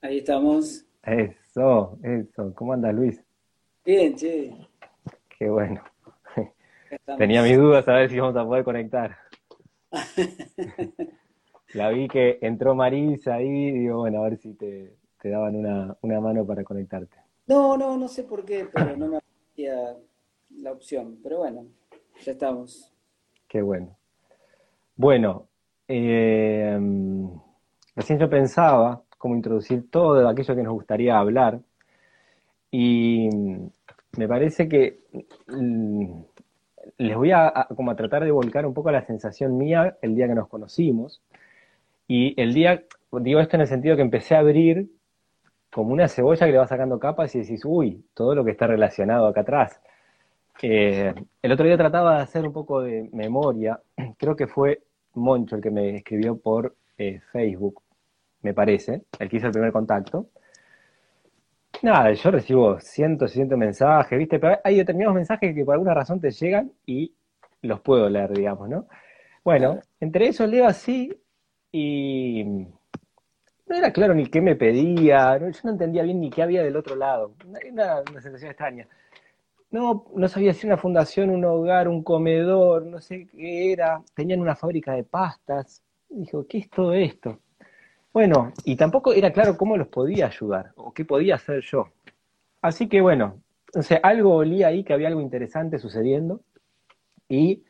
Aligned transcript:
Ahí 0.00 0.18
estamos. 0.18 0.86
Eso, 1.02 1.98
eso. 2.02 2.54
¿Cómo 2.54 2.72
anda 2.72 2.92
Luis? 2.92 3.20
Bien, 3.84 4.14
che. 4.14 4.54
Qué 5.36 5.50
bueno. 5.50 5.82
Tenía 7.18 7.42
mis 7.42 7.56
dudas 7.56 7.86
a 7.88 7.94
ver 7.94 8.08
si 8.08 8.18
vamos 8.18 8.36
a 8.36 8.44
poder 8.44 8.62
conectar. 8.62 9.16
La 11.74 11.90
vi 11.90 12.06
que 12.06 12.38
entró 12.42 12.74
Marisa 12.74 13.34
ahí 13.34 13.48
y 13.48 13.72
digo, 13.72 13.98
bueno, 13.98 14.20
a 14.20 14.28
ver 14.28 14.38
si 14.38 14.54
te, 14.54 14.96
daban 15.24 15.56
una, 15.56 15.96
una, 16.00 16.20
mano 16.20 16.46
para 16.46 16.62
conectarte. 16.62 17.16
No, 17.46 17.76
no, 17.76 17.96
no 17.96 18.08
sé 18.08 18.22
por 18.22 18.44
qué, 18.44 18.68
pero 18.72 18.96
no 18.96 19.08
me 19.08 19.16
aparecía 19.16 19.96
la 20.58 20.72
opción. 20.72 21.18
Pero 21.22 21.38
bueno, 21.38 21.66
ya 22.24 22.32
estamos. 22.32 22.94
Qué 23.48 23.60
bueno. 23.62 23.98
Bueno, 24.94 25.48
eh, 25.88 26.78
recién 27.96 28.18
yo 28.18 28.30
pensaba 28.30 29.02
cómo 29.18 29.34
introducir 29.36 29.90
todo 29.90 30.26
aquello 30.28 30.56
que 30.56 30.62
nos 30.62 30.72
gustaría 30.72 31.18
hablar. 31.18 31.60
Y 32.70 33.28
me 34.16 34.28
parece 34.28 34.68
que 34.68 35.00
mm, 35.48 36.20
les 36.98 37.16
voy 37.16 37.32
a, 37.32 37.68
como 37.76 37.90
a 37.90 37.96
tratar 37.96 38.24
de 38.24 38.30
volcar 38.30 38.66
un 38.66 38.74
poco 38.74 38.90
la 38.90 39.04
sensación 39.04 39.58
mía 39.58 39.96
el 40.02 40.14
día 40.14 40.28
que 40.28 40.34
nos 40.34 40.48
conocimos. 40.48 41.22
Y 42.06 42.40
el 42.40 42.54
día, 42.54 42.84
digo 43.12 43.40
esto 43.40 43.56
en 43.56 43.62
el 43.62 43.66
sentido 43.68 43.96
que 43.96 44.02
empecé 44.02 44.34
a 44.34 44.40
abrir 44.40 44.88
como 45.70 45.92
una 45.92 46.08
cebolla 46.08 46.46
que 46.46 46.52
le 46.52 46.58
va 46.58 46.66
sacando 46.66 46.98
capas 46.98 47.34
y 47.34 47.40
decís, 47.40 47.62
uy, 47.64 48.04
todo 48.14 48.34
lo 48.34 48.44
que 48.44 48.52
está 48.52 48.66
relacionado 48.66 49.26
acá 49.26 49.42
atrás. 49.42 49.80
Eh, 50.62 51.14
el 51.42 51.52
otro 51.52 51.66
día 51.66 51.76
trataba 51.76 52.16
de 52.16 52.22
hacer 52.22 52.46
un 52.46 52.52
poco 52.52 52.80
de 52.80 53.08
memoria, 53.12 53.80
creo 54.18 54.34
que 54.34 54.46
fue 54.46 54.82
Moncho 55.14 55.56
el 55.56 55.62
que 55.62 55.70
me 55.70 55.96
escribió 55.96 56.36
por 56.38 56.74
eh, 56.96 57.20
Facebook, 57.32 57.82
me 58.42 58.54
parece, 58.54 59.02
el 59.18 59.28
que 59.28 59.36
hizo 59.36 59.46
el 59.46 59.52
primer 59.52 59.72
contacto. 59.72 60.28
Nada, 61.82 62.12
yo 62.12 62.30
recibo 62.30 62.80
cientos 62.80 63.30
y 63.32 63.34
cientos 63.34 63.58
mensajes, 63.58 64.18
¿viste? 64.18 64.38
Pero 64.38 64.58
hay 64.64 64.76
determinados 64.76 65.14
mensajes 65.14 65.54
que 65.54 65.64
por 65.64 65.74
alguna 65.74 65.94
razón 65.94 66.20
te 66.20 66.30
llegan 66.30 66.72
y 66.86 67.14
los 67.62 67.80
puedo 67.80 68.08
leer, 68.08 68.32
digamos, 68.32 68.68
¿no? 68.68 68.88
Bueno, 69.44 69.80
entre 70.00 70.28
esos 70.28 70.48
leo 70.48 70.66
así 70.66 71.12
y 71.70 72.44
no 72.44 73.76
era 73.76 73.92
claro 73.92 74.14
ni 74.14 74.26
qué 74.26 74.40
me 74.40 74.56
pedía, 74.56 75.38
yo 75.38 75.46
no 75.64 75.70
entendía 75.70 76.02
bien 76.02 76.20
ni 76.20 76.30
qué 76.30 76.42
había 76.42 76.62
del 76.62 76.76
otro 76.76 76.96
lado. 76.96 77.34
Una, 77.44 78.00
una 78.10 78.20
sensación 78.20 78.50
extraña. 78.50 78.88
No, 79.70 80.06
no 80.14 80.28
sabía 80.28 80.54
si 80.54 80.66
una 80.66 80.78
fundación, 80.78 81.30
un 81.30 81.44
hogar, 81.44 81.88
un 81.88 82.02
comedor, 82.02 82.86
no 82.86 83.00
sé 83.00 83.26
qué 83.26 83.72
era. 83.72 84.02
Tenían 84.14 84.40
una 84.40 84.56
fábrica 84.56 84.94
de 84.94 85.04
pastas. 85.04 85.82
Dijo, 86.08 86.46
¿qué 86.48 86.58
es 86.58 86.70
todo 86.70 86.94
esto? 86.94 87.38
Bueno, 88.18 88.52
y 88.64 88.74
tampoco 88.74 89.12
era 89.12 89.30
claro 89.30 89.56
cómo 89.56 89.76
los 89.76 89.86
podía 89.86 90.26
ayudar 90.26 90.72
o 90.74 90.92
qué 90.92 91.04
podía 91.04 91.36
hacer 91.36 91.60
yo. 91.60 91.86
Así 92.60 92.88
que 92.88 93.00
bueno, 93.00 93.40
o 93.72 93.80
algo 94.02 94.34
olía 94.34 94.66
ahí 94.66 94.82
que 94.82 94.92
había 94.92 95.06
algo 95.06 95.20
interesante 95.20 95.78
sucediendo. 95.78 96.40
Y 97.28 97.62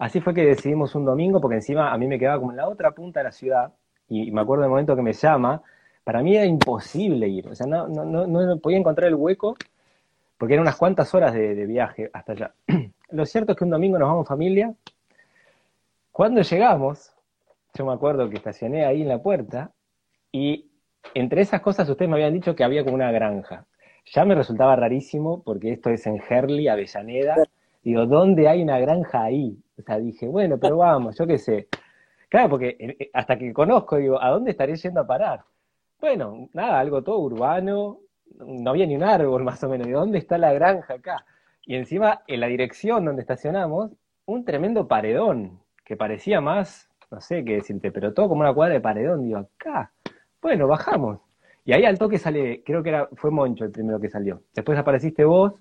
así 0.00 0.20
fue 0.20 0.34
que 0.34 0.44
decidimos 0.44 0.96
un 0.96 1.04
domingo, 1.04 1.40
porque 1.40 1.54
encima 1.54 1.92
a 1.92 1.96
mí 1.96 2.08
me 2.08 2.18
quedaba 2.18 2.40
como 2.40 2.50
en 2.50 2.56
la 2.56 2.68
otra 2.68 2.90
punta 2.90 3.20
de 3.20 3.24
la 3.24 3.30
ciudad. 3.30 3.72
Y 4.08 4.32
me 4.32 4.40
acuerdo 4.40 4.62
del 4.62 4.70
momento 4.70 4.96
que 4.96 5.02
me 5.02 5.12
llama. 5.12 5.62
Para 6.02 6.24
mí 6.24 6.34
era 6.34 6.44
imposible 6.44 7.28
ir. 7.28 7.46
O 7.46 7.54
sea, 7.54 7.68
no, 7.68 7.86
no, 7.86 8.04
no, 8.04 8.26
no 8.26 8.58
podía 8.58 8.78
encontrar 8.78 9.06
el 9.06 9.14
hueco 9.14 9.56
porque 10.36 10.54
eran 10.54 10.62
unas 10.62 10.76
cuantas 10.76 11.14
horas 11.14 11.32
de, 11.34 11.66
viaje 11.66 12.10
hasta 12.12 12.32
allá. 12.32 12.54
Lo 13.10 13.24
cierto 13.26 13.52
es 13.52 13.58
que 13.58 13.62
un 13.62 13.70
domingo 13.70 13.96
nos 13.96 14.08
vamos 14.08 14.26
familia. 14.26 14.74
Cuando 16.10 16.42
llegamos, 16.42 17.12
yo 17.74 17.86
me 17.86 17.92
acuerdo 17.92 18.28
que 18.28 18.38
estacioné 18.38 18.86
ahí 18.86 19.02
en 19.02 19.08
la 19.08 19.22
puerta 19.22 19.70
y 20.34 20.68
entre 21.14 21.42
esas 21.42 21.60
cosas 21.60 21.88
ustedes 21.88 22.08
me 22.08 22.16
habían 22.16 22.34
dicho 22.34 22.56
que 22.56 22.64
había 22.64 22.82
como 22.82 22.96
una 22.96 23.12
granja. 23.12 23.66
Ya 24.12 24.24
me 24.24 24.34
resultaba 24.34 24.74
rarísimo 24.74 25.44
porque 25.44 25.70
esto 25.70 25.90
es 25.90 26.04
en 26.08 26.20
Herley, 26.28 26.66
Avellaneda. 26.66 27.36
Digo, 27.84 28.04
¿dónde 28.06 28.48
hay 28.48 28.60
una 28.60 28.80
granja 28.80 29.22
ahí? 29.22 29.56
O 29.78 29.82
sea, 29.82 30.00
dije, 30.00 30.26
bueno, 30.26 30.58
pero 30.58 30.78
vamos, 30.78 31.16
yo 31.16 31.24
qué 31.24 31.38
sé. 31.38 31.68
Claro, 32.28 32.50
porque 32.50 32.76
eh, 32.80 32.96
eh, 32.98 33.10
hasta 33.14 33.38
que 33.38 33.52
conozco, 33.52 33.96
digo, 33.98 34.20
¿a 34.20 34.30
dónde 34.30 34.50
estaré 34.50 34.74
yendo 34.74 35.02
a 35.02 35.06
parar? 35.06 35.44
Bueno, 36.00 36.48
nada, 36.52 36.80
algo 36.80 37.04
todo 37.04 37.20
urbano, 37.20 38.00
no 38.36 38.70
había 38.70 38.86
ni 38.86 38.96
un 38.96 39.04
árbol 39.04 39.44
más 39.44 39.62
o 39.62 39.68
menos, 39.68 39.86
¿de 39.86 39.92
dónde 39.92 40.18
está 40.18 40.36
la 40.36 40.52
granja 40.52 40.94
acá? 40.94 41.24
Y 41.64 41.76
encima, 41.76 42.24
en 42.26 42.40
la 42.40 42.48
dirección 42.48 43.04
donde 43.04 43.22
estacionamos, 43.22 43.92
un 44.26 44.44
tremendo 44.44 44.88
paredón, 44.88 45.60
que 45.84 45.96
parecía 45.96 46.40
más, 46.40 46.90
no 47.12 47.20
sé 47.20 47.44
qué 47.44 47.54
decirte, 47.54 47.92
pero 47.92 48.12
todo 48.12 48.28
como 48.28 48.40
una 48.40 48.52
cuadra 48.52 48.74
de 48.74 48.80
paredón, 48.80 49.22
digo, 49.22 49.38
acá. 49.38 49.92
Bueno, 50.44 50.68
bajamos. 50.68 51.20
Y 51.64 51.72
ahí 51.72 51.86
al 51.86 51.98
toque 51.98 52.18
sale, 52.18 52.62
creo 52.66 52.82
que 52.82 52.90
era, 52.90 53.08
fue 53.14 53.30
Moncho 53.30 53.64
el 53.64 53.70
primero 53.70 53.98
que 53.98 54.10
salió. 54.10 54.42
Después 54.54 54.78
apareciste 54.78 55.24
vos. 55.24 55.54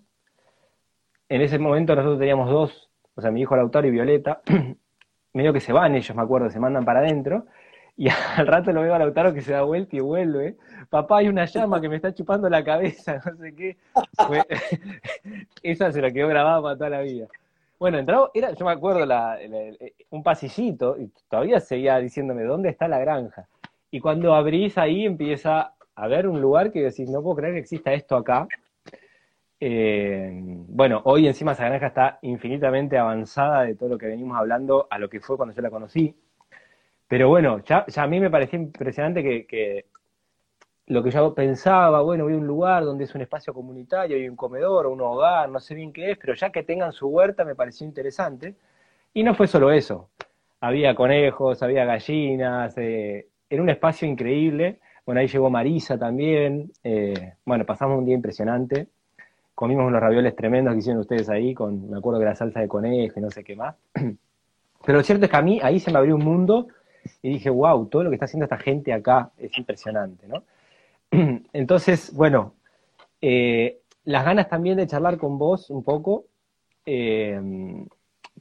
En 1.29 1.39
ese 1.39 1.57
momento 1.57 1.95
nosotros 1.95 2.19
teníamos 2.19 2.49
dos, 2.49 2.89
o 3.15 3.21
sea, 3.21 3.31
mi 3.31 3.39
hijo 3.39 3.55
Lautaro 3.55 3.87
y 3.87 3.91
Violeta. 3.91 4.41
Medio 5.33 5.53
que 5.53 5.61
se 5.61 5.71
van 5.71 5.95
ellos, 5.95 6.13
me 6.13 6.21
acuerdo, 6.21 6.49
se 6.49 6.59
mandan 6.59 6.83
para 6.83 6.99
adentro. 6.99 7.45
Y 7.95 8.09
al 8.35 8.45
rato 8.45 8.73
lo 8.73 8.81
veo 8.81 8.93
a 8.93 8.99
Lautaro 8.99 9.33
que 9.33 9.39
se 9.39 9.53
da 9.53 9.61
vuelta 9.61 9.95
y 9.95 10.01
vuelve. 10.01 10.57
Papá, 10.89 11.19
hay 11.19 11.29
una 11.29 11.45
llama 11.45 11.79
que 11.79 11.87
me 11.87 11.95
está 11.95 12.13
chupando 12.13 12.49
la 12.49 12.61
cabeza, 12.61 13.21
no 13.25 13.37
sé 13.37 13.55
qué. 13.55 13.77
esa 15.63 15.93
se 15.93 16.01
la 16.01 16.11
quedó 16.11 16.27
grabada 16.27 16.61
para 16.61 16.75
toda 16.75 16.89
la 16.89 16.99
vida. 16.99 17.27
Bueno, 17.79 17.99
entró, 17.99 18.31
era, 18.33 18.51
yo 18.51 18.65
me 18.65 18.71
acuerdo, 18.73 19.07
un 20.09 20.23
pasillito, 20.23 20.97
y 20.99 21.09
todavía 21.29 21.61
seguía 21.61 21.99
diciéndome, 21.99 22.43
¿dónde 22.43 22.67
está 22.67 22.89
la 22.89 22.99
granja? 22.99 23.47
Y 23.93 23.99
cuando 23.99 24.33
abrís 24.33 24.75
ahí 24.79 25.05
empieza 25.05 25.75
a 25.93 26.07
ver 26.07 26.27
un 26.27 26.41
lugar 26.41 26.71
que 26.71 26.81
decís, 26.81 27.07
no 27.11 27.21
puedo 27.21 27.35
creer 27.35 27.53
que 27.53 27.59
exista 27.59 27.93
esto 27.93 28.15
acá. 28.15 28.47
Eh, 29.59 30.31
bueno, 30.33 31.03
hoy 31.03 31.27
encima 31.27 31.51
esa 31.51 31.65
granja 31.65 31.85
está 31.85 32.17
infinitamente 32.23 32.97
avanzada 32.97 33.61
de 33.61 33.75
todo 33.75 33.89
lo 33.89 33.97
que 33.99 34.07
venimos 34.07 34.35
hablando 34.35 34.87
a 34.89 34.97
lo 34.97 35.07
que 35.11 35.19
fue 35.19 35.37
cuando 35.37 35.53
yo 35.53 35.61
la 35.61 35.69
conocí. 35.69 36.15
Pero 37.07 37.29
bueno, 37.29 37.59
ya, 37.59 37.85
a 37.95 38.07
mí 38.07 38.19
me 38.19 38.31
parecía 38.31 38.57
impresionante 38.57 39.21
que, 39.45 39.85
lo 40.87 41.03
que 41.03 41.11
yo 41.11 41.35
pensaba, 41.35 42.01
bueno, 42.01 42.23
voy 42.23 42.33
a 42.33 42.37
un 42.37 42.47
lugar 42.47 42.85
donde 42.85 43.03
es 43.03 43.13
un 43.13 43.21
espacio 43.21 43.53
comunitario, 43.53 44.17
hay 44.17 44.27
un 44.27 44.35
comedor, 44.35 44.87
un 44.87 45.01
hogar, 45.01 45.49
no 45.49 45.59
sé 45.59 45.75
bien 45.75 45.93
qué 45.93 46.09
es, 46.09 46.17
pero 46.17 46.33
ya 46.33 46.49
que 46.49 46.63
tengan 46.63 46.93
su 46.93 47.09
huerta 47.09 47.45
me 47.45 47.53
pareció 47.53 47.85
interesante. 47.85 48.55
Y 49.13 49.21
no 49.21 49.35
fue 49.35 49.45
solo 49.45 49.71
eso. 49.71 50.09
Había 50.61 50.95
conejos, 50.95 51.61
había 51.61 51.85
gallinas, 51.85 52.75
eh, 52.79 53.27
era 53.53 53.61
un 53.61 53.69
espacio 53.69 54.07
increíble. 54.07 54.79
Bueno, 55.05 55.21
ahí 55.21 55.27
llegó 55.27 55.47
Marisa 55.51 55.95
también. 55.95 56.71
Eh, 56.83 57.33
bueno, 57.45 57.65
pasamos 57.67 57.99
un 57.99 58.05
día 58.05 58.15
impresionante. 58.15 58.87
Comimos 59.53 59.85
unos 59.85 60.01
ravioles 60.01 60.35
tremendos 60.35 60.73
que 60.73 60.79
hicieron 60.79 61.01
ustedes 61.01 61.29
ahí, 61.29 61.53
con, 61.53 61.87
me 61.87 61.99
acuerdo 61.99 62.19
que 62.19 62.25
la 62.25 62.35
salsa 62.35 62.61
de 62.61 62.67
conejo 62.67 63.19
y 63.19 63.21
no 63.21 63.29
sé 63.29 63.43
qué 63.43 63.55
más. 63.55 63.75
Pero 64.85 64.97
lo 64.97 65.03
cierto 65.03 65.25
es 65.25 65.31
que 65.31 65.37
a 65.37 65.43
mí 65.43 65.59
ahí 65.61 65.79
se 65.79 65.91
me 65.91 65.99
abrió 65.99 66.15
un 66.15 66.25
mundo 66.25 66.67
y 67.21 67.29
dije, 67.29 67.51
wow, 67.51 67.85
todo 67.85 68.03
lo 68.03 68.09
que 68.09 68.15
está 68.15 68.25
haciendo 68.25 68.45
esta 68.45 68.57
gente 68.57 68.91
acá 68.91 69.29
es 69.37 69.55
impresionante, 69.55 70.27
¿no? 70.27 70.43
Entonces, 71.53 72.11
bueno, 72.11 72.55
eh, 73.21 73.81
las 74.05 74.25
ganas 74.25 74.49
también 74.49 74.77
de 74.77 74.87
charlar 74.87 75.17
con 75.19 75.37
vos 75.37 75.69
un 75.69 75.83
poco. 75.83 76.25
Eh, 76.87 77.39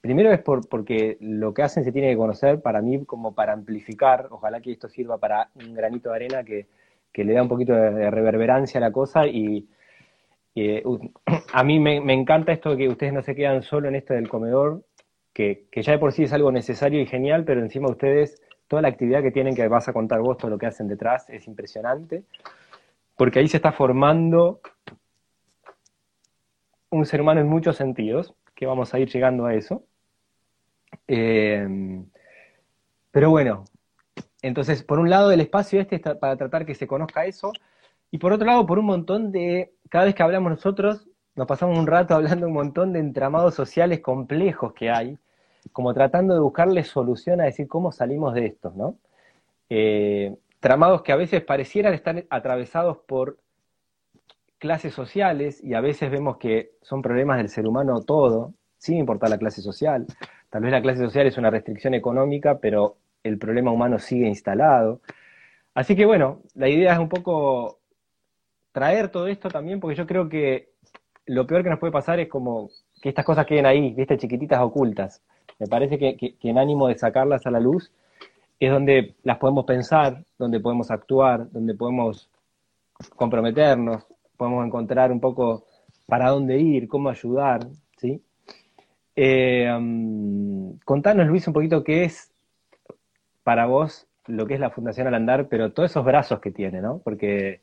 primero 0.00 0.32
es 0.32 0.40
por, 0.40 0.68
porque 0.68 1.16
lo 1.20 1.54
que 1.54 1.62
hacen 1.62 1.84
se 1.84 1.92
tiene 1.92 2.10
que 2.10 2.16
conocer 2.16 2.60
para 2.60 2.80
mí 2.80 3.04
como 3.04 3.34
para 3.34 3.52
amplificar, 3.52 4.28
ojalá 4.30 4.60
que 4.60 4.72
esto 4.72 4.88
sirva 4.88 5.18
para 5.18 5.50
un 5.54 5.74
granito 5.74 6.10
de 6.10 6.16
arena 6.16 6.44
que, 6.44 6.66
le 7.14 7.34
da 7.34 7.42
un 7.42 7.48
poquito 7.48 7.74
de, 7.74 8.10
reverberancia 8.10 8.78
a 8.78 8.80
la 8.80 8.90
cosa 8.90 9.26
y 9.26 9.68
eh, 10.54 10.82
a 11.52 11.64
mí 11.64 11.78
me, 11.78 12.00
me, 12.00 12.14
encanta 12.14 12.52
esto 12.52 12.70
de 12.70 12.76
que 12.78 12.88
ustedes 12.88 13.12
no 13.12 13.22
se 13.22 13.34
quedan 13.34 13.62
solo 13.62 13.88
en 13.88 13.94
esto 13.94 14.14
del 14.14 14.28
comedor, 14.28 14.84
que, 15.32 15.66
que, 15.70 15.82
ya 15.82 15.92
de 15.92 15.98
por 15.98 16.12
sí 16.12 16.24
es 16.24 16.32
algo 16.32 16.50
necesario 16.50 17.00
y 17.00 17.06
genial, 17.06 17.44
pero 17.44 17.60
encima 17.60 17.88
ustedes 17.88 18.42
toda 18.68 18.82
la 18.82 18.88
actividad 18.88 19.22
que 19.22 19.30
tienen, 19.30 19.54
que 19.54 19.68
vas 19.68 19.88
a 19.88 19.92
contar 19.92 20.20
vos, 20.20 20.38
todo 20.38 20.50
lo 20.50 20.58
que 20.58 20.66
hacen 20.66 20.88
detrás, 20.88 21.28
es 21.28 21.46
impresionante, 21.46 22.24
porque 23.16 23.38
ahí 23.38 23.48
se 23.48 23.58
está 23.58 23.72
formando 23.72 24.60
un 26.90 27.06
ser 27.06 27.20
humano 27.20 27.40
en 27.40 27.48
muchos 27.48 27.76
sentidos, 27.76 28.34
que 28.62 28.66
vamos 28.66 28.94
a 28.94 29.00
ir 29.00 29.08
llegando 29.08 29.44
a 29.44 29.56
eso. 29.56 29.82
Eh, 31.08 31.66
pero 33.10 33.28
bueno, 33.28 33.64
entonces, 34.40 34.84
por 34.84 35.00
un 35.00 35.10
lado, 35.10 35.32
el 35.32 35.40
espacio 35.40 35.80
este 35.80 35.98
para 35.98 36.36
tratar 36.36 36.64
que 36.64 36.76
se 36.76 36.86
conozca 36.86 37.26
eso, 37.26 37.52
y 38.12 38.18
por 38.18 38.32
otro 38.32 38.46
lado, 38.46 38.64
por 38.64 38.78
un 38.78 38.84
montón 38.84 39.32
de, 39.32 39.72
cada 39.88 40.04
vez 40.04 40.14
que 40.14 40.22
hablamos 40.22 40.52
nosotros, 40.52 41.08
nos 41.34 41.48
pasamos 41.48 41.76
un 41.76 41.88
rato 41.88 42.14
hablando 42.14 42.46
un 42.46 42.52
montón 42.52 42.92
de 42.92 43.00
entramados 43.00 43.56
sociales 43.56 43.98
complejos 43.98 44.74
que 44.74 44.90
hay, 44.90 45.18
como 45.72 45.92
tratando 45.92 46.32
de 46.32 46.40
buscarle 46.40 46.84
solución 46.84 47.40
a 47.40 47.46
decir 47.46 47.66
cómo 47.66 47.90
salimos 47.90 48.32
de 48.32 48.46
esto, 48.46 48.72
¿no? 48.76 48.96
Eh, 49.70 50.36
tramados 50.60 51.02
que 51.02 51.10
a 51.10 51.16
veces 51.16 51.42
parecieran 51.42 51.94
estar 51.94 52.26
atravesados 52.30 52.98
por 53.08 53.38
clases 54.62 54.94
sociales 54.94 55.60
y 55.60 55.74
a 55.74 55.80
veces 55.80 56.08
vemos 56.08 56.36
que 56.36 56.70
son 56.82 57.02
problemas 57.02 57.38
del 57.38 57.48
ser 57.48 57.66
humano 57.66 58.00
todo, 58.02 58.54
sin 58.78 58.96
importar 58.96 59.28
la 59.28 59.36
clase 59.36 59.60
social. 59.60 60.06
Tal 60.50 60.62
vez 60.62 60.70
la 60.70 60.80
clase 60.80 61.00
social 61.00 61.26
es 61.26 61.36
una 61.36 61.50
restricción 61.50 61.94
económica, 61.94 62.58
pero 62.60 62.94
el 63.24 63.38
problema 63.38 63.72
humano 63.72 63.98
sigue 63.98 64.28
instalado. 64.28 65.00
Así 65.74 65.96
que 65.96 66.06
bueno, 66.06 66.42
la 66.54 66.68
idea 66.68 66.92
es 66.92 67.00
un 67.00 67.08
poco 67.08 67.80
traer 68.70 69.08
todo 69.08 69.26
esto 69.26 69.48
también, 69.48 69.80
porque 69.80 69.96
yo 69.96 70.06
creo 70.06 70.28
que 70.28 70.68
lo 71.26 71.44
peor 71.44 71.64
que 71.64 71.70
nos 71.70 71.80
puede 71.80 71.92
pasar 71.92 72.20
es 72.20 72.28
como 72.28 72.70
que 73.02 73.08
estas 73.08 73.24
cosas 73.24 73.46
queden 73.46 73.66
ahí, 73.66 73.92
viste, 73.92 74.16
chiquititas 74.16 74.60
ocultas. 74.60 75.22
Me 75.58 75.66
parece 75.66 75.98
que, 75.98 76.16
que, 76.16 76.36
en 76.40 76.58
ánimo 76.58 76.86
de 76.86 76.96
sacarlas 76.96 77.44
a 77.46 77.50
la 77.50 77.58
luz 77.58 77.90
es 78.60 78.70
donde 78.70 79.16
las 79.24 79.38
podemos 79.38 79.64
pensar, 79.64 80.22
donde 80.38 80.60
podemos 80.60 80.92
actuar, 80.92 81.50
donde 81.50 81.74
podemos 81.74 82.30
comprometernos, 83.16 84.06
podemos 84.42 84.66
encontrar 84.66 85.12
un 85.12 85.20
poco 85.20 85.66
para 86.04 86.30
dónde 86.30 86.58
ir, 86.58 86.88
cómo 86.88 87.10
ayudar, 87.10 87.68
¿sí? 87.96 88.20
Eh, 89.14 89.68
contanos, 90.84 91.28
Luis, 91.28 91.46
un 91.46 91.52
poquito 91.52 91.84
qué 91.84 92.02
es 92.02 92.32
para 93.44 93.66
vos 93.66 94.08
lo 94.26 94.44
que 94.44 94.54
es 94.54 94.60
la 94.60 94.70
Fundación 94.70 95.06
Al 95.06 95.14
Andar, 95.14 95.48
pero 95.48 95.72
todos 95.72 95.92
esos 95.92 96.04
brazos 96.04 96.40
que 96.40 96.50
tiene, 96.50 96.80
¿no? 96.80 97.00
Porque 97.04 97.60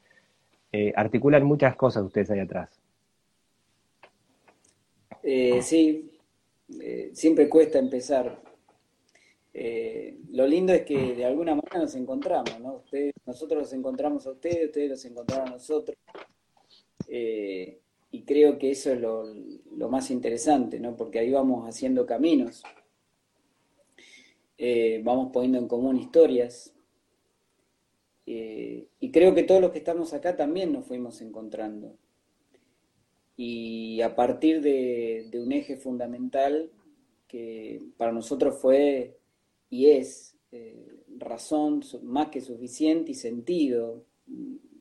eh, 0.72 0.94
articulan 0.96 1.44
muchas 1.44 1.76
cosas 1.76 2.04
ustedes 2.04 2.32
ahí 2.32 2.40
atrás. 2.40 2.70
Eh, 5.22 5.62
sí, 5.62 6.18
siempre 7.12 7.50
cuesta 7.50 7.78
empezar. 7.78 8.42
lo 10.32 10.48
lindo 10.48 10.72
es 10.72 10.84
que 10.84 11.14
de 11.14 11.26
alguna 11.26 11.56
manera 11.56 11.80
nos 11.80 11.96
encontramos, 11.96 12.58
¿no? 12.62 12.84
nosotros 13.26 13.64
los 13.64 13.74
encontramos 13.74 14.26
a 14.28 14.32
ustedes, 14.32 14.68
ustedes 14.68 14.90
los 14.92 15.04
encontraron 15.04 15.50
a 15.50 15.52
nosotros 15.52 15.98
y 18.12 18.24
creo 18.24 18.58
que 18.58 18.72
eso 18.72 18.92
es 18.92 19.00
lo, 19.00 19.90
más 19.90 20.12
interesante, 20.12 20.80
¿no? 20.80 20.96
Porque 20.96 21.20
ahí 21.20 21.32
vamos 21.32 21.68
haciendo 21.68 22.06
caminos, 22.06 22.64
eh, 24.58 25.02
vamos 25.04 25.32
poniendo 25.32 25.60
en 25.60 25.68
común 25.68 25.98
historias, 25.98 26.74
eh, 28.26 28.88
y 29.00 29.12
creo 29.12 29.34
que 29.34 29.44
todos 29.44 29.62
los 29.62 29.72
que 29.72 29.80
estamos 29.80 30.14
acá 30.14 30.36
también 30.36 30.72
nos 30.74 30.86
fuimos 30.86 31.22
encontrando. 31.22 31.96
Y 33.36 34.02
a 34.02 34.16
partir 34.16 34.62
de, 34.62 35.30
un 35.34 35.52
eje 35.52 35.78
fundamental 35.78 36.70
que 37.28 37.82
para 37.98 38.12
nosotros 38.12 38.60
fue 38.60 39.18
y 39.70 39.92
es 39.92 40.36
eh, 40.52 41.04
razón 41.18 41.82
más 42.04 42.30
que 42.30 42.42
suficiente 42.42 43.12
y 43.12 43.16
sentido 43.16 44.04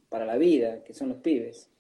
para 0.08 0.26
la 0.26 0.38
vida, 0.38 0.82
que 0.82 0.94
son 0.94 1.10
los 1.10 1.18
pibes 1.18 1.70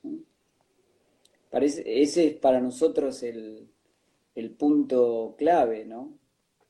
ese 1.50 2.26
es 2.26 2.34
para 2.36 2.60
nosotros 2.60 3.22
el, 3.22 3.68
punto 4.56 5.34
clave, 5.36 5.84
¿no? 5.84 6.16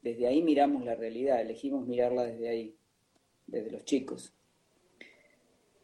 Desde 0.03 0.27
ahí 0.27 0.43
miramos 0.43 0.85
la 0.85 0.95
realidad, 0.95 1.41
elegimos 1.41 1.87
mirarla 1.87 2.25
desde 2.25 2.49
ahí, 2.49 2.75
desde 3.47 3.71
los 3.71 3.85
chicos. 3.85 4.33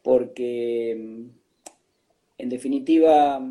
Porque, 0.01 0.95
mm, 0.97 1.29
en 2.37 2.49
definitiva, 2.49 3.41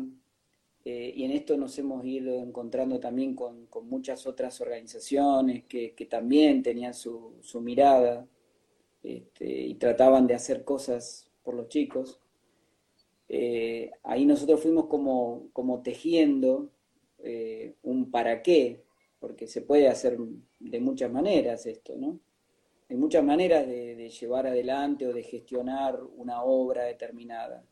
eh, 0.83 1.13
y 1.15 1.23
en 1.23 1.31
esto 1.31 1.57
nos 1.57 1.77
hemos 1.79 2.05
ido 2.05 2.41
encontrando 2.41 2.99
también 2.99 3.35
con, 3.35 3.67
muchas 3.83 4.27
otras 4.27 4.61
organizaciones 4.61 5.63
que, 5.65 6.07
también 6.09 6.61
tenían 6.61 6.93
su, 6.93 7.41
mirada 7.61 8.27
este, 9.03 9.49
y 9.49 9.75
trataban 9.75 10.27
de 10.27 10.35
hacer 10.35 10.63
cosas 10.63 11.31
por 11.43 11.55
los 11.55 11.69
chicos. 11.69 12.19
Eh, 13.27 13.91
ahí 14.03 14.25
nosotros 14.25 14.61
fuimos 14.61 14.85
como, 14.85 15.49
como 15.53 15.81
tejiendo 15.81 16.69
eh, 17.19 17.75
un 17.83 18.11
para 18.11 18.41
qué, 18.43 18.83
porque 19.19 19.47
se 19.47 19.61
puede 19.61 19.87
hacer 19.87 20.17
de 20.59 20.79
muchas 20.79 21.11
maneras 21.11 21.65
esto, 21.65 21.95
¿no? 21.95 22.19
Hay 22.87 22.97
muchas 22.97 23.23
maneras 23.23 23.65
de, 23.67 24.09
llevar 24.09 24.45
adelante 24.45 25.07
o 25.07 25.13
de 25.13 25.23
gestionar 25.23 25.99
una 26.17 26.43
obra 26.43 26.83
determinada. 26.83 27.65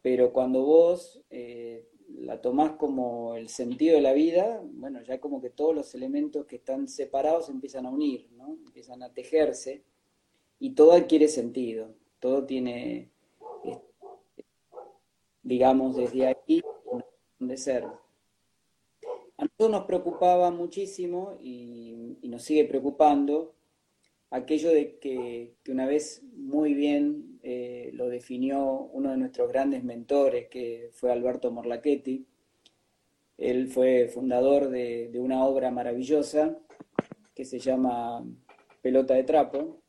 Pero 0.00 0.32
cuando 0.32 0.64
vos 0.64 1.22
eh, 1.28 1.86
la 2.08 2.40
tomás 2.40 2.72
como 2.72 3.34
el 3.34 3.50
sentido 3.50 3.96
de 3.96 4.00
la 4.00 4.14
vida, 4.14 4.62
bueno, 4.64 5.02
ya 5.02 5.20
como 5.20 5.42
que 5.42 5.50
todos 5.50 5.74
los 5.74 5.94
elementos 5.94 6.46
que 6.46 6.56
están 6.56 6.88
separados 6.88 7.50
empiezan 7.50 7.84
a 7.84 7.90
unir, 7.90 8.28
¿no? 8.32 8.56
Empiezan 8.66 9.02
a 9.02 9.12
tejerse 9.12 9.82
y 10.58 10.70
todo 10.70 10.92
adquiere 10.92 11.28
sentido, 11.28 11.94
todo 12.18 12.46
tiene 12.46 13.10
digamos, 15.46 15.96
desde 15.96 16.26
ahí, 16.26 16.62
de 17.38 17.56
ser. 17.56 17.84
A 19.38 19.44
nosotros 19.44 19.70
nos 19.70 19.84
preocupaba 19.84 20.50
muchísimo 20.50 21.38
y, 21.40 22.18
nos 22.22 22.42
sigue 22.42 22.64
preocupando 22.64 23.54
aquello 24.30 24.70
de 24.70 24.98
que, 24.98 25.54
una 25.68 25.86
vez 25.86 26.22
muy 26.34 26.74
bien 26.74 27.38
eh, 27.44 27.90
lo 27.94 28.08
definió 28.08 28.90
uno 28.92 29.12
de 29.12 29.16
nuestros 29.18 29.48
grandes 29.48 29.84
mentores, 29.84 30.48
que 30.48 30.90
fue 30.92 31.12
Alberto 31.12 31.52
Morlachetti. 31.52 32.26
Él 33.38 33.68
fue 33.68 34.08
fundador 34.08 34.68
de 34.68 35.18
una 35.20 35.44
obra 35.44 35.70
maravillosa 35.70 36.58
que 37.34 37.44
se 37.44 37.60
llama 37.60 38.26
Pelota 38.82 39.14
de 39.14 39.22
Trapo 39.22 39.80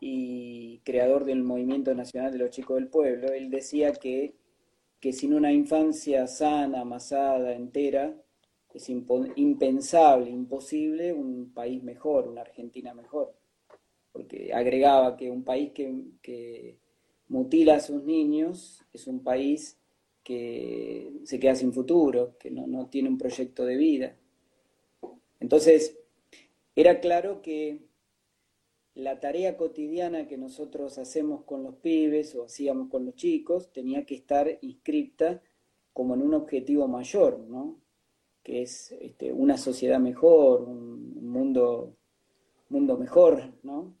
y 0.00 0.80
creador 0.80 1.24
del 1.24 1.44
Movimiento 1.44 1.94
Nacional 1.94 2.32
de 2.32 2.38
los 2.38 2.50
Chicos 2.50 2.76
del 2.76 2.88
Pueblo. 2.88 3.28
Él 3.32 3.50
decía 3.50 3.92
que 3.92 4.34
que 5.02 5.12
sin 5.12 5.34
una 5.34 5.52
infancia 5.52 6.28
sana, 6.28 6.82
amasada, 6.82 7.52
entera, 7.54 8.16
es 8.72 8.88
impensable, 8.88 10.30
imposible 10.30 11.12
un 11.12 11.52
país 11.52 11.82
mejor, 11.82 12.28
una 12.28 12.42
Argentina 12.42 12.94
mejor. 12.94 13.34
Porque 14.12 14.52
agregaba 14.54 15.16
que 15.16 15.28
un 15.28 15.42
país 15.42 15.72
que, 15.72 16.78
mutila 17.26 17.74
a 17.76 17.80
sus 17.80 18.04
niños 18.04 18.84
es 18.92 19.08
un 19.08 19.24
país 19.24 19.76
que 20.22 21.12
se 21.24 21.40
queda 21.40 21.56
sin 21.56 21.72
futuro, 21.72 22.36
que 22.38 22.52
no, 22.52 22.68
no 22.68 22.86
tiene 22.86 23.08
un 23.08 23.18
proyecto 23.18 23.64
de 23.64 23.76
vida. 23.76 24.16
Entonces, 25.40 25.98
era 26.76 27.00
claro 27.00 27.42
que 27.42 27.80
la 28.94 29.20
tarea 29.20 29.56
cotidiana 29.56 30.28
que 30.28 30.36
nosotros 30.36 30.98
hacemos 30.98 31.44
con 31.44 31.62
los 31.62 31.76
pibes 31.76 32.34
o 32.34 32.44
hacíamos 32.44 32.90
con 32.90 33.06
los 33.06 33.14
chicos 33.14 33.72
tenía 33.72 34.04
que 34.04 34.14
estar 34.14 34.58
inscripta 34.60 35.42
como 35.92 36.14
en 36.14 36.22
un 36.22 36.34
objetivo 36.34 36.88
mayor, 36.88 37.38
¿no? 37.40 37.82
que 38.42 38.62
es 38.62 38.92
este, 38.92 39.32
una 39.32 39.56
sociedad 39.56 40.00
mejor, 40.00 40.62
un 40.62 41.30
mundo, 41.30 41.96
mundo 42.68 42.98
mejor, 42.98 43.52
¿no? 43.62 43.94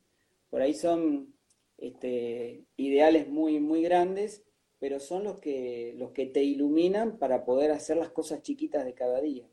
Por 0.50 0.62
ahí 0.62 0.74
son 0.74 1.34
este, 1.78 2.64
ideales 2.76 3.28
muy, 3.28 3.60
muy 3.60 3.82
grandes, 3.82 4.42
pero 4.78 4.98
son 4.98 5.24
los 5.24 5.38
que, 5.38 5.94
los 5.96 6.10
que 6.10 6.26
te 6.26 6.42
iluminan 6.42 7.18
para 7.18 7.44
poder 7.44 7.70
hacer 7.70 7.96
las 7.96 8.10
cosas 8.10 8.42
chiquitas 8.42 8.84
de 8.84 8.94
cada 8.94 9.20
día. 9.20 9.48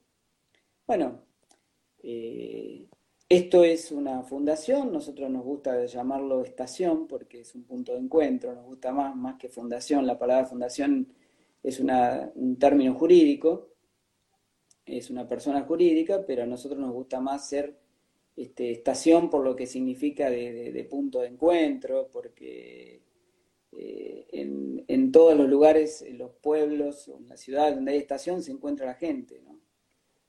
Bueno, 0.88 1.22
eh, 2.02 2.88
esto 3.30 3.64
es 3.64 3.92
una 3.92 4.24
fundación, 4.24 4.92
nosotros 4.92 5.30
nos 5.30 5.44
gusta 5.44 5.86
llamarlo 5.86 6.44
estación 6.44 7.08
porque 7.08 7.42
es 7.42 7.54
un 7.54 7.64
punto 7.64 7.94
de 7.94 8.00
encuentro, 8.00 8.56
nos 8.56 8.66
gusta 8.66 8.92
más, 8.92 9.16
más 9.16 9.38
que 9.38 9.50
fundación, 9.50 10.08
la 10.08 10.18
palabra 10.18 10.48
fundación 10.48 11.14
es 11.62 11.80
un 11.80 12.58
término 12.60 12.96
jurídico, 12.96 13.70
es 14.84 15.12
una 15.12 15.28
persona 15.28 15.62
jurídica, 15.62 16.26
pero 16.26 16.42
a 16.42 16.48
nosotros 16.48 16.80
nos 16.80 16.92
gusta 16.92 17.20
más 17.22 17.48
ser 17.48 17.78
este, 18.36 18.72
estación 18.72 19.30
por 19.30 19.44
lo 19.44 19.56
que 19.56 19.68
significa 19.68 20.32
de, 20.32 20.88
punto 20.90 21.20
de 21.20 21.28
encuentro, 21.28 22.10
porque 22.12 23.04
eh, 23.74 24.26
en, 24.32 25.12
todos 25.12 25.38
los 25.38 25.48
lugares, 25.48 26.02
en 26.02 26.18
los 26.18 26.32
pueblos, 26.32 27.10
en 27.10 27.28
la 27.28 27.38
ciudad 27.38 27.76
donde 27.76 27.92
hay 27.92 28.00
estación, 28.00 28.42
se 28.42 28.52
encuentra 28.52 28.88
la 28.88 28.96
gente. 28.96 29.44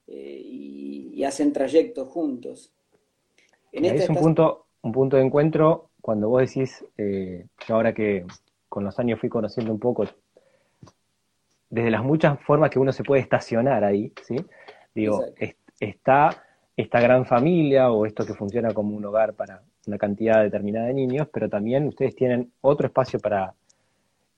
Eh, 0.07 0.43
y 0.45 1.25
hacen 1.25 1.53
trayectos 1.53 2.09
juntos 2.09 2.73
es 3.73 4.09
un 4.09 4.17
punto, 4.17 4.67
un 4.83 4.93
punto 4.93 5.17
de 5.17 5.25
encuentro 5.25 5.91
cuando 6.01 6.29
vos 6.29 6.41
decís, 6.41 6.85
eh, 6.97 7.47
ahora 7.69 7.93
que 7.93 8.25
con 8.69 8.85
los 8.85 8.99
años 8.99 9.21
fui 9.21 9.29
conociendo 9.29 9.73
un 9.73 9.79
poco, 9.79 10.05
desde 11.69 11.91
las 11.91 12.03
muchas 12.03 12.41
formas 12.41 12.71
que 12.71 12.79
uno 12.79 12.93
se 12.93 13.05
puede 13.05 13.23
estacionar 13.23 13.85
ahí, 13.85 14.13
¿sí? 14.23 14.37
Digo, 14.95 15.25
está 15.79 16.45
esta 16.77 17.01
gran 17.01 17.27
familia 17.27 17.91
o 17.91 18.07
esto 18.07 18.25
que 18.25 18.35
funciona 18.35 18.73
como 18.73 18.97
un 18.97 19.05
hogar 19.05 19.35
para 19.35 19.63
una 19.87 19.99
cantidad 19.99 20.43
determinada 20.43 20.87
de 20.87 20.95
niños, 20.95 21.29
pero 21.33 21.49
también 21.49 21.87
ustedes 21.87 22.15
tienen 22.15 22.53
otro 22.61 22.87
espacio 22.87 23.19
para 23.19 23.55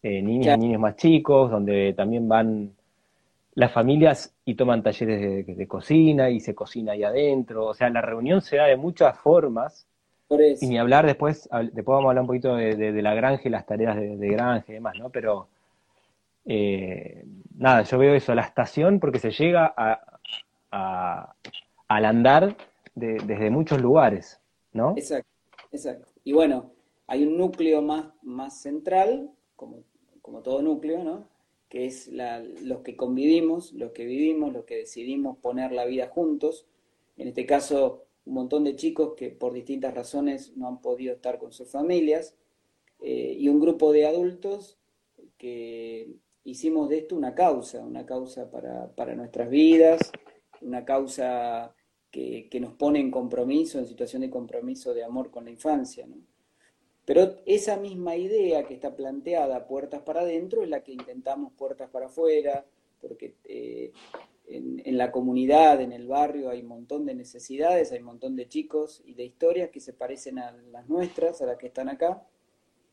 eh, 0.03 0.21
niños 0.23 0.57
y 0.57 0.61
niños 0.61 0.81
más 0.81 0.97
chicos, 0.97 1.51
donde 1.51 1.95
también 1.95 2.29
van 2.29 2.73
las 3.55 3.73
familias 3.73 4.35
y 4.45 4.55
toman 4.55 4.83
talleres 4.83 5.47
de, 5.47 5.69
cocina 5.69 6.31
y 6.31 6.41
se 6.41 6.55
cocina 6.55 6.93
ahí 6.93 7.05
adentro. 7.05 7.67
O 7.67 7.75
sea, 7.75 7.91
la 7.91 8.01
reunión 8.01 8.41
se 8.41 8.57
da 8.57 8.67
de 8.67 8.77
muchas 8.77 9.19
formas. 9.19 9.87
Y 10.61 10.67
ni 10.67 10.79
hablar 10.79 11.05
después, 11.05 11.47
después 11.73 11.95
vamos 11.95 12.07
a 12.07 12.09
hablar 12.09 12.23
un 12.23 12.27
poquito 12.27 12.57
de, 12.57 13.03
la 13.03 13.15
granja 13.15 13.43
y 13.45 13.51
las 13.51 13.67
tareas 13.67 13.97
de, 13.97 14.29
granja 14.29 14.65
y 14.69 14.75
demás, 14.75 14.95
¿no? 14.99 15.11
Pero 15.11 15.49
eh, 16.47 17.27
nada, 17.59 17.83
yo 17.83 17.99
veo 17.99 18.15
eso, 18.15 18.35
la 18.35 18.41
estación, 18.41 18.99
porque 18.99 19.19
se 19.19 19.31
llega 19.31 19.75
a, 19.77 21.35
al 21.89 22.05
andar 22.07 22.57
desde 22.95 23.51
muchos 23.51 23.83
lugares, 23.83 24.41
¿no? 24.73 24.95
Exacto, 24.97 25.29
exacto. 25.71 26.09
Y 26.25 26.33
bueno, 26.33 26.73
hay 27.07 27.27
un 27.27 27.37
núcleo 27.37 27.83
más, 27.83 28.07
más 28.23 28.59
central, 28.63 29.31
como, 29.55 29.81
como 30.23 30.41
todo 30.41 30.63
núcleo, 30.63 31.05
¿no? 31.05 31.27
Que 31.73 31.87
es 31.87 32.11
los 32.13 32.83
que 32.83 32.97
convivimos, 32.97 33.73
los 33.73 33.93
que 33.93 34.05
vivimos, 34.05 34.53
los 34.53 34.67
que 34.67 34.77
decidimos 34.77 35.39
poner 35.39 35.73
la 35.73 35.87
vida 35.87 36.09
juntos. 36.09 36.67
En 37.17 37.29
este 37.29 37.47
caso, 37.47 38.05
un 38.27 38.35
montón 38.35 38.65
de 38.65 38.77
chicos 38.77 39.15
que 39.17 39.31
por 39.31 39.55
distintas 39.55 39.95
razones 39.95 40.55
no 40.55 40.69
han 40.69 40.83
podido 40.83 41.15
estar 41.15 41.39
con 41.39 41.51
sus 41.51 41.71
familias, 41.71 42.37
eh, 43.01 43.37
y 43.39 43.49
un 43.49 43.59
grupo 43.59 43.91
de 43.91 44.05
adultos 44.05 44.77
que 45.39 46.15
hicimos 46.45 46.91
de 46.91 46.99
esto 46.99 47.17
una 47.17 47.35
causa, 47.35 47.83
una 47.83 48.05
causa 48.05 48.51
para, 48.51 49.15
nuestras 49.15 49.49
vidas, 49.49 50.13
una 50.61 50.85
causa 50.85 51.75
que, 52.11 52.51
nos 52.61 52.75
pone 52.75 53.01
en 53.01 53.11
compromiso, 53.11 53.79
en 53.79 53.87
situación 53.87 54.21
de 54.21 54.29
compromiso 54.29 54.93
de 54.93 55.05
amor 55.05 55.31
con 55.31 55.47
la 55.47 55.51
infancia. 55.51 56.07
Pero 57.05 57.41
esa 57.47 57.77
misma 57.77 58.17
idea 58.17 58.65
que 58.65 58.75
está 58.75 58.95
planteada, 58.95 59.67
puertas 59.67 60.03
para 60.03 60.21
adentro, 60.21 60.63
es 60.63 60.69
la 60.69 60.83
que 60.83 60.93
intentamos 60.93 61.53
puertas 61.53 61.91
para 61.91 62.07
afuera, 62.07 62.65
porque 63.01 63.35
eh, 63.45 63.93
en, 64.47 64.97
la 64.97 65.11
comunidad, 65.11 65.81
en 65.81 65.93
el 65.93 66.07
barrio, 66.07 66.51
hay 66.51 66.61
un 66.61 66.69
montón 66.69 67.05
de 67.07 67.15
necesidades, 67.15 67.91
hay 67.93 67.99
un 67.99 68.07
montón 68.07 68.37
de 68.37 68.49
chicos 68.49 69.03
y 69.05 69.15
de 69.15 69.25
historias 69.25 69.71
que 69.71 69.81
se 69.81 69.93
parecen 69.93 70.39
a 70.39 70.53
las 70.71 70.89
nuestras, 70.89 71.43
a 71.43 71.47
las 71.47 71.59
que 71.59 71.69
están 71.69 71.89
acá. 71.89 72.27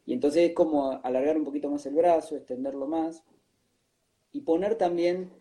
Y 0.06 0.14
entonces 0.14 0.50
es 0.50 0.56
como 0.56 1.00
alargar 1.04 1.38
un 1.38 1.46
poquito 1.46 1.70
más 1.70 1.86
el 1.86 1.94
brazo, 1.94 2.36
extenderlo 2.36 2.88
más 2.88 3.24
y 4.32 4.42
poner 4.42 4.76
también 4.76 5.32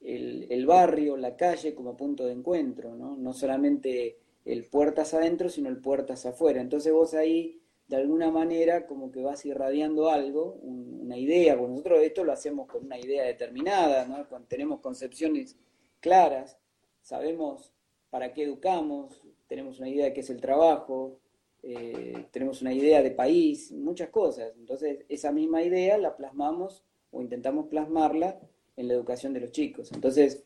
el, 0.00 0.66
barrio, 0.66 1.16
la 1.16 1.36
calle 1.36 1.74
como 1.74 1.96
punto 1.96 2.26
de 2.26 2.32
encuentro, 2.32 2.94
¿no? 2.94 3.16
No 3.16 3.32
solamente 3.32 4.18
el 4.44 4.64
puertas 4.64 5.14
adentro, 5.14 5.48
sino 5.48 5.68
el 5.68 5.78
puertas 5.78 6.26
afuera. 6.26 6.60
Entonces 6.60 6.92
vos 6.92 7.14
ahí, 7.14 7.60
de 7.88 7.96
alguna 7.96 8.30
manera, 8.30 8.86
como 8.86 9.12
que 9.12 9.22
vas 9.22 9.44
irradiando 9.46 10.08
algo, 10.08 10.58
una 10.62 11.16
idea, 11.16 11.56
porque 11.56 11.70
nosotros 11.70 12.02
esto 12.02 12.24
lo 12.24 12.32
hacemos 12.32 12.66
con 12.66 12.84
una 12.84 12.98
idea 12.98 13.24
determinada, 13.24 14.06
¿no? 14.06 14.26
tenemos 14.48 14.80
concepciones 14.80 15.56
claras, 16.00 16.58
sabemos 17.00 17.72
para 18.10 18.32
qué 18.32 18.42
educamos, 18.42 19.22
tenemos 19.46 19.78
una 19.78 19.88
idea 19.88 20.06
de 20.06 20.12
qué 20.12 20.20
es 20.20 20.30
el 20.30 20.40
trabajo, 20.40 21.20
eh, 21.62 22.26
tenemos 22.32 22.62
una 22.62 22.72
idea 22.72 23.02
de 23.02 23.10
país, 23.10 23.72
muchas 23.72 24.10
cosas. 24.10 24.52
Entonces, 24.56 25.04
esa 25.08 25.32
misma 25.32 25.62
idea 25.62 25.98
la 25.98 26.16
plasmamos 26.16 26.84
o 27.10 27.22
intentamos 27.22 27.66
plasmarla 27.68 28.40
en 28.76 28.88
la 28.88 28.94
educación 28.94 29.32
de 29.32 29.40
los 29.40 29.52
chicos. 29.52 29.92
Entonces, 29.92 30.44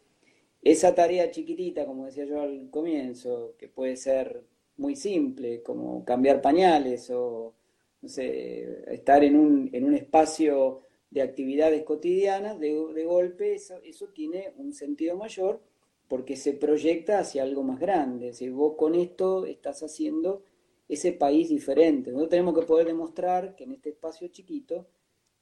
esa 0.63 0.95
tarea 0.95 1.31
chiquitita, 1.31 1.87
como 1.87 2.07
decía 2.07 2.25
yo 2.25 2.41
al 2.41 2.69
comienzo, 2.71 3.55
que 3.59 3.69
puede 3.69 3.97
ser 3.97 4.45
muy 4.81 4.97
simple, 4.97 5.63
como 5.63 6.05
cambiar 6.05 6.41
pañales 6.41 7.11
o, 7.11 7.55
no 8.01 8.09
sé, 8.09 8.93
estar 8.93 9.23
en 9.23 9.37
un, 9.37 9.69
en 9.73 9.85
un 9.85 9.95
espacio 9.95 10.81
de 11.11 11.21
actividades 11.23 11.85
cotidianas, 11.85 12.59
de, 12.59 12.75
de 12.95 13.05
golpe, 13.05 13.55
eso, 13.55 13.75
eso, 13.85 14.09
tiene 14.09 14.53
un 14.57 14.73
sentido 14.73 15.17
mayor 15.17 15.61
porque 16.09 16.35
se 16.35 16.55
proyecta 16.55 17.19
hacia 17.19 17.43
algo 17.43 17.63
más 17.63 17.79
grande. 17.79 18.27
Decir, 18.27 18.53
vos 18.53 18.75
con 18.77 18.95
esto 18.95 19.45
estás 19.45 19.83
haciendo 19.83 20.43
ese 20.89 21.13
país 21.13 21.51
diferente. 21.51 22.11
Nosotros 22.11 22.31
tenemos 22.31 22.59
que 22.59 22.67
poder 22.67 22.87
demostrar 22.87 23.55
que 23.55 23.65
en 23.65 23.73
este 23.73 23.91
espacio 23.91 24.29
chiquito 24.29 24.89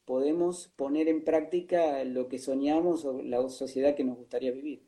podemos 0.04 0.68
poner 0.74 1.06
en 1.08 1.22
práctica 1.22 2.02
lo 2.04 2.28
que 2.28 2.38
soñamos 2.38 3.04
o 3.04 3.22
la 3.22 3.48
sociedad 3.48 3.94
que 3.94 4.04
nos 4.04 4.18
gustaría 4.18 4.50
vivir. 4.50 4.82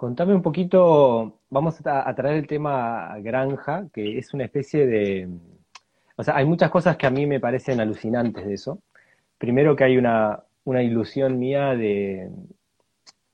Contame 0.00 0.34
un 0.34 0.40
poquito, 0.40 1.40
vamos 1.50 1.78
a, 1.84 2.14
traer 2.14 2.38
el 2.38 2.46
tema 2.46 3.18
granja, 3.18 3.86
que 3.92 4.16
es 4.16 4.32
una 4.32 4.44
especie 4.44 4.86
de... 4.86 5.28
O 6.16 6.24
sea, 6.24 6.36
hay 6.36 6.46
muchas 6.46 6.70
cosas 6.70 6.96
que 6.96 7.06
a 7.06 7.10
mí 7.10 7.26
me 7.26 7.38
parecen 7.38 7.82
alucinantes 7.82 8.46
de 8.46 8.54
eso. 8.54 8.78
Primero 9.36 9.76
que 9.76 9.84
hay 9.84 9.98
una, 9.98 10.42
ilusión 10.64 11.38
mía 11.38 11.74
de 11.74 12.30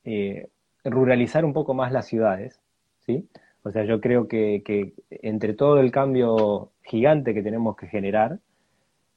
eh, 0.03 0.49
ruralizar 0.83 1.45
un 1.45 1.53
poco 1.53 1.73
más 1.73 1.93
las 1.93 2.05
ciudades, 2.05 2.59
¿sí? 3.05 3.29
O 3.63 3.71
sea, 3.71 3.85
yo 3.85 4.01
creo 4.01 4.27
que, 4.27 4.61
que, 4.65 4.91
entre 5.09 5.53
todo 5.53 5.79
el 5.79 5.89
cambio 5.89 6.71
gigante 6.83 7.33
que 7.33 7.43
tenemos 7.43 7.77
que 7.77 7.87
generar, 7.87 8.39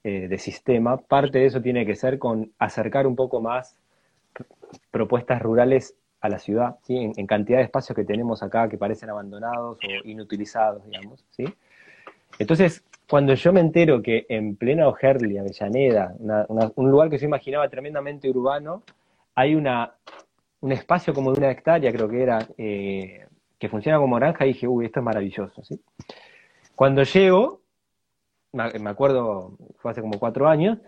eh, 0.04 0.28
de 0.28 0.38
sistema, 0.38 0.98
parte 0.98 1.40
de 1.40 1.46
eso 1.46 1.60
tiene 1.60 1.84
que 1.84 1.96
ser 1.96 2.20
con 2.20 2.52
acercar 2.60 3.08
un 3.08 3.16
poco 3.16 3.40
más 3.40 3.76
propuestas 4.92 5.42
rurales 5.42 5.96
a 6.20 6.28
la 6.28 6.38
ciudad, 6.38 6.76
¿sí? 6.82 6.96
en, 6.96 7.26
cantidad 7.26 7.58
de 7.58 7.64
espacios 7.64 7.96
que 7.96 8.04
tenemos 8.04 8.42
acá 8.42 8.68
que 8.68 8.76
parecen 8.76 9.10
abandonados 9.10 9.78
o 9.78 10.08
inutilizados, 10.08 10.84
digamos. 10.84 11.24
¿sí? 11.30 11.44
Entonces, 12.38 12.84
cuando 13.08 13.34
yo 13.34 13.52
me 13.52 13.60
entero 13.60 14.02
que 14.02 14.26
en 14.28 14.56
plena 14.56 14.88
Ojerli, 14.88 15.38
Avellaneda, 15.38 16.14
un 16.76 16.90
lugar 16.90 17.10
que 17.10 17.18
yo 17.18 17.26
imaginaba 17.26 17.68
tremendamente 17.68 18.28
urbano, 18.28 18.82
hay 19.34 19.54
una, 19.54 19.94
un 20.60 20.72
espacio 20.72 21.14
como 21.14 21.32
de 21.32 21.38
una 21.38 21.50
hectárea, 21.50 21.92
creo 21.92 22.08
que 22.08 22.22
era, 22.22 22.46
eh, 22.58 23.26
que 23.58 23.68
funciona 23.68 23.98
como 23.98 24.16
granja, 24.16 24.44
dije, 24.44 24.68
uy, 24.68 24.86
esto 24.86 25.00
es 25.00 25.04
maravilloso. 25.04 25.64
¿sí? 25.64 25.80
Cuando 26.74 27.02
llego, 27.02 27.62
me 28.52 28.90
acuerdo, 28.90 29.56
fue 29.78 29.90
hace 29.90 30.00
como 30.00 30.18
cuatro 30.18 30.48
años, 30.48 30.78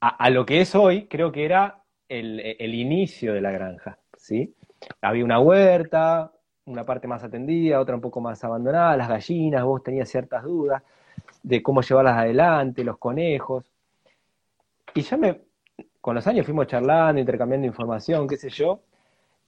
a, 0.00 0.30
lo 0.30 0.46
que 0.46 0.60
es 0.60 0.74
hoy, 0.74 1.06
creo 1.08 1.32
que 1.32 1.44
era 1.44 1.82
el, 2.08 2.74
inicio 2.74 3.34
de 3.34 3.40
la 3.40 3.50
granja, 3.50 3.98
¿sí? 4.16 4.54
Había 5.00 5.24
una 5.24 5.40
huerta, 5.40 6.32
una 6.66 6.84
parte 6.84 7.08
más 7.08 7.24
atendida, 7.24 7.80
otra 7.80 7.94
un 7.94 8.00
poco 8.00 8.20
más 8.20 8.42
abandonada, 8.44 8.96
las 8.96 9.08
gallinas, 9.08 9.64
vos 9.64 9.82
tenías 9.82 10.08
ciertas 10.08 10.44
dudas 10.44 10.82
de 11.42 11.62
cómo 11.62 11.82
llevarlas 11.82 12.18
adelante, 12.18 12.84
los 12.84 12.98
conejos. 12.98 13.70
Y 14.94 15.02
ya 15.02 15.16
me, 15.16 15.40
con 16.00 16.14
los 16.14 16.26
años 16.26 16.46
fuimos 16.46 16.66
charlando, 16.66 17.20
intercambiando 17.20 17.66
información, 17.66 18.26
qué 18.28 18.36
sé 18.36 18.50
yo, 18.50 18.80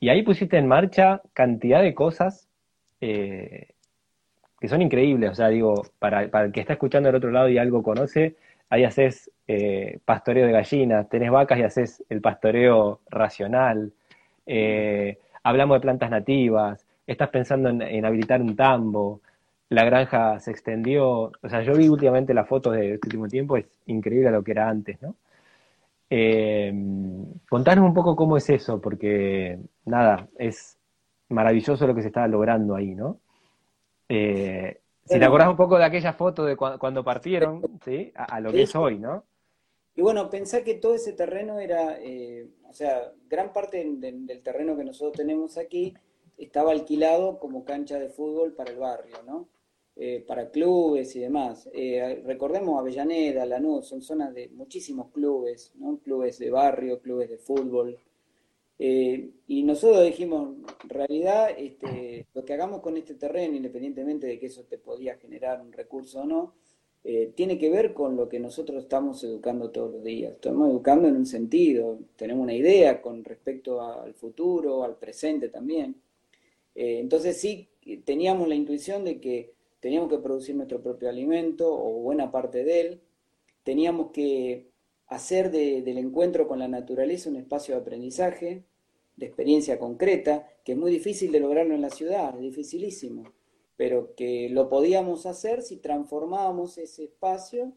y 0.00 0.09
ahí 0.09 0.23
pusiste 0.23 0.57
en 0.59 0.69
marcha 0.69 1.21
cantidad 1.33 1.83
de 1.83 1.95
cosas 1.95 2.49
eh, 3.00 3.69
que 4.61 4.69
son 4.69 4.83
increíbles. 4.83 5.31
O 5.31 5.35
sea, 5.35 5.49
digo, 5.49 5.83
para, 5.99 6.29
para 6.29 6.47
el 6.47 6.53
que 6.53 6.61
está 6.61 6.75
escuchando 6.75 7.09
del 7.09 7.17
otro 7.17 7.31
lado 7.31 7.49
y 7.49 7.59
algo 7.59 7.83
conoce, 7.83 8.37
ahí 8.71 8.85
haces 8.85 9.31
eh, 9.47 9.99
pastoreo 10.05 10.47
de 10.47 10.53
gallinas, 10.53 11.09
tenés 11.09 11.31
vacas 11.31 11.59
y 11.59 11.63
haces 11.63 12.05
el 12.09 12.21
pastoreo 12.21 13.01
racional. 13.11 13.93
Eh, 14.47 15.19
hablamos 15.43 15.77
de 15.77 15.81
plantas 15.81 16.11
nativas, 16.11 16.87
estás 17.07 17.31
pensando 17.31 17.71
en, 17.71 18.05
habilitar 18.05 18.43
un 18.43 18.57
tambo, 18.57 19.21
la 19.71 19.85
granja 19.85 20.39
se 20.41 20.51
extendió. 20.51 21.33
O 21.43 21.49
sea, 21.49 21.63
yo 21.63 21.75
vi 21.75 21.89
últimamente 21.89 22.35
las 22.35 22.49
fotos 22.49 22.75
de 22.75 22.95
este 22.95 23.09
último 23.09 23.29
tiempo, 23.29 23.57
es 23.57 23.67
increíble 23.87 24.31
lo 24.31 24.43
que 24.43 24.53
era 24.53 24.69
antes, 24.69 25.01
¿no? 25.03 25.15
Eh, 26.11 26.73
contanos 27.49 27.85
un 27.85 27.95
poco 27.95 28.17
cómo 28.17 28.37
es 28.39 28.49
eso, 28.51 28.81
porque 28.81 29.59
nada, 29.85 30.29
es 30.39 30.79
maravilloso 31.29 31.87
lo 31.87 31.95
que 31.95 32.03
se 32.03 32.09
está 32.09 32.27
logrando 32.27 32.75
ahí, 32.75 32.95
¿no? 32.95 33.19
Si 35.09 35.19
te 35.19 35.25
acordás 35.25 35.49
un 35.49 35.57
poco 35.57 35.79
de 35.79 35.85
aquella 35.85 36.12
foto 36.12 36.45
de 36.45 36.57
cuando 36.57 37.03
partieron, 37.03 37.62
¿sí? 37.85 38.12
A, 38.15 38.41
lo 38.41 38.53
que 38.53 38.62
es 38.62 38.75
hoy, 38.75 38.99
¿no? 38.99 39.25
Y 39.95 40.03
bueno, 40.03 40.31
pensá 40.31 40.62
que 40.62 40.75
todo 40.75 40.95
ese 40.95 41.12
terreno 41.12 41.59
era, 41.59 41.99
eh, 42.00 42.47
o 42.69 42.73
sea, 42.73 43.12
gran 43.29 43.53
parte 43.53 43.85
del 43.85 44.43
terreno 44.43 44.77
que 44.77 44.85
nosotros 44.85 45.15
tenemos 45.17 45.59
aquí 45.59 45.95
estaba 46.37 46.71
alquilado 46.71 47.38
como 47.41 47.65
cancha 47.65 47.99
de 47.99 48.09
fútbol 48.09 48.53
para 48.53 48.71
el 48.71 48.79
barrio, 48.79 49.17
¿no? 49.27 49.49
Eh, 49.97 50.25
para 50.25 50.50
clubes 50.50 51.17
y 51.17 51.21
demás. 51.21 51.69
recordemos 52.25 52.79
Avellaneda, 52.79 53.45
Lanús, 53.45 53.88
son 53.88 54.00
zonas 54.03 54.33
de 54.33 54.49
muchísimos 54.50 55.11
clubes, 55.11 55.73
¿no? 55.75 55.99
Clubes 55.99 56.38
de 56.38 56.50
barrio, 56.50 57.00
clubes 57.00 57.29
de 57.31 57.38
fútbol, 57.38 57.99
eh, 58.79 59.31
y 59.47 59.63
nosotros 59.63 60.05
dijimos, 60.05 60.57
en 60.85 60.89
realidad, 60.89 61.51
este, 61.57 62.27
lo 62.35 62.45
que 62.45 62.53
hagamos 62.53 62.81
con 62.81 62.97
este 62.97 63.15
terreno, 63.15 63.57
independientemente 63.57 64.27
de 64.27 64.39
que 64.39 64.47
eso 64.47 64.65
te 64.65 64.79
podía 64.79 65.17
generar 65.17 65.61
un 65.61 65.73
recurso 65.73 66.21
o 66.21 66.25
no, 66.25 66.55
eh, 67.05 67.33
tiene 67.35 67.59
que 67.59 67.71
ver 67.71 67.95
con 67.95 68.17
lo 68.17 68.29
que 68.29 68.39
nosotros 68.39 68.83
estamos 68.85 69.23
educando 69.25 69.71
todos 69.71 69.93
los 69.93 70.05
días. 70.05 70.35
Estamos 70.35 70.71
educando 70.71 71.09
en 71.09 71.17
un 71.17 71.27
sentido, 71.27 71.99
tenemos 72.17 72.43
una 72.43 72.55
idea 72.55 73.01
con 73.01 73.25
respecto 73.25 73.81
al 73.81 74.15
futuro, 74.15 74.85
al 74.85 74.97
presente 74.97 75.49
también. 75.49 75.97
Eh, 76.75 76.99
entonces 77.01 77.41
sí, 77.41 77.69
teníamos 78.05 78.49
la 78.49 78.55
intuición 78.55 79.05
de 79.05 79.21
que 79.21 79.55
teníamos 79.81 80.11
que 80.11 80.19
producir 80.19 80.55
nuestro 80.57 80.83
propio 80.83 81.09
alimento 81.09 81.73
o 81.73 82.01
buena 82.01 82.31
parte 82.31 82.65
de 82.65 82.81
él, 82.81 83.01
teníamos 83.63 84.11
que 84.13 84.69
hacer 85.07 85.51
del 85.51 85.99
encuentro 85.99 86.47
con 86.47 86.59
la 86.59 86.69
naturaleza 86.69 87.31
un 87.31 87.37
espacio 87.37 87.75
de 87.75 87.81
aprendizaje, 87.81 88.65
de 89.19 89.27
experiencia 89.27 89.79
concreta, 89.79 90.47
que 90.65 90.73
es 90.73 90.79
muy 90.79 90.91
difícil 90.91 91.33
de 91.33 91.41
lograrlo 91.41 91.75
en 91.75 91.83
la 91.83 91.91
ciudad, 91.91 92.35
es 92.37 92.41
dificilísimo, 92.41 93.25
pero 93.77 94.15
que 94.15 94.49
lo 94.51 94.69
podíamos 94.69 95.27
hacer 95.27 95.63
si 95.63 95.79
transformábamos 95.79 96.79
ese 96.79 97.05
espacio, 97.05 97.73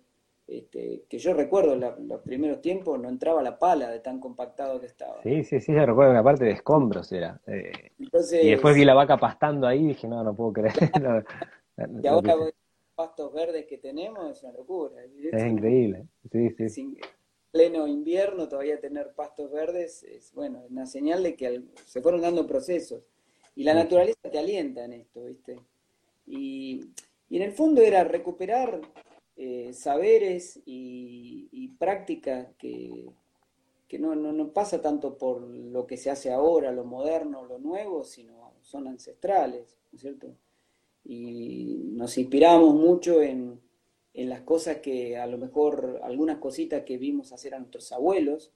este, 0.48 1.06
que 1.10 1.18
yo 1.18 1.34
recuerdo 1.34 1.74
en 1.74 2.08
los 2.08 2.22
primeros 2.22 2.62
tiempos 2.62 3.00
no 3.00 3.10
entraba 3.10 3.42
la 3.42 3.58
pala 3.58 3.90
de 3.90 4.00
tan 4.00 4.20
compactado 4.20 4.80
que 4.80 4.88
estaba. 4.88 5.22
Sí, 5.24 5.44
sí, 5.44 5.62
sí, 5.62 5.74
yo 5.74 5.86
recuerdo 5.86 6.12
una 6.12 6.24
parte 6.24 6.46
de 6.46 6.52
escombros 6.52 7.12
era. 7.12 7.40
Eh, 7.48 7.92
y 7.98 8.50
después 8.50 8.76
vi 8.76 8.86
la 8.86 8.94
vaca 8.94 9.18
pastando 9.18 9.66
ahí 9.66 9.84
y 9.84 9.88
dije, 9.90 10.08
no, 10.08 10.24
no 10.24 10.36
puedo 10.36 10.54
creer. 10.54 10.74
y 12.04 12.08
ahora 12.08 12.36
pastos 12.96 13.34
verdes 13.34 13.66
que 13.66 13.78
tenemos 13.78 14.30
es 14.30 14.44
una 14.44 14.54
locura. 14.54 14.96
Es, 15.04 15.46
increíble, 15.46 16.06
sí, 16.32 16.70
sí. 16.70 16.98
Pleno 17.52 17.88
invierno 17.88 18.48
todavía 18.48 18.80
tener 18.80 19.14
pastos 19.14 19.52
verdes 19.52 20.04
es, 20.04 20.34
bueno, 20.34 20.64
una 20.70 20.86
señal 20.86 21.22
de 21.24 21.36
que 21.36 21.64
se 21.86 22.02
fueron 22.02 22.22
dando 22.22 22.48
procesos. 22.48 23.04
Y 23.56 23.64
la 23.64 23.74
naturaleza 23.74 24.32
te 24.32 24.40
alienta 24.40 24.86
en 24.86 24.94
esto, 24.94 25.26
¿viste? 25.26 25.60
Y, 26.26 26.90
en 27.30 27.42
el 27.42 27.54
fondo 27.54 27.82
era 27.82 28.04
recuperar 28.04 28.82
eh, 29.38 29.72
saberes 29.74 30.60
y, 30.66 31.70
prácticas 31.80 32.50
que, 32.60 33.10
que 33.88 33.98
no, 33.98 34.14
no, 34.14 34.32
no, 34.32 34.54
pasa 34.54 34.82
tanto 34.82 35.18
por 35.18 35.42
lo 35.42 35.88
que 35.88 35.98
se 35.98 36.12
hace 36.12 36.32
ahora, 36.32 36.72
lo 36.72 36.84
moderno, 36.84 37.44
lo 37.46 37.58
nuevo, 37.58 38.04
sino 38.04 38.54
son 38.62 38.88
ancestrales, 38.88 39.80
¿no 39.92 39.96
es 39.96 40.02
cierto? 40.02 40.36
Y 41.04 41.90
nos 41.94 42.18
inspiramos 42.18 42.76
mucho 42.76 43.22
en, 43.22 43.60
en 44.14 44.30
las 44.30 44.42
cosas 44.42 44.78
que 44.78 45.18
a 45.18 45.26
lo 45.28 45.38
mejor, 45.38 46.02
algunas 46.04 46.38
cositas 46.38 46.84
que 46.84 46.98
vimos 46.98 47.32
hacer 47.32 47.56
a 47.56 47.60
nuestros 47.60 47.92
abuelos. 47.92 48.52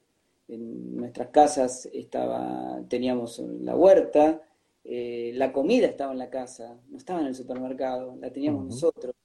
En 0.47 0.97
nuestras 0.97 1.29
casas 1.29 1.87
estaba, 1.91 2.81
teníamos 2.87 3.39
la 3.39 3.75
huerta, 3.75 4.43
eh, 4.83 5.31
la 5.33 5.51
comida 5.51 5.87
estaba 5.87 6.11
en 6.11 6.19
la 6.19 6.29
casa, 6.29 6.79
no 6.89 6.97
estaba 6.97 7.21
en 7.21 7.27
el 7.27 7.35
supermercado, 7.35 8.15
la 8.17 8.31
teníamos 8.31 8.65
nosotros. 8.65 9.15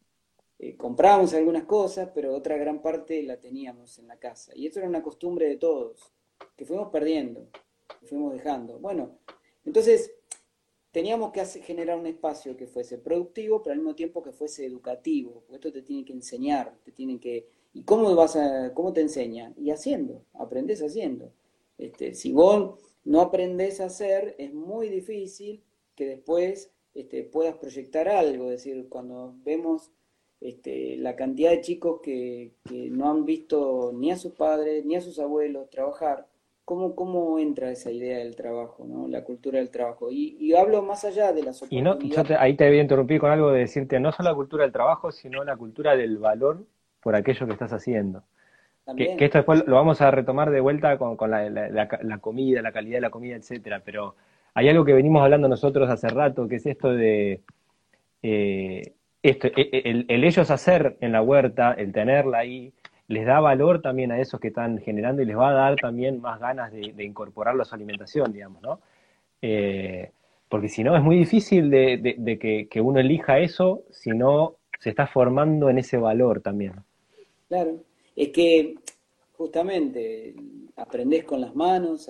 Eh, 0.58 0.76
comprábamos 0.76 1.34
algunas 1.34 1.64
cosas, 1.64 2.10
pero 2.14 2.34
otra 2.34 2.56
gran 2.56 2.80
parte 2.80 3.22
la 3.22 3.38
teníamos 3.38 3.98
en 3.98 4.08
la 4.08 4.18
casa. 4.18 4.52
Y 4.54 4.66
eso 4.66 4.78
era 4.78 4.88
una 4.88 5.02
costumbre 5.02 5.48
de 5.48 5.56
todos, 5.56 6.12
que 6.56 6.64
fuimos 6.64 6.88
perdiendo, 6.90 7.48
que 8.00 8.06
fuimos 8.06 8.32
dejando. 8.32 8.78
Bueno, 8.78 9.18
entonces 9.64 10.14
teníamos 10.92 11.32
que 11.32 11.44
generar 11.44 11.98
un 11.98 12.06
espacio 12.06 12.56
que 12.56 12.66
fuese 12.66 12.98
productivo, 12.98 13.62
pero 13.62 13.72
al 13.72 13.78
mismo 13.78 13.94
tiempo 13.94 14.22
que 14.22 14.32
fuese 14.32 14.66
educativo, 14.66 15.42
porque 15.46 15.54
esto 15.54 15.72
te 15.72 15.82
tiene 15.82 16.04
que 16.04 16.12
enseñar, 16.12 16.76
te 16.84 16.92
tienen 16.92 17.18
que... 17.18 17.48
¿Y 17.72 17.84
cómo, 17.84 18.14
vas 18.16 18.34
a, 18.34 18.74
cómo 18.74 18.92
te 18.92 19.00
enseña? 19.00 19.54
Y 19.56 19.70
haciendo, 19.70 20.24
aprendes 20.34 20.82
haciendo. 20.82 21.32
Este, 21.78 22.14
si 22.14 22.32
vos 22.32 22.80
no 23.04 23.20
aprendes 23.20 23.80
a 23.80 23.86
hacer, 23.86 24.34
es 24.38 24.52
muy 24.52 24.88
difícil 24.88 25.62
que 25.94 26.06
después 26.06 26.72
este, 26.94 27.22
puedas 27.22 27.56
proyectar 27.56 28.08
algo. 28.08 28.50
Es 28.50 28.64
decir, 28.64 28.88
cuando 28.88 29.34
vemos 29.44 29.92
este, 30.40 30.96
la 30.96 31.16
cantidad 31.16 31.50
de 31.50 31.60
chicos 31.60 32.00
que, 32.02 32.54
no 32.70 33.10
han 33.10 33.24
visto 33.24 33.92
ni 33.94 34.10
a 34.10 34.16
sus 34.16 34.32
padres 34.32 34.84
ni 34.84 34.96
a 34.96 35.00
sus 35.00 35.18
abuelos 35.18 35.70
trabajar, 35.70 36.28
¿cómo, 36.70 36.94
cómo 36.94 37.40
entra 37.40 37.72
esa 37.72 37.90
idea 37.90 38.18
del 38.18 38.36
trabajo, 38.36 38.86
¿no? 38.86 39.08
la 39.08 39.24
cultura 39.24 39.58
del 39.58 39.70
trabajo? 39.70 40.06
Y, 40.12 40.54
hablo 40.54 40.82
más 40.82 41.04
allá 41.04 41.32
de 41.32 41.42
las 41.42 41.56
oportunidades. 41.60 42.04
Y 42.04 42.32
no, 42.32 42.38
ahí 42.38 42.54
te 42.54 42.68
voy 42.68 42.78
a 42.78 42.82
interrumpir 42.82 43.18
con 43.18 43.32
algo 43.32 43.50
de 43.50 43.58
decirte, 43.58 43.98
no 43.98 44.12
solo 44.12 44.28
la 44.28 44.36
cultura 44.36 44.62
del 44.62 44.70
trabajo, 44.70 45.10
sino 45.10 45.42
la 45.42 45.56
cultura 45.56 45.96
del 45.96 46.18
valor 46.18 46.64
por 47.00 47.16
aquello 47.16 47.44
que 47.46 47.54
estás 47.54 47.72
haciendo. 47.72 48.22
Que, 48.96 49.16
esto 49.18 49.38
después 49.38 49.66
lo 49.66 49.74
vamos 49.74 50.00
a 50.00 50.12
retomar 50.12 50.50
de 50.50 50.60
vuelta 50.60 50.96
con, 50.96 51.16
la, 51.28 52.18
comida, 52.20 52.62
la 52.62 52.70
calidad 52.70 52.98
de 52.98 53.00
la 53.00 53.10
comida, 53.10 53.34
etcétera. 53.34 53.82
Pero 53.84 54.14
hay 54.54 54.68
algo 54.68 54.84
que 54.84 54.92
venimos 54.92 55.24
hablando 55.24 55.48
nosotros 55.48 55.90
hace 55.90 56.08
rato, 56.08 56.46
que 56.46 56.56
es 56.56 56.66
esto 56.66 56.92
de 56.92 57.40
eh, 58.22 58.94
esto, 59.24 59.48
e, 59.48 59.70
e, 59.72 60.04
el, 60.08 60.24
ellos 60.24 60.52
hacer 60.52 60.96
en 61.00 61.10
la 61.10 61.20
huerta, 61.20 61.72
el 61.72 61.92
tenerla 61.92 62.38
ahí, 62.38 62.72
les 63.10 63.26
da 63.26 63.40
valor 63.40 63.82
también 63.82 64.12
a 64.12 64.20
esos 64.20 64.38
que 64.38 64.48
están 64.48 64.78
generando 64.78 65.20
y 65.20 65.26
les 65.26 65.36
va 65.36 65.50
a 65.50 65.52
dar 65.52 65.74
también 65.74 66.20
más 66.20 66.38
ganas 66.38 66.70
de, 66.70 67.04
incorporarlo 67.04 67.62
a 67.62 67.64
su 67.64 67.74
alimentación, 67.74 68.32
digamos, 68.32 68.62
¿no? 68.62 68.80
Eh, 69.42 70.12
porque 70.48 70.68
si 70.68 70.84
no, 70.84 70.96
es 70.96 71.02
muy 71.02 71.16
difícil 71.16 71.70
de, 71.70 72.68
que, 72.70 72.80
uno 72.80 73.00
elija 73.00 73.40
eso 73.40 73.82
si 73.90 74.10
no 74.10 74.54
se 74.78 74.90
está 74.90 75.08
formando 75.08 75.68
en 75.68 75.78
ese 75.78 75.96
valor 75.96 76.40
también. 76.40 76.74
Claro, 77.48 77.82
es 78.14 78.28
que 78.28 78.76
justamente 79.32 80.36
aprendés 80.76 81.24
con 81.24 81.40
las 81.40 81.56
manos, 81.56 82.08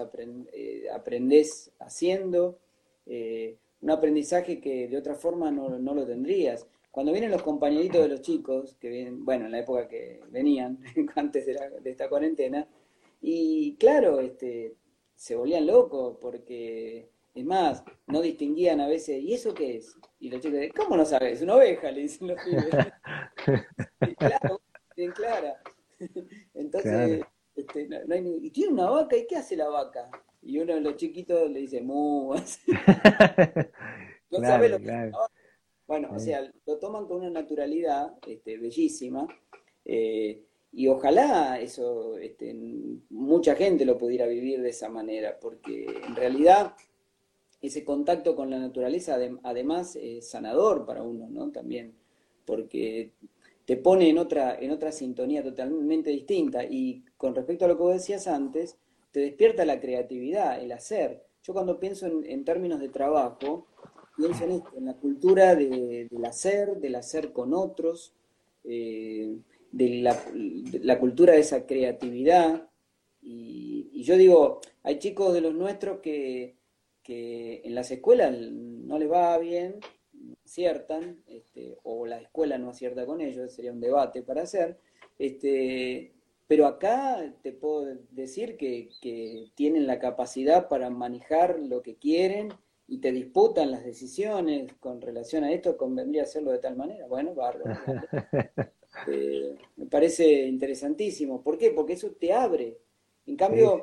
eh, 0.53 0.85
aprendés 0.95 1.73
haciendo, 1.81 2.59
eh, 3.07 3.57
un 3.81 3.91
aprendizaje 3.91 4.61
que 4.61 4.87
de 4.87 4.99
otra 4.99 5.15
forma 5.15 5.51
no, 5.51 5.79
lo 5.79 6.07
tendrías. 6.07 6.67
Cuando 6.91 7.13
vienen 7.13 7.31
los 7.31 7.43
compañeritos 7.43 8.03
de 8.03 8.09
los 8.09 8.21
chicos, 8.21 8.77
que 8.81 8.89
vienen, 8.89 9.25
bueno, 9.25 9.47
en 9.47 9.53
la 9.53 9.61
época 9.61 9.89
que 9.89 10.21
venían, 10.31 10.83
antes 11.17 11.47
de, 11.47 11.57
de 11.81 11.91
esta 11.91 12.09
cuarentena, 12.09 12.67
y 13.21 13.77
claro, 13.77 14.21
este, 14.21 14.77
se 15.15 15.37
volvían 15.37 15.67
locos 15.67 16.17
porque, 16.21 17.11
es 17.35 17.45
más, 17.45 17.85
no 18.07 18.23
distinguían 18.23 18.81
a 18.81 18.89
veces, 18.89 19.23
¿y 19.23 19.35
eso 19.35 19.55
qué 19.55 19.77
es? 19.77 19.97
Y 20.19 20.31
los 20.31 20.41
chicos, 20.41 20.61
¿cómo 20.75 20.97
no 20.97 21.05
sabes? 21.05 21.43
Una 21.43 21.57
oveja, 21.57 21.91
le 21.91 22.03
dicen 22.03 22.29
los 22.29 22.39
pibes. 22.43 22.71
y 24.01 24.15
claro, 24.15 24.61
bien 24.97 25.13
clara. 25.13 25.61
Entonces, 26.55 27.23
este, 27.55 27.89
y 28.41 28.51
tiene 28.51 28.73
una 28.73 28.89
vaca, 28.91 29.17
¿y 29.17 29.27
qué 29.27 29.37
hace 29.37 29.57
la 29.57 29.69
vaca? 29.69 30.11
Y 30.43 30.59
uno 30.59 30.75
de 30.75 30.81
los 30.81 30.97
chiquitos 30.97 31.51
le 31.51 31.61
dice, 31.61 31.83
mu. 31.83 32.35
no 34.31 34.39
sabe 34.41 34.71
lo 34.71 34.79
que 34.79 35.13
Bueno, 35.91 36.11
o 36.15 36.21
sea, 36.21 36.49
lo 36.67 36.79
toman 36.79 37.09
con 37.09 37.17
una 37.17 37.31
naturalidad 37.31 38.15
este, 38.25 38.59
bellísima. 38.59 39.27
Eh, 39.85 40.41
y 40.71 40.87
ojalá 40.87 41.59
eso, 41.59 42.17
este, 42.17 42.55
mucha 43.09 43.57
gente 43.57 43.85
lo 43.85 43.99
pudiera 43.99 44.29
vivir 44.29 44.63
de 44.63 44.69
esa 44.69 44.89
manera, 44.89 45.37
porque 45.41 45.87
en 46.07 46.15
realidad 46.15 46.77
ese 47.61 47.85
contacto 47.85 48.37
con 48.37 48.51
la 48.51 48.61
naturaleza 48.61 49.19
además 49.43 49.97
es 49.97 50.31
sanador 50.31 50.87
para 50.87 51.03
uno, 51.03 51.29
¿no? 51.29 51.51
También, 51.51 51.97
porque 52.45 53.11
te 53.65 53.77
pone 53.77 54.09
en 54.11 54.19
otra, 54.19 54.61
en 54.61 54.71
otra 54.71 54.93
sintonía 54.93 55.43
totalmente 55.43 56.11
distinta. 56.11 56.63
Y 56.63 57.03
con 57.17 57.35
respecto 57.35 57.65
a 57.65 57.69
lo 57.69 57.77
que 57.77 57.83
vos 57.83 57.95
decías 57.95 58.29
antes, 58.29 58.79
te 59.11 59.19
despierta 59.19 59.65
la 59.65 59.81
creatividad, 59.81 60.63
el 60.63 60.71
hacer. 60.71 61.27
Yo 61.43 61.53
cuando 61.53 61.81
pienso 61.81 62.07
en, 62.07 62.45
términos 62.45 62.79
de 62.79 62.91
trabajo, 62.91 63.67
en 64.27 64.85
la 64.85 64.95
cultura 64.95 65.55
del 65.55 66.09
hacer, 66.25 66.77
del 66.77 66.95
hacer 66.95 67.33
con 67.33 67.55
otros, 67.55 68.15
eh, 68.65 69.37
de, 69.73 69.89
la, 70.83 70.99
cultura 70.99 71.35
de 71.35 71.41
esa 71.41 71.67
creatividad. 71.67 72.69
Y, 73.23 74.03
yo 74.03 74.17
digo, 74.17 74.61
hay 74.83 74.99
chicos 74.99 75.35
de 75.35 75.41
los 75.43 75.55
nuestros 75.55 76.01
que, 76.01 76.57
que 77.03 77.63
en 77.65 77.75
las 77.75 77.91
escuelas 77.91 78.33
no 78.41 78.99
les 78.99 79.11
va 79.11 79.37
bien, 79.39 79.77
aciertan, 80.45 81.23
este, 81.27 81.77
o 81.83 82.07
la 82.07 82.21
escuela 82.21 82.59
no 82.59 82.71
acierta 82.71 83.07
con 83.07 83.21
ellos, 83.21 83.53
sería 83.53 83.73
un 83.73 83.81
debate 83.81 84.23
para 84.23 84.43
hacer, 84.43 84.79
este, 85.19 86.13
pero 86.51 86.67
acá 86.67 87.33
te 87.43 87.53
puedo 87.53 87.87
decir 88.11 88.57
que, 88.57 88.89
tienen 89.55 89.87
la 89.87 90.01
capacidad 90.01 90.69
para 90.69 90.91
manejar 90.91 91.61
lo 91.61 91.83
que 91.83 91.95
quieren 91.95 92.53
y 92.91 92.99
te 92.99 93.13
disputan 93.13 93.71
las 93.71 93.85
decisiones 93.85 94.75
con 94.81 95.01
relación 95.01 95.45
a 95.45 95.53
esto, 95.53 95.77
convendría 95.77 96.25
hacerlo 96.25 96.51
de 96.51 96.59
tal 96.59 96.77
manera. 96.77 97.07
Bueno, 97.07 97.35
bárbaro. 97.35 97.65
Eh, 99.07 99.57
me 99.77 99.87
parece 99.87 100.49
interesantísimo. 100.49 101.45
¿Por 101.45 101.57
qué? 101.57 101.71
Porque 101.71 101.93
eso 101.93 102.11
te 102.11 102.33
abre. 102.33 102.77
En 103.25 103.37
cambio, 103.37 103.81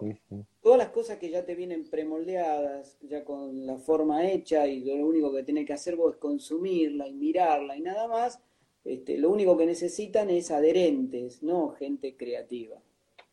todas 0.61 0.77
las 0.77 0.89
cosas 0.89 1.17
que 1.17 1.29
ya 1.29 1.45
te 1.45 1.55
vienen 1.55 1.89
premoldeadas, 1.89 2.99
ya 3.01 3.23
con 3.23 3.65
la 3.65 3.77
forma 3.77 4.29
hecha 4.29 4.67
y 4.67 4.83
lo 4.83 5.07
único 5.07 5.33
que 5.33 5.43
tienes 5.43 5.65
que 5.65 5.71
hacer 5.71 5.95
vos 5.95 6.15
es 6.15 6.19
consumirla 6.19 7.07
y 7.07 7.13
mirarla 7.13 7.77
y 7.77 7.81
nada 7.81 8.09
más, 8.09 8.41
este, 8.83 9.17
lo 9.17 9.31
único 9.31 9.57
que 9.57 9.65
necesitan 9.65 10.29
es 10.29 10.51
adherentes, 10.51 11.41
no 11.41 11.69
gente 11.69 12.17
creativa. 12.17 12.75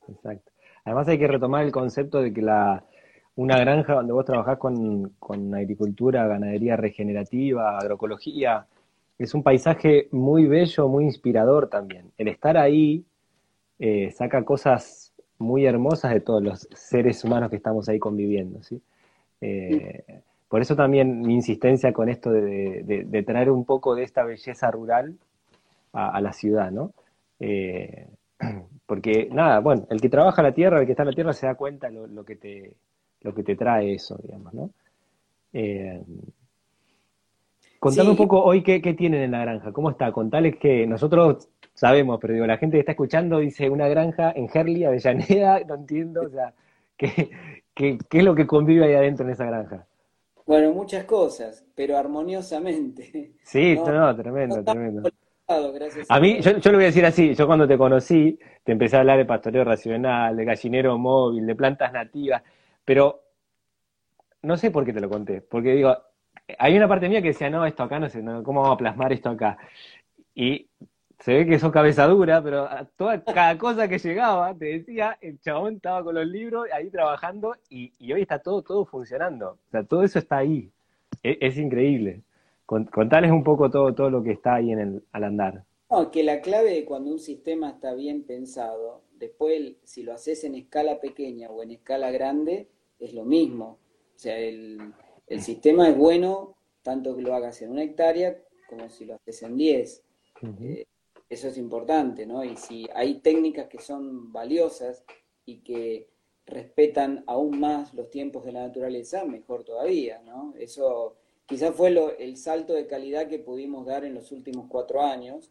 Exacto. 0.06 0.52
Además 0.84 1.08
hay 1.08 1.18
que 1.18 1.26
retomar 1.26 1.64
el 1.64 1.72
concepto 1.72 2.22
de 2.22 2.32
que 2.32 2.40
la, 2.40 2.86
una 3.36 3.58
granja 3.58 3.94
donde 3.94 4.12
vos 4.12 4.24
trabajás 4.24 4.58
con, 4.58 5.10
con 5.18 5.54
agricultura, 5.54 6.26
ganadería 6.26 6.76
regenerativa, 6.76 7.78
agroecología, 7.78 8.66
es 9.18 9.34
un 9.34 9.42
paisaje 9.42 10.08
muy 10.12 10.46
bello, 10.46 10.88
muy 10.88 11.04
inspirador 11.04 11.68
también. 11.68 12.12
El 12.18 12.28
estar 12.28 12.56
ahí 12.56 13.04
eh, 13.78 14.10
saca 14.12 14.44
cosas 14.44 15.12
muy 15.38 15.66
hermosas 15.66 16.12
de 16.12 16.20
todos 16.20 16.42
los 16.42 16.68
seres 16.74 17.24
humanos 17.24 17.50
que 17.50 17.56
estamos 17.56 17.88
ahí 17.88 17.98
conviviendo, 17.98 18.62
¿sí? 18.62 18.80
Eh, 19.40 20.22
por 20.48 20.60
eso 20.60 20.76
también 20.76 21.20
mi 21.22 21.34
insistencia 21.34 21.92
con 21.92 22.08
esto 22.08 22.30
de, 22.30 23.24
traer 23.26 23.50
un 23.50 23.64
poco 23.64 23.94
de 23.94 24.04
esta 24.04 24.24
belleza 24.24 24.70
rural 24.70 25.16
a, 25.92 26.20
la 26.20 26.32
ciudad, 26.32 26.70
¿no? 26.70 26.92
Eh, 27.40 28.06
porque, 28.86 29.28
nada, 29.32 29.60
bueno, 29.60 29.86
el 29.90 30.00
que 30.00 30.08
trabaja 30.08 30.42
la 30.42 30.54
tierra, 30.54 30.80
el 30.80 30.86
que 30.86 30.92
está 30.92 31.02
en 31.02 31.08
la 31.08 31.14
tierra 31.14 31.32
se 31.32 31.46
da 31.46 31.56
cuenta 31.56 31.90
lo, 31.90 32.06
lo 32.06 32.24
que, 32.24 32.36
te, 32.36 32.74
lo 33.24 33.34
que 33.34 33.42
te 33.42 33.56
trae 33.56 33.94
eso, 33.94 34.16
digamos, 34.22 34.54
¿no? 34.54 34.70
Eh, 35.52 36.00
contame 37.80 38.10
un 38.10 38.16
poco 38.16 38.42
hoy 38.42 38.62
qué, 38.62 38.80
qué, 38.80 38.94
tienen 38.94 39.22
en 39.22 39.30
la 39.32 39.40
granja, 39.40 39.72
cómo 39.72 39.90
está, 39.90 40.12
contales 40.12 40.56
que 40.56 40.86
nosotros 40.86 41.48
sabemos, 41.72 42.18
pero 42.20 42.34
digo, 42.34 42.46
la 42.46 42.58
gente 42.58 42.76
que 42.76 42.80
está 42.80 42.92
escuchando 42.92 43.38
dice 43.38 43.68
una 43.68 43.88
granja 43.88 44.32
en 44.36 44.48
Herley, 44.52 44.84
Avellaneda, 44.84 45.60
no 45.68 45.74
entiendo, 45.74 46.22
o 46.22 46.28
sea, 46.28 46.52
¿qué, 46.96 47.30
qué, 47.74 47.98
qué 48.08 48.18
es 48.18 48.24
lo 48.24 48.34
que 48.34 48.46
convive 48.46 48.84
ahí 48.84 48.94
adentro 48.94 49.26
en 49.26 49.32
esa 49.32 49.46
granja? 49.46 49.86
Bueno, 50.46 50.72
muchas 50.72 51.04
cosas, 51.04 51.64
pero 51.74 51.96
armoniosamente. 51.96 53.32
Sí, 53.42 53.76
no, 53.86 54.14
tremendo, 54.14 54.62
tremendo. 54.62 55.10
gracias. 55.72 56.06
A 56.10 56.20
mí, 56.20 56.40
yo, 56.40 56.58
yo 56.58 56.70
lo 56.70 56.78
voy 56.78 56.84
a 56.84 56.88
decir 56.88 57.06
así, 57.06 57.34
yo 57.34 57.46
cuando 57.46 57.66
te 57.66 57.78
conocí, 57.78 58.38
te 58.62 58.72
empecé 58.72 58.96
a 58.96 59.00
hablar 59.00 59.16
de 59.16 59.24
pastoreo 59.24 59.64
racional, 59.64 60.36
de 60.36 60.44
gallinero 60.44 60.98
móvil, 60.98 61.46
de 61.46 61.54
plantas 61.54 61.92
nativas, 61.92 62.42
pero 62.84 63.22
no 64.42 64.56
sé 64.56 64.70
por 64.70 64.84
qué 64.84 64.92
te 64.92 65.00
lo 65.00 65.08
conté, 65.08 65.40
porque 65.40 65.74
digo, 65.74 65.96
hay 66.58 66.76
una 66.76 66.88
parte 66.88 67.08
mía 67.08 67.22
que 67.22 67.28
decía, 67.28 67.50
no, 67.50 67.64
esto 67.64 67.82
acá 67.82 67.98
no 67.98 68.08
sé, 68.08 68.22
¿cómo 68.42 68.60
vamos 68.60 68.74
a 68.74 68.78
plasmar 68.78 69.12
esto 69.12 69.30
acá? 69.30 69.58
Y 70.34 70.68
se 71.20 71.32
ve 71.32 71.46
que 71.46 71.58
sos 71.58 71.72
cabeza 71.72 72.06
dura, 72.06 72.42
pero 72.42 72.68
toda, 72.96 73.22
cada 73.24 73.56
cosa 73.56 73.88
que 73.88 73.98
llegaba, 73.98 74.54
te 74.54 74.66
decía, 74.66 75.16
el 75.20 75.40
chabón 75.40 75.76
estaba 75.76 76.04
con 76.04 76.14
los 76.14 76.26
libros 76.26 76.66
ahí 76.72 76.90
trabajando 76.90 77.56
y, 77.70 78.12
hoy 78.12 78.22
está 78.22 78.40
todo, 78.40 78.62
todo 78.62 78.84
funcionando. 78.84 79.58
O 79.68 79.70
sea, 79.70 79.84
todo 79.84 80.02
eso 80.02 80.18
está 80.18 80.38
ahí. 80.38 80.70
E, 81.22 81.38
es, 81.40 81.56
increíble. 81.56 82.22
Contales 82.66 83.30
un 83.30 83.44
poco 83.44 83.70
todo, 83.70 83.94
todo 83.94 84.10
lo 84.10 84.22
que 84.22 84.32
está 84.32 84.56
ahí 84.56 84.72
en 84.72 84.78
el, 84.78 85.04
al 85.12 85.24
andar. 85.24 85.64
No, 85.90 86.10
que 86.10 86.24
la 86.24 86.40
clave 86.40 86.70
de 86.70 86.84
cuando 86.84 87.10
un 87.10 87.18
sistema 87.18 87.70
está 87.70 87.94
bien 87.94 88.24
pensado, 88.24 89.02
después 89.12 89.76
si 89.84 90.02
lo 90.02 90.12
haces 90.12 90.44
en 90.44 90.54
escala 90.56 91.00
pequeña 91.00 91.48
o 91.48 91.62
en 91.62 91.70
escala 91.70 92.10
grande, 92.10 92.68
es 93.06 93.14
lo 93.14 93.24
mismo. 93.24 93.78
O 94.14 94.18
sea, 94.18 94.38
el, 94.38 94.78
el 95.26 95.40
sistema 95.40 95.88
es 95.88 95.96
bueno 95.96 96.56
tanto 96.82 97.16
que 97.16 97.22
lo 97.22 97.34
hagas 97.34 97.60
en 97.62 97.70
una 97.70 97.82
hectárea 97.82 98.38
como 98.68 98.88
si 98.88 99.04
lo 99.06 99.14
haces 99.14 99.42
en 99.42 99.56
10. 99.56 100.02
Eh, 100.60 100.86
eso 101.28 101.48
es 101.48 101.56
importante, 101.56 102.26
¿no? 102.26 102.44
Y 102.44 102.56
si 102.56 102.86
hay 102.94 103.20
técnicas 103.20 103.68
que 103.68 103.78
son 103.78 104.32
valiosas 104.32 105.04
y 105.46 105.60
que 105.60 106.08
respetan 106.46 107.24
aún 107.26 107.58
más 107.58 107.94
los 107.94 108.10
tiempos 108.10 108.44
de 108.44 108.52
la 108.52 108.66
naturaleza, 108.66 109.24
mejor 109.24 109.64
todavía, 109.64 110.20
¿no? 110.22 110.54
Eso 110.58 111.16
quizás 111.46 111.74
fue 111.74 111.90
lo, 111.90 112.16
el 112.18 112.36
salto 112.36 112.74
de 112.74 112.86
calidad 112.86 113.28
que 113.28 113.38
pudimos 113.38 113.86
dar 113.86 114.04
en 114.04 114.14
los 114.14 114.30
últimos 114.30 114.66
cuatro 114.68 115.00
años, 115.00 115.50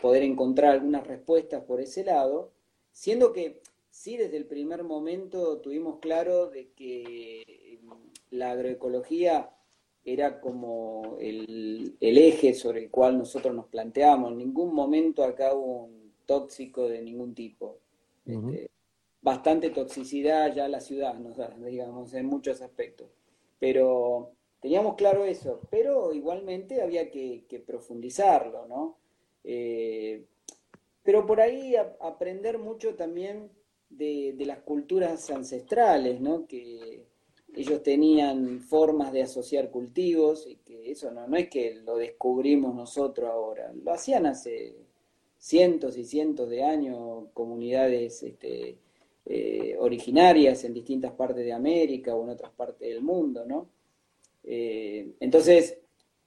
poder 0.00 0.22
encontrar 0.22 0.72
algunas 0.72 1.06
respuestas 1.06 1.62
por 1.64 1.80
ese 1.80 2.04
lado, 2.04 2.52
siendo 2.90 3.32
que 3.32 3.60
sí 3.92 4.16
desde 4.16 4.38
el 4.38 4.46
primer 4.46 4.82
momento 4.82 5.60
tuvimos 5.60 5.98
claro 6.00 6.50
de 6.50 6.70
que 6.72 7.78
la 8.30 8.52
agroecología 8.52 9.50
era 10.04 10.40
como 10.40 11.18
el, 11.20 11.96
eje 12.00 12.54
sobre 12.54 12.84
el 12.84 12.90
cual 12.90 13.18
nosotros 13.18 13.54
nos 13.54 13.66
planteamos. 13.66 14.32
En 14.32 14.38
ningún 14.38 14.74
momento 14.74 15.22
acá 15.22 15.54
hubo 15.54 15.84
un 15.84 16.14
tóxico 16.24 16.88
de 16.88 17.02
ningún 17.02 17.34
tipo. 17.34 17.78
Este, 18.24 18.70
bastante 19.20 19.70
toxicidad 19.70 20.54
ya 20.54 20.68
la 20.68 20.80
ciudad 20.80 21.14
nos 21.14 21.36
da, 21.36 21.50
digamos, 21.64 22.14
en 22.14 22.26
muchos 22.26 22.62
aspectos. 22.62 23.10
Pero 23.60 24.32
teníamos 24.60 24.96
claro 24.96 25.24
eso, 25.24 25.60
pero 25.70 26.14
igualmente 26.14 26.82
había 26.82 27.10
que, 27.10 27.62
profundizarlo, 27.64 28.66
¿no? 28.66 28.96
Eh, 29.44 30.24
pero 31.02 31.26
por 31.26 31.40
ahí 31.40 31.74
aprender 32.00 32.58
mucho 32.58 32.94
también 32.94 33.50
de, 33.96 34.34
las 34.46 34.60
culturas 34.60 35.30
ancestrales, 35.30 36.20
¿no? 36.20 36.46
Que, 36.46 37.04
ellos 37.54 37.82
tenían 37.82 38.62
formas 38.62 39.12
de 39.12 39.24
asociar 39.24 39.70
cultivos 39.70 40.46
y 40.46 40.56
que 40.56 40.90
eso 40.90 41.10
no, 41.10 41.28
no 41.28 41.36
es 41.36 41.50
que 41.50 41.74
lo 41.84 41.98
descubrimos 41.98 42.74
nosotros 42.74 43.28
ahora, 43.28 43.70
lo 43.74 43.92
hacían 43.92 44.24
hace 44.24 44.74
cientos 45.36 45.98
y 45.98 46.06
cientos 46.06 46.48
de 46.48 46.64
años 46.64 47.26
comunidades 47.34 48.22
este, 48.22 48.78
eh, 49.26 49.76
originarias 49.78 50.64
en 50.64 50.72
distintas 50.72 51.12
partes 51.12 51.44
de 51.44 51.52
América 51.52 52.14
o 52.14 52.22
en 52.22 52.30
otras 52.30 52.52
partes 52.52 52.88
del 52.88 53.02
mundo, 53.02 53.44
¿no? 53.44 53.68
Eh, 54.44 55.12
entonces, 55.20 55.78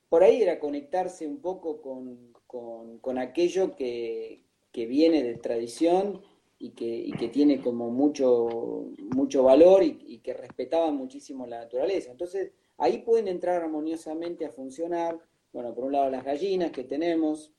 por 0.10 0.24
ahí 0.24 0.44
era 0.44 0.60
conectarse 0.60 1.26
un 1.26 1.38
poco 1.38 1.82
con, 1.82 3.18
aquello 3.18 3.76
que, 3.76 4.42
que 4.72 4.86
viene 4.86 5.24
de 5.24 5.36
tradición 5.36 6.22
y 6.66 7.12
que, 7.12 7.30
tiene 7.30 7.62
como 7.62 7.92
mucho, 7.92 8.88
mucho 9.16 9.44
valor 9.44 9.84
y, 9.84 10.20
que 10.20 10.34
respetaba 10.34 10.90
muchísimo 10.92 11.46
la 11.46 11.60
naturaleza. 11.60 12.10
Entonces, 12.10 12.54
ahí 12.78 13.00
pueden 13.00 13.28
entrar 13.28 13.62
armoniosamente 13.62 14.46
a 14.46 14.52
funcionar, 14.52 15.20
bueno, 15.54 15.76
por 15.76 15.84
un 15.84 15.92
lado 15.92 16.10
las 16.10 16.26
gallinas 16.26 16.72
que 16.72 16.84
tenemos, 16.84 17.54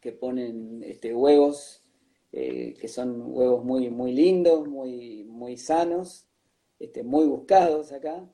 que 0.00 0.12
ponen 0.12 0.84
este, 0.84 1.12
huevos, 1.12 1.82
eh, 2.30 2.74
que 2.80 2.86
son 2.86 3.32
huevos 3.32 3.64
muy, 3.64 3.90
muy 3.90 4.12
lindos, 4.12 4.68
muy, 4.68 5.24
muy 5.24 5.56
sanos, 5.56 6.28
este, 6.78 7.02
muy 7.02 7.26
buscados 7.26 7.90
acá. 7.90 8.30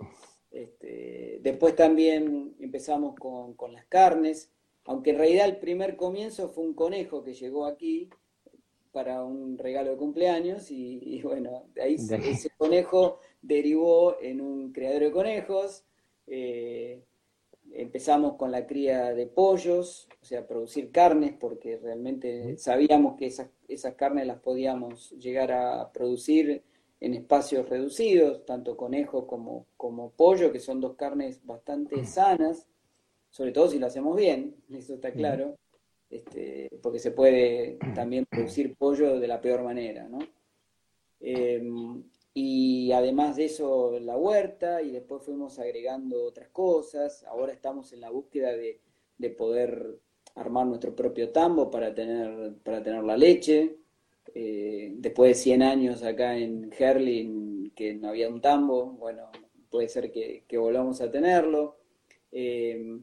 Este, 0.51 1.41
después 1.43 1.75
también 1.75 2.55
empezamos 2.61 3.15
con, 3.15 3.55
con 3.55 3.73
las 3.73 3.87
carnes, 3.87 4.53
aunque 4.85 5.11
en 5.11 5.19
realidad 5.19 5.47
el 5.47 5.57
primer 5.57 5.97
comienzo 5.97 6.51
fue 6.51 6.65
un 6.65 6.75
conejo 6.75 7.23
que 7.23 7.33
llegó 7.33 7.65
aquí, 7.65 8.11
para 8.97 9.23
un 9.23 9.59
regalo 9.59 9.91
de 9.91 9.99
cumpleaños 9.99 10.71
y, 10.71 11.21
bueno, 11.23 11.65
ahí 11.79 11.97
ese 11.97 12.49
conejo 12.57 13.21
derivó 13.43 14.17
en 14.23 14.41
un 14.41 14.73
criadero 14.73 15.05
de 15.05 15.13
conejos. 15.13 15.85
Eh, 16.27 17.03
empezamos 17.73 18.37
con 18.37 18.51
la 18.51 18.67
cría 18.67 19.13
de 19.13 19.27
pollos, 19.27 20.09
o 20.23 20.25
sea, 20.25 20.47
producir 20.47 20.91
carnes, 20.91 21.35
porque 21.39 21.77
realmente 21.77 22.57
sabíamos 22.57 23.19
que 23.19 23.27
esas, 23.27 23.51
esas 23.69 23.97
carnes 23.97 24.27
las 24.27 24.39
podíamos 24.41 25.11
llegar 25.11 25.53
a 25.53 25.93
producir 25.93 26.63
en 26.99 27.13
espacios 27.13 27.69
reducidos, 27.69 28.47
tanto 28.47 28.79
conejo 28.79 29.27
como, 29.27 29.67
como 29.77 30.13
pollo, 30.13 30.51
que 30.53 30.61
son 30.61 30.81
dos 30.81 30.95
carnes 30.97 31.45
bastante 31.45 32.03
sanas, 32.07 32.67
sobre 33.29 33.53
todo 33.53 33.69
si 33.69 33.79
lo 33.79 33.89
hacemos 33.89 34.17
bien, 34.17 34.57
eso 34.71 34.95
está 34.95 35.13
claro 35.13 35.59
este, 36.11 36.71
porque 36.83 36.99
se 36.99 37.11
puede 37.11 37.79
también 37.95 38.27
producir 38.27 38.77
pollo 38.77 39.19
de 39.19 39.29
la 39.29 39.40
peor 39.40 39.62
manera, 39.62 40.09
¿no? 40.09 40.19
Em, 41.21 42.05
y 42.35 42.92
además 42.92 43.37
de 43.37 43.47
eso, 43.47 43.99
la 44.01 44.16
huerta, 44.16 44.83
y 44.83 44.90
después 44.90 45.23
fuimos 45.23 45.59
agregando 45.59 46.25
otras 46.25 46.49
cosas. 46.51 47.25
Ahora 47.25 47.53
estamos 47.53 47.92
en 47.92 48.01
la 48.03 48.11
búsqueda 48.11 48.53
de, 48.55 48.81
poder 49.31 49.99
armar 50.35 50.66
nuestro 50.66 50.95
propio 50.95 51.31
tambo 51.31 51.71
para 51.71 51.95
tener, 51.95 52.55
para 52.62 52.83
tener 52.83 53.03
la 53.05 53.16
leche. 53.16 53.79
Eh, 54.35 54.92
después 54.97 55.31
de 55.31 55.35
100 55.35 55.62
años 55.62 56.03
acá 56.03 56.37
en 56.37 56.71
Herlin, 56.79 57.73
que 57.75 57.95
no 57.95 58.09
había 58.09 58.29
un 58.29 58.40
tambo, 58.40 58.92
bueno, 58.92 59.31
puede 59.71 59.88
ser 59.88 60.12
que, 60.12 60.45
volvamos 60.59 61.01
a 61.01 61.11
tenerlo. 61.11 61.79
Eh, 62.33 63.01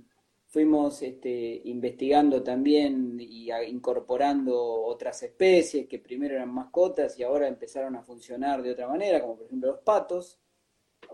fuimos 0.53 1.01
este, 1.01 1.61
investigando 1.65 2.43
también 2.43 3.17
y 3.19 3.51
incorporando 3.67 4.55
otras 4.83 5.23
especies 5.23 5.87
que 5.87 5.97
primero 5.97 6.35
eran 6.35 6.53
mascotas 6.53 7.17
y 7.17 7.23
ahora 7.23 7.47
empezaron 7.47 7.95
a 7.95 8.03
funcionar 8.03 8.61
de 8.61 8.69
otra 8.69 8.87
manera, 8.87 9.19
como 9.19 9.37
por 9.37 9.47
ejemplo 9.47 9.71
los 9.71 9.79
patos. 9.79 10.39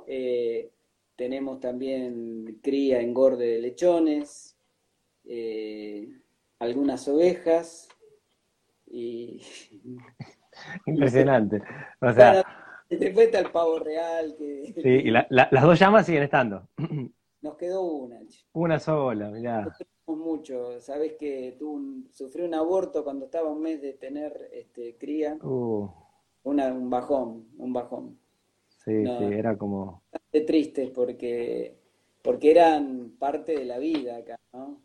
Eh, 0.08 0.70
tenemos 1.16 1.62
también 1.62 2.60
cría, 2.62 3.00
engorde 3.00 3.48
de 3.48 3.62
lechones, 3.62 4.58
eh, 5.24 6.10
algunas 6.60 7.08
ovejas 7.08 7.88
y... 8.88 9.42
Impresionante. 10.86 11.62
O 12.02 12.12
sea... 12.12 12.44
después 12.90 13.28
está 13.28 13.40
el 13.40 13.52
pavo 13.52 13.80
real. 13.80 14.36
Que... 14.38 14.74
Sí, 14.76 14.90
y 15.08 15.12
las 15.12 15.64
dos 15.64 15.80
llamas 15.80 16.06
siguen 16.06 16.24
estando. 16.24 16.68
Nos 17.42 17.56
quedó 17.56 17.84
una. 17.84 18.20
Una 18.54 18.80
sola, 18.80 19.30
mirá. 19.30 19.76
mucho. 20.08 20.80
Sabes 20.82 21.14
que 21.14 21.56
tú 21.58 22.04
sufrí 22.12 22.44
un 22.44 22.54
aborto 22.54 23.04
cuando 23.04 23.26
estaba 23.26 23.50
un 23.50 23.62
mes 23.62 23.82
de 23.82 23.94
tener 23.94 24.50
este, 24.52 24.98
cría. 24.98 25.36
Uh. 25.42 25.90
Una, 26.44 26.74
un 26.74 26.90
bajón, 26.90 27.48
un 27.58 27.74
bajón. 27.74 28.18
Sí, 28.84 29.06
sí, 29.06 29.24
era 29.32 29.58
como. 29.58 30.04
Bastante 30.12 30.42
triste 30.42 30.92
porque, 30.94 31.78
porque 32.22 32.52
eran 32.52 33.12
parte 33.20 33.54
de 33.54 33.66
la 33.66 33.78
vida 33.78 34.18
acá, 34.18 34.40
¿no? 34.54 34.82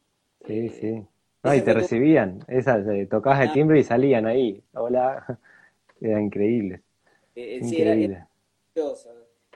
Sí, 0.46 0.66
eh, 0.66 0.70
sí. 0.70 1.06
No, 1.42 1.54
y 1.54 1.60
te 1.60 1.74
recibían. 1.74 2.40
Esas, 2.48 2.86
eh, 2.88 3.06
tocabas 3.06 3.40
el 3.42 3.48
ah. 3.48 3.52
timbre 3.52 3.78
y 3.78 3.84
salían 3.84 4.26
ahí. 4.26 4.62
Hola. 4.74 5.38
Era 6.00 6.20
increíble. 6.20 6.82
Eh, 7.34 7.60
sí, 7.62 7.76
increíble. 7.76 8.26
Era, 8.74 8.88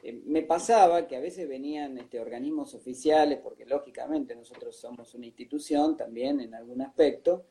eh, 0.02 0.20
me 0.26 0.42
pasaba 0.42 1.06
que 1.06 1.16
a 1.16 1.20
veces 1.20 1.48
venían 1.48 1.98
este, 1.98 2.20
organismos 2.20 2.74
oficiales, 2.74 3.38
porque 3.42 3.64
lógicamente 3.64 4.34
nosotros 4.34 4.76
somos 4.76 5.14
una 5.14 5.26
institución 5.26 5.96
también 5.96 6.40
en 6.40 6.54
algún 6.54 6.82
aspecto, 6.82 7.44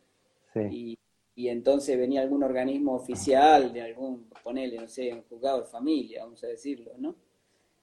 y, 0.71 0.97
entonces 1.35 1.95
venía 1.99 2.21
algún 2.21 2.41
organismo 2.41 2.95
oficial 2.95 3.71
de 3.71 3.83
algún, 3.83 4.27
ponele, 4.43 4.77
no 4.77 4.87
sé, 4.87 5.13
un 5.13 5.21
juzgado 5.21 5.59
de 5.59 5.67
familia, 5.67 6.23
vamos 6.23 6.43
a 6.43 6.47
decirlo, 6.47 6.93
¿no? 6.97 7.15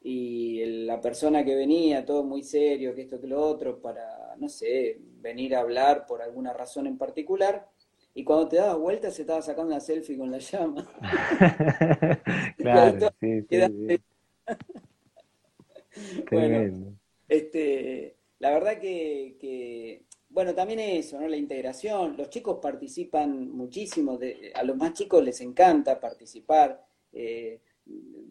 Y 0.02 0.64
la 0.84 1.00
persona 1.00 1.44
que 1.44 1.54
venía, 1.54 2.04
todo 2.04 2.24
muy 2.24 2.42
serio, 2.42 2.96
que 2.96 3.02
esto, 3.02 3.20
que 3.20 3.28
lo 3.28 3.40
otro, 3.40 3.80
para, 3.80 4.34
no 4.38 4.48
sé, 4.48 4.98
venir 5.20 5.54
a 5.54 5.60
hablar 5.60 6.04
por 6.04 6.20
alguna 6.20 6.52
razón 6.52 6.88
en 6.88 6.98
particular, 6.98 7.70
y 8.12 8.24
cuando 8.24 8.48
te 8.48 8.56
dabas 8.56 8.78
vuelta 8.78 9.10
se 9.12 9.22
estaba 9.22 9.40
sacando 9.40 9.70
una 9.70 9.80
selfie 9.80 10.18
con 10.18 10.32
la 10.32 10.38
llama. 10.38 10.84
claro, 12.58 13.08
sí, 13.20 13.42
sí, 13.48 14.00
bueno, 16.30 16.96
este, 17.28 18.16
la 18.38 18.50
verdad 18.50 18.78
que, 18.78 20.04
bueno, 20.28 20.54
también 20.54 20.80
eso, 20.80 21.20
¿no? 21.20 21.28
La 21.28 21.36
integración. 21.36 22.16
Los 22.16 22.30
chicos 22.30 22.58
participan 22.60 23.50
muchísimo, 23.50 24.18
de, 24.18 24.52
a 24.54 24.62
los 24.64 24.76
más 24.76 24.92
chicos 24.92 25.24
les 25.24 25.40
encanta 25.40 26.00
participar. 26.00 26.84
Eh, 27.12 27.60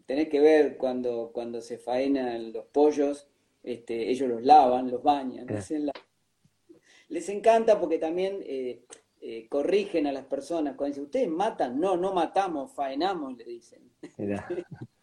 tenés 0.06 0.28
que 0.28 0.40
ver 0.40 0.76
cuando, 0.76 1.30
cuando 1.32 1.60
se 1.60 1.78
faenan 1.78 2.52
los 2.52 2.66
pollos, 2.66 3.28
este, 3.62 4.10
ellos 4.10 4.28
los 4.28 4.42
lavan, 4.42 4.90
los 4.90 5.02
bañan. 5.02 5.46
Les 7.08 7.28
encanta 7.28 7.78
porque 7.80 7.98
también 7.98 8.40
eh, 8.44 8.84
eh, 9.20 9.48
corrigen 9.48 10.06
a 10.06 10.12
las 10.12 10.26
personas. 10.26 10.76
Cuando 10.76 10.92
dicen, 10.92 11.04
¿ustedes 11.04 11.28
matan? 11.28 11.80
No, 11.80 11.96
no 11.96 12.12
matamos, 12.12 12.72
faenamos, 12.72 13.36
le 13.36 13.44
dicen. 13.44 13.90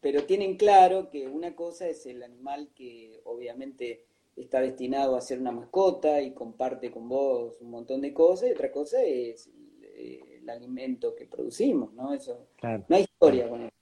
Pero 0.00 0.24
tienen 0.24 0.56
claro 0.56 1.10
que 1.10 1.28
una 1.28 1.54
cosa 1.54 1.88
es 1.88 2.06
el 2.06 2.22
animal 2.22 2.70
que 2.74 3.20
obviamente 3.24 4.04
está 4.36 4.60
destinado 4.60 5.16
a 5.16 5.20
ser 5.20 5.40
una 5.40 5.50
mascota 5.50 6.20
y 6.20 6.32
comparte 6.32 6.90
con 6.90 7.08
vos 7.08 7.60
un 7.60 7.70
montón 7.70 8.00
de 8.00 8.12
cosas, 8.12 8.48
y 8.48 8.52
otra 8.52 8.70
cosa 8.70 9.02
es 9.02 9.50
el 9.96 10.48
alimento 10.48 11.14
que 11.14 11.26
producimos, 11.26 11.92
¿no? 11.94 12.12
Eso, 12.12 12.46
No 12.62 12.96
hay 12.96 13.02
historia 13.02 13.48
con 13.48 13.62
eso. 13.62 13.74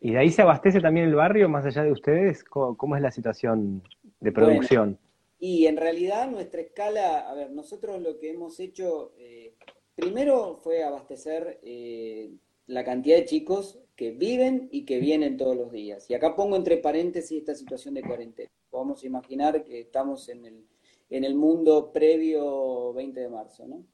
¿Y 0.00 0.12
de 0.12 0.18
ahí 0.18 0.30
se 0.30 0.42
abastece 0.42 0.80
también 0.80 1.06
el 1.06 1.16
barrio, 1.16 1.48
más 1.48 1.66
allá 1.66 1.82
de 1.82 1.90
ustedes? 1.90 2.44
¿Cómo, 2.44 2.94
es 2.94 3.02
la 3.02 3.10
situación 3.10 3.82
de 4.20 4.32
producción? 4.32 4.98
y 5.40 5.66
en 5.66 5.76
realidad 5.76 6.28
nuestra 6.28 6.60
escala, 6.60 7.30
a 7.30 7.34
ver, 7.34 7.52
nosotros 7.52 8.00
lo 8.02 8.18
que 8.18 8.30
hemos 8.30 8.58
hecho, 8.58 9.12
eh, 9.18 9.54
primero 9.94 10.56
fue 10.56 10.82
abastecer 10.82 11.60
eh, 11.62 12.32
la 12.66 12.84
cantidad 12.84 13.16
de 13.16 13.24
chicos 13.24 13.78
que 13.98 14.12
viven 14.12 14.68
y 14.70 14.84
que 14.84 15.00
vienen 15.00 15.36
todos 15.36 15.56
los 15.56 15.72
días. 15.72 16.08
Y 16.08 16.14
acá 16.14 16.36
pongo 16.36 16.54
entre 16.54 16.76
paréntesis 16.76 17.40
esta 17.40 17.56
situación 17.56 17.94
de 17.94 18.02
cuarentena. 18.02 18.48
A 18.72 19.06
imaginar 19.06 19.64
que 19.64 19.80
estamos 19.80 20.28
en 20.28 20.46
el, 20.46 20.64
en 21.10 21.24
el 21.24 21.34
mundo 21.34 21.90
previo 21.92 22.92
20 22.92 23.18
de 23.18 23.28
marzo, 23.28 23.66
¿no? 23.66 23.84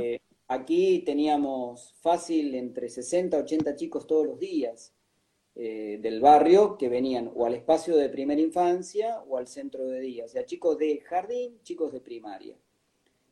Eh, 0.00 0.20
aquí 0.46 1.00
teníamos 1.00 1.92
fácil 2.00 2.54
entre 2.54 2.88
60 2.88 3.38
80 3.38 3.74
chicos 3.74 4.06
todos 4.06 4.24
los 4.24 4.38
días 4.38 4.94
eh, 5.56 5.98
del 6.00 6.20
barrio 6.20 6.78
que 6.78 6.88
venían 6.88 7.28
o 7.34 7.46
al 7.46 7.54
espacio 7.54 7.96
de 7.96 8.08
primera 8.08 8.40
infancia 8.40 9.22
o 9.28 9.38
al 9.38 9.48
centro 9.48 9.86
de 9.86 9.98
día, 9.98 10.26
o 10.26 10.28
sea, 10.28 10.46
chicos 10.46 10.78
de 10.78 11.00
jardín, 11.00 11.58
chicos 11.64 11.92
de 11.92 12.00
primaria. 12.00 12.54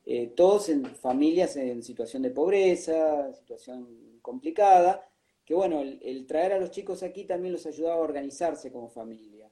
Eh, 0.05 0.33
todos 0.35 0.71
en 0.71 0.87
familias 0.87 1.57
en 1.57 1.85
situación 1.85 2.23
de 2.23 2.31
pobreza, 2.31 3.33
situación 3.33 4.19
complicada, 4.21 5.09
que 5.45 5.55
bueno, 5.55 5.83
el, 5.83 6.27
traer 6.27 6.53
a 6.53 6.59
los 6.59 6.71
chicos 6.71 7.03
aquí 7.03 7.25
también 7.25 7.53
los 7.53 7.67
ayudaba 7.67 7.97
a 7.97 8.05
organizarse 8.05 8.73
como 8.73 8.89
familia. 8.89 9.51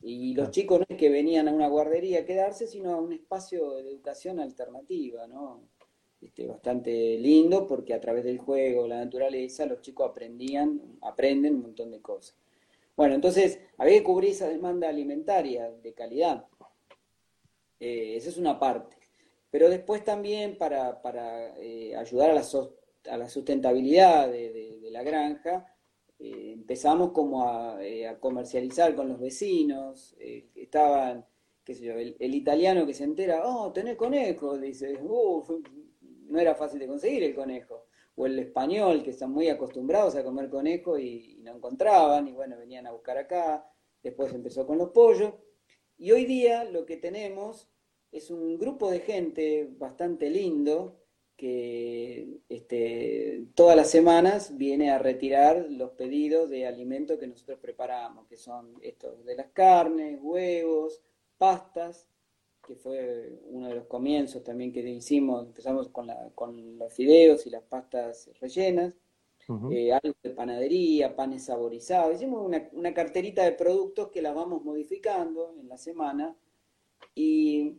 Y 0.00 0.34
los 0.34 0.50
chicos 0.50 0.80
no 0.80 0.86
es 0.88 0.96
que 0.96 1.10
venían 1.10 1.48
a 1.48 1.52
una 1.52 1.68
guardería 1.68 2.20
a 2.20 2.24
quedarse, 2.24 2.66
sino 2.66 2.92
a 2.92 3.00
un 3.00 3.12
espacio 3.12 3.76
de 3.76 3.82
educación 3.90 4.40
alternativa, 4.40 5.26
¿no? 5.26 5.62
Este, 6.20 6.46
bastante 6.46 7.16
lindo 7.18 7.66
porque 7.66 7.94
a 7.94 8.00
través 8.00 8.24
del 8.24 8.38
juego, 8.38 8.88
la 8.88 9.04
naturaleza, 9.04 9.66
los 9.66 9.80
chicos 9.80 10.10
aprendían, 10.10 10.98
aprenden 11.02 11.56
un 11.56 11.62
montón 11.62 11.90
de 11.90 12.00
cosas. 12.00 12.36
Bueno, 12.96 13.14
entonces 13.14 13.60
había 13.76 13.98
que 13.98 14.04
cubrir 14.04 14.30
esa 14.30 14.48
demanda 14.48 14.88
alimentaria 14.88 15.70
de 15.70 15.92
calidad. 15.92 16.46
Eh, 17.78 18.16
esa 18.16 18.28
es 18.30 18.36
una 18.36 18.58
parte. 18.58 18.96
Pero 19.50 19.68
después 19.68 20.04
también 20.04 20.58
para, 20.58 21.00
eh, 21.58 21.94
ayudar 21.96 22.30
a 22.30 22.34
la, 22.34 22.42
a 23.10 23.16
la 23.16 23.28
sustentabilidad 23.28 24.30
de, 24.30 24.88
la 24.90 25.02
granja, 25.02 25.66
eh, 26.18 26.52
empezamos 26.54 27.12
como 27.12 27.78
eh, 27.78 28.08
a, 28.08 28.18
comercializar 28.18 28.94
con 28.94 29.08
los 29.08 29.20
vecinos, 29.20 30.16
eh, 30.18 30.48
estaban, 30.54 31.26
qué 31.62 31.74
sé 31.74 31.84
yo, 31.84 31.92
el, 31.94 32.34
italiano 32.34 32.86
que 32.86 32.94
se 32.94 33.04
entera, 33.04 33.42
oh, 33.44 33.70
tenés 33.72 33.96
conejo, 33.96 34.56
dice, 34.56 34.98
no 35.00 36.38
era 36.38 36.54
fácil 36.54 36.80
de 36.80 36.86
conseguir 36.86 37.22
el 37.22 37.34
conejo, 37.34 37.84
o 38.16 38.26
el 38.26 38.38
español 38.38 39.02
que 39.02 39.10
están 39.10 39.30
muy 39.30 39.48
acostumbrados 39.48 40.16
a 40.16 40.24
comer 40.24 40.48
conejo 40.48 40.98
y, 40.98 41.36
y 41.38 41.42
no 41.42 41.54
encontraban, 41.54 42.26
y 42.26 42.32
bueno, 42.32 42.56
venían 42.58 42.86
a 42.86 42.92
buscar 42.92 43.18
acá, 43.18 43.70
después 44.02 44.32
empezó 44.32 44.66
con 44.66 44.78
los 44.78 44.90
pollos, 44.90 45.34
y 45.98 46.12
hoy 46.12 46.24
día 46.24 46.64
lo 46.64 46.86
que 46.86 46.96
tenemos 46.96 47.68
es 48.10 48.30
un 48.30 48.58
grupo 48.58 48.90
de 48.90 49.00
gente 49.00 49.68
bastante 49.78 50.30
lindo, 50.30 50.97
que 51.38 52.40
este, 52.48 53.44
todas 53.54 53.76
las 53.76 53.88
semanas 53.88 54.58
viene 54.58 54.90
a 54.90 54.98
retirar 54.98 55.66
los 55.70 55.92
pedidos 55.92 56.50
de 56.50 56.66
alimentos 56.66 57.16
que 57.16 57.28
nosotros 57.28 57.60
preparamos, 57.60 58.26
que 58.26 58.36
son 58.36 58.74
estos 58.82 59.24
de 59.24 59.36
las 59.36 59.46
carnes, 59.52 60.18
huevos, 60.20 61.00
pastas, 61.38 62.08
que 62.66 62.74
fue 62.74 63.38
uno 63.50 63.68
de 63.68 63.76
los 63.76 63.86
comienzos 63.86 64.42
también 64.42 64.72
que 64.72 64.80
hicimos, 64.80 65.46
empezamos 65.46 65.88
con, 65.90 66.08
la, 66.08 66.28
con 66.34 66.76
los 66.76 66.92
fideos 66.92 67.46
y 67.46 67.50
las 67.50 67.62
pastas 67.62 68.28
rellenas, 68.40 68.96
eh, 69.70 69.92
algo 69.92 70.16
de 70.20 70.30
panadería, 70.30 71.14
panes 71.14 71.44
saborizados, 71.44 72.16
hicimos 72.16 72.44
una, 72.44 72.68
una 72.72 72.92
carterita 72.92 73.44
de 73.44 73.52
productos 73.52 74.08
que 74.08 74.22
las 74.22 74.34
vamos 74.34 74.64
modificando 74.64 75.54
en 75.60 75.68
la 75.68 75.78
semana, 75.78 76.36
y, 77.14 77.78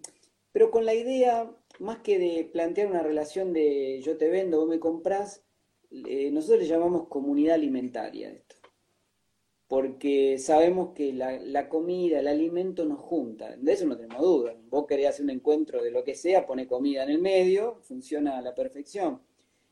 pero 0.54 0.72
con 0.72 0.86
la 0.86 0.94
idea 0.94 1.52
más 1.80 2.00
que 2.00 2.20
de 2.20 2.50
plantear 2.52 2.88
una 2.88 3.02
relación 3.02 3.54
de 3.54 4.02
yo 4.02 4.18
te 4.18 4.30
vendo, 4.30 4.60
vos 4.60 4.70
me 4.70 4.80
compras, 4.80 5.44
eh, 5.92 6.30
nosotros 6.32 6.60
le 6.60 6.68
llamamos 6.68 7.08
comunidad 7.08 7.56
alimentaria 7.56 8.32
esto. 8.32 8.56
Porque 9.68 10.40
sabemos 10.40 10.94
que 10.96 11.14
la, 11.14 11.70
comida, 11.70 12.20
el 12.20 12.28
alimento 12.28 12.86
nos 12.86 13.00
junta. 13.00 13.56
De 13.56 13.74
eso 13.74 13.86
no 13.86 13.96
tenemos 13.96 14.22
duda. 14.22 14.56
Vos 14.68 14.88
querés 14.88 15.10
hacer 15.10 15.26
un 15.26 15.30
encuentro 15.30 15.84
de 15.84 15.92
lo 15.92 16.04
que 16.04 16.16
sea, 16.16 16.48
pone 16.48 16.68
comida 16.68 17.04
en 17.04 17.12
el 17.12 17.20
medio, 17.20 17.80
funciona 17.84 18.40
a 18.40 18.42
la 18.42 18.56
perfección. 18.56 19.22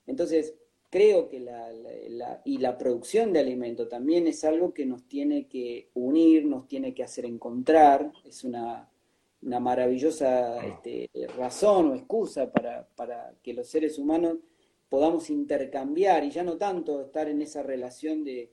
Entonces, 0.06 0.54
creo 0.91 1.30
que 1.30 1.39
la, 1.39 1.72
la, 1.72 2.41
y 2.46 2.60
la 2.60 2.78
producción 2.78 3.34
de 3.34 3.39
alimento 3.39 3.88
también 3.88 4.28
es 4.28 4.43
algo 4.43 4.72
que 4.72 4.86
nos 4.86 5.08
tiene 5.08 5.48
que 5.48 5.89
unir, 5.96 6.46
nos 6.46 6.67
tiene 6.67 6.93
que 6.93 7.04
hacer 7.04 7.26
encontrar. 7.26 8.12
Es 8.24 8.43
una, 8.43 8.88
una 9.41 9.60
maravillosa 9.60 10.65
este, 10.65 11.10
razón 11.38 11.91
o 11.91 11.95
excusa 11.95 12.52
para, 12.52 12.88
para, 12.95 13.34
que 13.43 13.54
los 13.54 13.67
seres 13.67 14.00
humanos 14.00 14.38
podamos 14.89 15.30
intercambiar 15.30 16.23
y 16.23 16.32
ya 16.32 16.43
no 16.43 16.58
tanto 16.58 17.02
estar 17.02 17.28
en 17.28 17.41
esa 17.41 17.63
relación 17.63 18.23
de, 18.23 18.52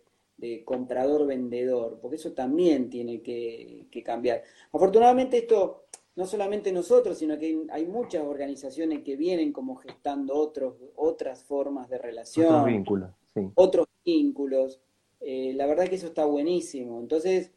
comprador-vendedor, 0.64 2.00
porque 2.02 2.16
eso 2.16 2.32
también 2.32 2.90
tiene 2.90 3.22
que, 3.22 3.86
cambiar. 4.04 4.42
Afortunadamente 4.72 5.38
esto, 5.38 5.84
no 6.16 6.26
solamente 6.26 6.70
nosotros, 6.70 7.16
sino 7.16 7.38
que 7.38 7.64
hay, 7.70 7.86
muchas 7.86 8.24
organizaciones 8.24 9.02
que 9.02 9.16
vienen 9.16 9.52
como 9.52 9.76
gestando 9.76 10.34
otros, 10.34 10.74
otras 10.96 11.44
formas 11.44 11.88
de 11.88 11.96
relación. 11.96 12.46
Otros 12.46 12.66
vínculos, 12.66 13.10
Otros 13.54 13.86
vínculos. 14.04 14.80
Eh, 15.20 15.54
la 15.54 15.64
verdad 15.66 15.88
que 15.88 15.94
eso 15.94 16.08
está 16.08 16.26
buenísimo. 16.26 17.00
Entonces, 17.00 17.50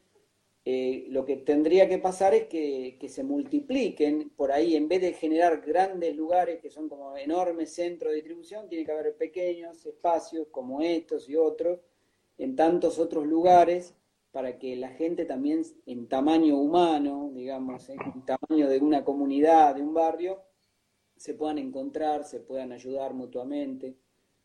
eh, 0.69 1.05
lo 1.11 1.23
que 1.23 1.37
tendría 1.37 1.87
que 1.87 1.97
pasar 1.97 2.33
es 2.33 2.47
que, 2.47 2.97
se 3.07 3.23
multipliquen 3.23 4.31
por 4.31 4.51
ahí, 4.51 4.75
en 4.75 4.89
vez 4.89 4.99
de 4.99 5.13
generar 5.13 5.61
grandes 5.61 6.13
lugares 6.13 6.59
que 6.59 6.69
son 6.69 6.89
como 6.89 7.15
enormes 7.15 7.73
centros 7.73 8.11
de 8.11 8.17
distribución, 8.17 8.67
tiene 8.67 8.83
que 8.83 8.91
haber 8.91 9.15
pequeños 9.15 9.85
espacios 9.85 10.49
como 10.51 10.81
estos 10.81 11.29
y 11.29 11.37
otros, 11.37 11.79
en 12.37 12.57
tantos 12.57 12.99
otros 12.99 13.25
lugares, 13.25 13.95
para 14.31 14.59
que 14.59 14.75
la 14.75 14.89
gente 14.89 15.23
también 15.23 15.63
en 15.85 16.09
tamaño 16.09 16.57
humano, 16.57 17.31
digamos, 17.33 17.87
en 17.87 18.25
tamaño 18.25 18.67
de 18.67 18.79
una 18.79 19.05
comunidad, 19.05 19.73
de 19.73 19.83
un 19.83 19.93
barrio, 19.93 20.41
se 21.15 21.33
puedan 21.33 21.59
encontrar, 21.59 22.25
se 22.25 22.41
puedan 22.41 22.73
ayudar 22.73 23.13
mutuamente, 23.13 23.95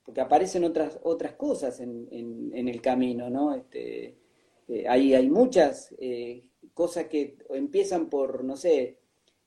porque 0.04 0.20
aparecen 0.20 0.62
otras, 0.62 1.00
otras 1.02 1.32
cosas 1.32 1.80
en, 1.80 2.06
en 2.12 2.68
el 2.68 2.80
camino, 2.80 3.28
¿no? 3.28 3.52
Este, 3.54 4.21
eh, 4.72 4.88
hay, 4.88 5.28
muchas 5.28 5.94
eh, 5.98 6.48
cosas 6.72 7.06
que 7.06 7.37
empiezan 7.50 8.08
por, 8.08 8.42
no 8.42 8.56
sé, 8.56 8.96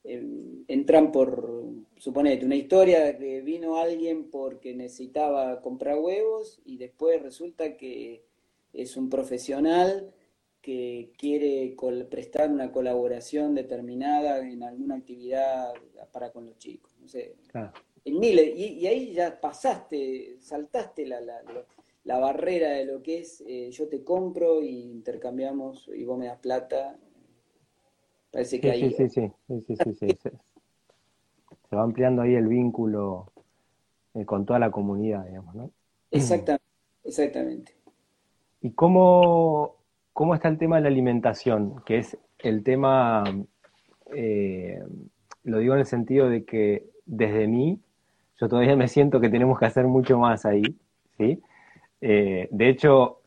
em, 0.04 0.64
entran 0.68 1.12
por, 1.12 1.66
suponete, 1.98 2.46
una 2.46 2.56
historia 2.56 3.04
de 3.06 3.18
que 3.18 3.42
vino 3.42 3.78
alguien 3.78 4.30
porque 4.30 4.76
necesitaba 4.76 5.62
comprar 5.62 5.98
huevos 5.98 6.62
y 6.64 6.78
después 6.78 7.24
resulta 7.24 7.76
que 7.76 8.24
es 8.72 8.98
un 8.98 9.10
profesional 9.10 10.14
que 10.62 11.12
quiere 11.18 11.76
prestar 12.08 12.52
una 12.52 12.72
colaboración 12.72 13.56
determinada 13.56 14.48
en 14.48 14.62
alguna 14.62 14.96
actividad 14.96 15.74
para 16.12 16.32
con 16.32 16.46
los 16.46 16.58
chicos. 16.60 16.96
No 17.00 17.08
sé. 17.08 17.36
En 18.04 18.24
y, 18.24 18.86
ahí 18.86 19.14
ya 19.14 19.40
pasaste, 19.42 20.38
saltaste 20.40 21.08
la, 21.08 21.20
la, 21.22 21.42
la 21.42 21.66
barrera 22.06 22.70
de 22.70 22.86
lo 22.86 23.02
que 23.02 23.20
es 23.20 23.44
eh, 23.48 23.70
yo 23.72 23.88
te 23.90 24.04
compro 24.04 24.62
y 24.62 24.92
intercambiamos 24.92 25.90
y 25.94 26.06
vos 26.06 26.18
me 26.18 26.28
das 26.28 26.40
plata. 26.40 26.96
Parece 28.32 28.60
que 28.62 28.72
ahí... 28.72 28.92
Sí, 28.92 29.10
sí, 29.10 29.32
sí, 29.48 29.76
sí, 29.76 29.94
sí, 29.94 30.08
Se 31.70 31.76
va 31.76 31.84
ampliando 31.84 32.22
ahí 32.22 32.36
el 32.36 32.48
vínculo 32.48 33.32
eh, 34.14 34.26
con 34.26 34.46
toda 34.46 34.60
la 34.60 34.72
comunidad, 34.72 35.26
digamos, 35.26 35.56
¿no? 35.56 35.72
Exactamente, 36.12 36.66
exactamente. 37.04 37.76
¿Y 38.62 38.72
cómo, 38.72 39.76
cómo 40.14 40.36
está 40.36 40.48
el 40.48 40.58
tema 40.58 40.78
de 40.78 40.84
la 40.84 40.88
alimentación? 40.90 41.82
Que 41.86 41.98
es 41.98 42.18
el 42.40 42.64
tema, 42.64 43.24
eh, 44.14 44.80
lo 45.44 45.60
digo 45.60 45.74
en 45.74 45.80
el 45.80 45.86
sentido 45.86 46.30
de 46.30 46.46
que 46.46 46.90
desde 47.06 47.48
mí, 47.48 47.80
yo 48.40 48.48
todavía 48.48 48.76
me 48.76 48.88
siento 48.88 49.20
que 49.20 49.30
tenemos 49.30 49.58
que 49.58 49.66
hacer 49.66 49.86
mucho 49.86 50.20
más 50.20 50.46
ahí, 50.46 50.64
¿sí? 51.18 51.42
Eh, 52.08 52.48
de 52.52 52.70
hecho, 52.70 53.22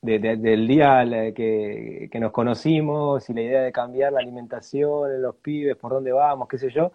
del 0.00 0.66
día 0.66 1.04
que, 1.34 2.08
nos 2.18 2.32
conocimos 2.32 3.28
y 3.28 3.34
la 3.34 3.42
idea 3.42 3.60
de 3.60 3.72
cambiar 3.72 4.14
la 4.14 4.20
alimentación 4.20 5.12
en 5.12 5.20
los 5.20 5.36
pibes, 5.36 5.76
por 5.76 5.92
dónde 5.92 6.12
vamos, 6.12 6.48
qué 6.48 6.56
sé 6.56 6.70
yo, 6.70 6.92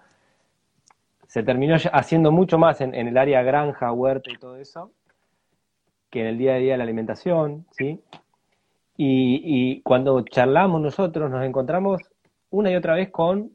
se 1.28 1.44
terminó 1.44 1.76
haciendo 1.94 2.32
mucho 2.32 2.58
más 2.58 2.82
en, 2.82 2.96
el 2.96 3.16
área 3.20 3.44
granja, 3.44 3.92
huerta 3.92 4.32
y 4.32 4.38
todo 4.40 4.58
eso, 4.58 4.90
que 6.10 6.22
en 6.22 6.26
el 6.26 6.40
día 6.40 6.56
a 6.56 6.58
día 6.58 6.72
de 6.72 6.78
la 6.80 6.86
alimentación, 6.86 7.68
¿sí? 7.70 8.02
Y, 8.98 9.82
cuando 9.82 10.22
charlamos 10.24 10.82
nosotros 10.82 11.30
nos 11.30 11.46
encontramos 11.46 12.02
una 12.50 12.72
y 12.72 12.76
otra 12.76 12.96
vez 12.96 13.12
con 13.12 13.52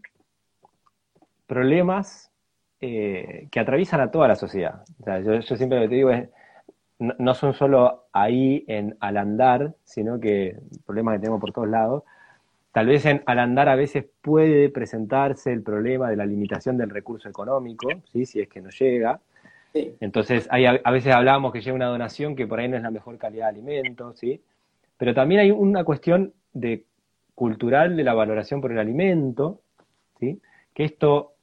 problemas 1.48 2.30
eh, 2.80 3.48
que 3.50 3.58
atraviesan 3.58 4.00
a 4.02 4.12
toda 4.12 4.28
la 4.28 4.36
sociedad. 4.36 4.84
O 5.00 5.02
sea, 5.02 5.18
yo, 5.18 5.40
yo 5.40 5.56
siempre 5.56 5.78
lo 5.78 5.84
que 5.84 5.88
te 5.88 5.94
digo 5.96 6.10
es, 6.10 6.28
no, 7.00 7.34
son 7.34 7.54
solo 7.54 8.04
ahí 8.12 8.64
en 8.68 8.96
al 9.00 9.16
andar, 9.16 9.74
sino 9.84 10.20
que 10.20 10.56
problemas 10.86 11.14
que 11.14 11.20
tenemos 11.20 11.40
por 11.40 11.52
todos 11.52 11.68
lados. 11.68 12.04
Tal 12.72 12.86
vez 12.86 13.04
en 13.06 13.22
al 13.26 13.38
andar 13.38 13.68
a 13.68 13.74
veces 13.74 14.04
puede 14.20 14.68
presentarse 14.68 15.52
el 15.52 15.62
problema 15.62 16.10
de 16.10 16.16
la 16.16 16.26
limitación 16.26 16.76
del 16.76 16.90
recurso 16.90 17.28
económico, 17.28 17.88
¿sí? 18.12 18.26
si 18.26 18.40
es 18.40 18.48
que 18.48 18.60
no 18.60 18.68
llega. 18.70 19.18
Entonces, 19.72 20.48
hay, 20.50 20.66
a, 20.66 20.90
veces 20.90 21.14
hablábamos 21.14 21.52
que 21.52 21.60
llega 21.60 21.74
una 21.74 21.86
donación 21.86 22.36
que 22.36 22.46
por 22.46 22.60
ahí 22.60 22.68
no 22.68 22.76
es 22.76 22.82
la 22.82 22.90
mejor 22.90 23.16
calidad 23.18 23.46
de 23.46 23.50
alimentos, 23.50 24.18
¿sí? 24.18 24.42
Pero 24.96 25.14
también 25.14 25.40
hay 25.40 25.50
una 25.52 25.84
cuestión 25.84 26.34
de 26.52 26.84
cultural 27.34 27.96
de 27.96 28.04
la 28.04 28.12
valoración 28.12 28.60
por 28.60 28.72
el 28.72 28.78
alimento, 28.78 29.60
¿sí? 30.18 30.40
Que 30.74 30.84
esto 30.84 31.34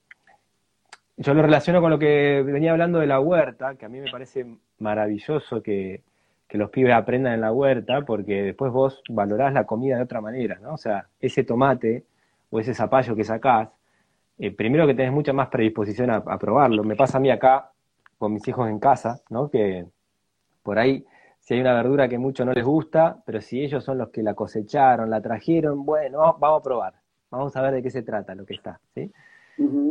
yo 1.17 1.33
lo 1.33 1.41
relaciono 1.41 1.81
con 1.81 1.89
lo 1.89 1.99
que 1.99 2.43
venía 2.45 2.71
hablando 2.71 2.99
de 2.99 3.07
la 3.07 3.19
huerta, 3.19 3.75
que 3.75 3.85
a 3.85 3.89
mí 3.89 3.99
me 3.99 4.11
parece 4.11 4.45
maravilloso 4.79 5.61
que, 5.61 6.03
los 6.51 6.69
pibes 6.69 6.93
aprendan 6.93 7.33
en 7.33 7.41
la 7.41 7.51
huerta, 7.51 8.01
porque 8.05 8.41
después 8.41 8.71
vos 8.71 9.01
valorás 9.09 9.53
la 9.53 9.65
comida 9.65 9.97
de 9.97 10.03
otra 10.03 10.21
manera, 10.21 10.57
¿no? 10.61 10.75
O 10.75 10.77
sea, 10.77 11.07
ese 11.19 11.43
tomate 11.43 12.05
o 12.49 12.59
ese 12.59 12.73
zapallo 12.73 13.15
que 13.15 13.25
sacás, 13.25 13.69
eh, 14.39 14.51
primero 14.51 14.87
que 14.87 14.93
tenés 14.93 15.11
mucha 15.11 15.33
más 15.33 15.49
predisposición 15.49 16.09
a, 16.09 16.37
probarlo. 16.39 16.83
Me 16.83 16.95
pasa 16.95 17.17
a 17.17 17.21
mí 17.21 17.29
acá 17.29 17.71
con 18.17 18.33
mis 18.33 18.47
hijos 18.47 18.69
en 18.69 18.79
casa, 18.79 19.21
¿no? 19.29 19.49
Que 19.49 19.87
por 20.63 20.79
ahí, 20.79 21.05
si 21.39 21.55
hay 21.55 21.61
una 21.61 21.73
verdura 21.73 22.07
que 22.07 22.17
mucho 22.17 22.45
no 22.45 22.53
les 22.53 22.63
gusta, 22.63 23.17
pero 23.25 23.41
si 23.41 23.61
ellos 23.61 23.83
son 23.83 23.97
los 23.97 24.09
que 24.09 24.23
la 24.23 24.33
cosecharon, 24.33 25.09
la 25.09 25.21
trajeron, 25.21 25.85
bueno, 25.85 26.19
vamos 26.39 26.61
a 26.61 26.63
probar, 26.63 26.93
vamos 27.29 27.55
a 27.57 27.61
ver 27.61 27.73
de 27.73 27.83
qué 27.83 27.89
se 27.89 28.03
trata 28.03 28.35
lo 28.35 28.45
que 28.45 28.53
está, 28.53 28.79
¿sí? 28.95 29.11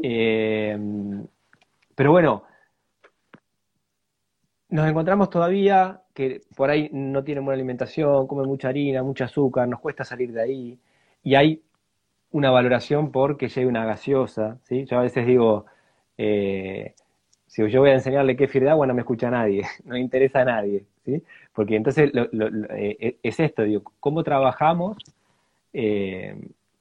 Eh, 0.03 0.79
pero 1.95 2.13
bueno, 2.13 2.45
nos 4.69 4.89
encontramos 4.89 5.31
todavía 5.31 6.03
que 6.15 6.43
por 6.57 6.71
ahí 6.71 6.89
no 6.93 7.25
tienen 7.25 7.45
buena 7.45 7.57
alimentación, 7.57 8.27
comen 8.27 8.47
mucha 8.47 8.69
harina, 8.69 9.03
mucho 9.03 9.25
azúcar, 9.25 9.69
nos 9.69 9.81
cuesta 9.81 10.05
salir 10.05 10.33
de 10.33 10.43
ahí. 10.43 10.79
Y 11.23 11.35
hay 11.35 11.63
una 12.31 12.51
valoración 12.51 13.11
por 13.13 13.37
que 13.37 13.49
llegue 13.49 13.67
una 13.67 13.85
gaseosa, 13.85 14.59
¿sí? 14.65 14.85
Yo 14.87 14.99
a 14.99 15.03
veces 15.03 15.27
digo, 15.27 15.67
eh, 16.19 16.95
si 17.47 17.67
yo 17.69 17.81
voy 17.81 17.91
a 17.91 17.95
enseñarle 17.95 18.37
qué 18.37 18.47
de 18.47 18.71
agua, 18.71 18.87
no 18.87 18.95
me 18.95 19.01
escucha 19.03 19.31
nadie, 19.31 19.65
no 19.85 19.97
interesa 19.97 20.41
a 20.41 20.45
nadie, 20.45 20.85
¿sí? 21.05 21.23
Porque 21.55 21.77
entonces 21.77 22.11
eh, 22.15 23.19
es 23.23 23.41
esto, 23.41 23.63
digo, 23.63 23.83
cómo 24.01 24.23
trabajamos 24.23 24.97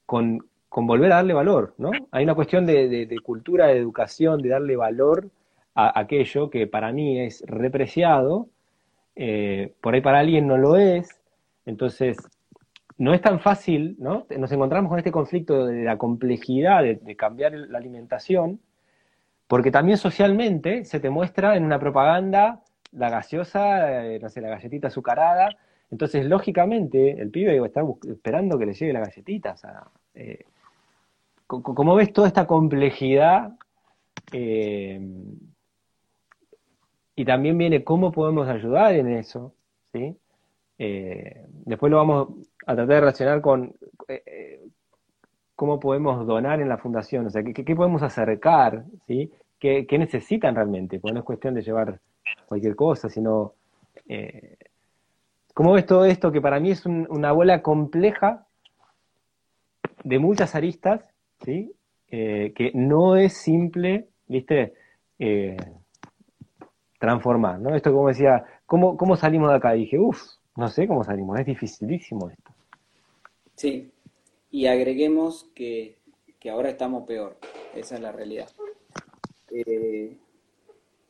con, 0.06 0.42
con 0.68 0.86
volver 0.86 1.12
a 1.12 1.16
darle 1.16 1.34
valor, 1.34 1.74
¿no? 1.78 1.90
Hay 2.10 2.24
una 2.24 2.34
cuestión 2.34 2.66
de, 2.66 3.16
cultura, 3.22 3.66
de 3.66 3.78
educación, 3.78 4.42
de 4.42 4.50
darle 4.50 4.76
valor 4.76 5.30
a 5.74 5.98
aquello 5.98 6.50
que 6.50 6.66
para 6.66 6.92
mí 6.92 7.20
es 7.20 7.42
repreciado, 7.46 8.48
eh, 9.14 9.72
por 9.80 9.94
ahí 9.94 10.00
para 10.00 10.18
alguien 10.18 10.46
no 10.46 10.56
lo 10.58 10.76
es, 10.76 11.08
entonces 11.64 12.16
no 12.98 13.14
es 13.14 13.20
tan 13.20 13.40
fácil, 13.40 13.96
¿no? 13.98 14.26
Nos 14.36 14.52
encontramos 14.52 14.88
con 14.88 14.98
este 14.98 15.12
conflicto 15.12 15.66
de 15.66 15.84
la 15.84 15.98
complejidad 15.98 16.82
de, 16.82 17.16
cambiar 17.16 17.52
la 17.52 17.78
alimentación, 17.78 18.60
porque 19.46 19.70
también 19.70 19.98
socialmente 19.98 20.84
se 20.84 21.00
te 21.00 21.10
muestra 21.10 21.56
en 21.56 21.64
una 21.64 21.78
propaganda 21.78 22.62
la 22.92 23.10
gaseosa, 23.10 24.04
eh, 24.06 24.18
no 24.20 24.28
sé, 24.28 24.40
la 24.40 24.48
galletita 24.48 24.88
azucarada, 24.88 25.50
entonces 25.90 26.24
lógicamente 26.26 27.20
el 27.20 27.30
pibe 27.30 27.64
está 27.64 27.82
esperando 28.08 28.58
que 28.58 28.66
le 28.66 28.74
llegue 28.74 28.92
la 28.92 29.00
galletita, 29.00 29.52
o 29.52 29.56
sea, 29.56 29.84
eh, 30.14 30.44
¿Cómo 31.46 31.94
ves 31.94 32.12
toda 32.12 32.26
esta 32.26 32.46
complejidad? 32.46 33.52
Eh, 34.32 35.00
y 37.14 37.24
también 37.24 37.56
viene 37.56 37.84
cómo 37.84 38.10
podemos 38.10 38.48
ayudar 38.48 38.94
en 38.94 39.08
eso, 39.12 39.54
¿sí? 39.92 40.16
Eh, 40.78 41.46
después 41.64 41.90
lo 41.90 41.98
vamos 41.98 42.28
a 42.66 42.74
tratar 42.74 42.86
de 42.86 43.00
relacionar 43.00 43.40
con 43.40 43.74
eh, 44.08 44.60
cómo 45.54 45.78
podemos 45.78 46.26
donar 46.26 46.60
en 46.60 46.68
la 46.68 46.78
fundación, 46.78 47.26
o 47.26 47.30
sea, 47.30 47.42
qué, 47.42 47.76
podemos 47.76 48.02
acercar, 48.02 48.84
¿sí? 49.06 49.32
¿Qué, 49.58 49.86
necesitan 49.98 50.54
realmente? 50.54 50.98
Porque 50.98 51.14
no 51.14 51.20
es 51.20 51.24
cuestión 51.24 51.54
de 51.54 51.62
llevar 51.62 52.00
cualquier 52.46 52.74
cosa, 52.74 53.08
sino... 53.08 53.52
¿Cómo 55.54 55.72
ves 55.72 55.86
todo 55.86 56.04
esto 56.04 56.30
que 56.30 56.40
para 56.40 56.60
mí 56.60 56.70
es 56.70 56.84
una 56.84 57.32
bola 57.32 57.62
compleja 57.62 58.46
de 60.04 60.18
muchas 60.18 60.54
aristas 60.54 61.15
¿sí? 61.46 61.72
Eh, 62.08 62.52
que 62.54 62.72
no 62.74 63.16
es 63.16 63.34
simple, 63.34 64.08
¿viste? 64.26 64.74
Eh, 65.18 65.56
transformar, 66.98 67.60
¿no? 67.60 67.74
Esto 67.74 67.92
como 67.92 68.08
decía, 68.08 68.44
¿cómo, 68.66 68.96
¿cómo 68.96 69.16
salimos 69.16 69.50
de 69.50 69.56
acá? 69.56 69.76
Y 69.76 69.80
dije, 69.80 69.98
uff, 69.98 70.20
no 70.56 70.68
sé 70.68 70.86
cómo 70.88 71.04
salimos, 71.04 71.38
es 71.38 71.46
dificilísimo 71.46 72.30
esto. 72.30 72.50
Sí, 73.54 73.90
y 74.50 74.66
agreguemos 74.66 75.48
que, 75.54 75.96
ahora 76.50 76.70
estamos 76.70 77.04
peor, 77.06 77.36
esa 77.74 77.96
es 77.96 78.00
la 78.00 78.12
realidad. 78.12 78.48
Eh, 79.50 80.16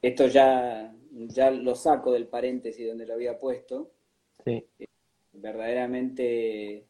esto 0.00 0.28
ya, 0.28 0.94
ya 1.12 1.50
lo 1.50 1.74
saco 1.74 2.12
del 2.12 2.26
paréntesis 2.26 2.86
donde 2.86 3.06
lo 3.06 3.14
había 3.14 3.38
puesto. 3.38 3.90
Sí. 4.44 4.64
verdaderamente, 5.32 6.84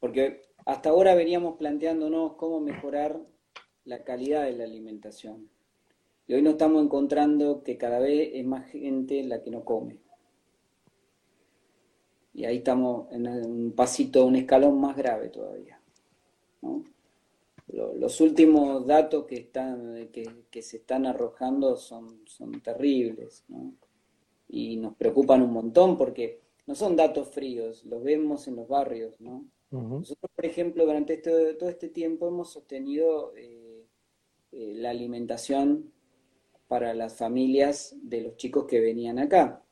porque 0.00 0.45
hasta 0.66 0.88
ahora 0.88 1.14
veníamos 1.14 1.56
planteándonos 1.56 2.34
cómo 2.34 2.60
mejorar 2.60 3.20
la 3.84 4.02
calidad 4.02 4.44
de 4.44 4.52
la 4.52 4.64
alimentación. 4.64 5.48
Y 6.26 6.34
hoy 6.34 6.42
nos 6.42 6.54
estamos 6.54 6.82
encontrando 6.82 7.62
que 7.62 7.78
cada 7.78 8.00
vez 8.00 8.30
es 8.34 8.44
más 8.44 8.68
gente 8.68 9.22
la 9.22 9.42
que 9.42 9.50
no 9.52 9.64
come. 9.64 10.00
Y 12.34 12.44
ahí 12.46 12.58
estamos 12.58 13.10
en 13.12 13.28
un 13.28 13.72
pasito, 13.76 14.26
un 14.26 14.34
escalón 14.34 14.80
más 14.80 14.96
grave 14.96 15.28
todavía. 15.28 15.80
Los 17.68 18.20
últimos 18.20 18.84
datos 18.86 19.24
que, 19.26 19.36
están, 19.36 20.08
que, 20.50 20.62
se 20.62 20.78
están 20.78 21.06
arrojando 21.06 21.76
son, 21.76 22.22
son 22.26 22.60
terribles. 22.60 23.44
Y 24.48 24.78
nos 24.78 24.96
preocupan 24.96 25.42
un 25.42 25.52
montón 25.52 25.96
porque 25.96 26.40
no 26.66 26.74
son 26.74 26.96
datos 26.96 27.28
fríos, 27.28 27.84
los 27.84 28.02
vemos 28.02 28.48
en 28.48 28.56
los 28.56 28.66
barrios. 28.66 29.20
¿no? 29.20 29.46
Nosotros, 29.70 30.30
por 30.34 30.46
ejemplo, 30.46 30.86
durante 30.86 31.14
este, 31.14 31.54
todo 31.54 31.68
este 31.68 31.88
tiempo 31.88 32.28
hemos 32.28 32.52
sostenido 32.52 33.34
eh, 33.36 33.84
eh, 34.52 34.74
la 34.76 34.90
alimentación 34.90 35.92
para 36.68 36.94
las 36.94 37.16
familias 37.16 37.96
de 38.02 38.22
los 38.22 38.36
chicos 38.36 38.66
que 38.66 38.80
venían 38.80 39.18
acá. 39.18 39.62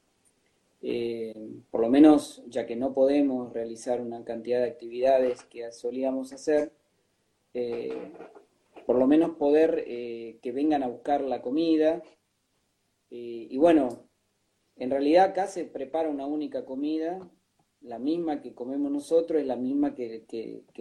Eh, 0.82 1.34
por 1.70 1.80
lo 1.80 1.88
menos, 1.88 2.42
ya 2.48 2.66
que 2.66 2.76
no 2.76 2.92
podemos 2.92 3.52
realizar 3.52 4.00
una 4.00 4.24
cantidad 4.24 4.60
de 4.60 4.68
actividades 4.68 5.44
que 5.44 5.70
solíamos 5.72 6.32
hacer, 6.32 6.72
por 8.84 8.96
lo 8.98 9.06
menos 9.06 9.36
poder 9.36 9.84
que 9.84 10.52
vengan 10.52 10.82
a 10.82 10.88
buscar 10.88 11.20
la 11.22 11.40
comida. 11.40 12.02
y 13.08 13.56
bueno, 13.56 14.08
en 14.76 14.90
realidad 14.90 15.26
acá 15.26 15.46
se 15.46 15.64
prepara 15.64 16.08
una 16.10 16.26
única 16.26 16.64
comida 16.64 17.30
la 17.84 17.98
misma 17.98 18.40
que 18.40 18.54
comemos 18.54 18.90
nosotros 18.90 19.40
es 19.40 19.46
la 19.46 19.56
misma 19.56 19.94
que, 19.94 20.24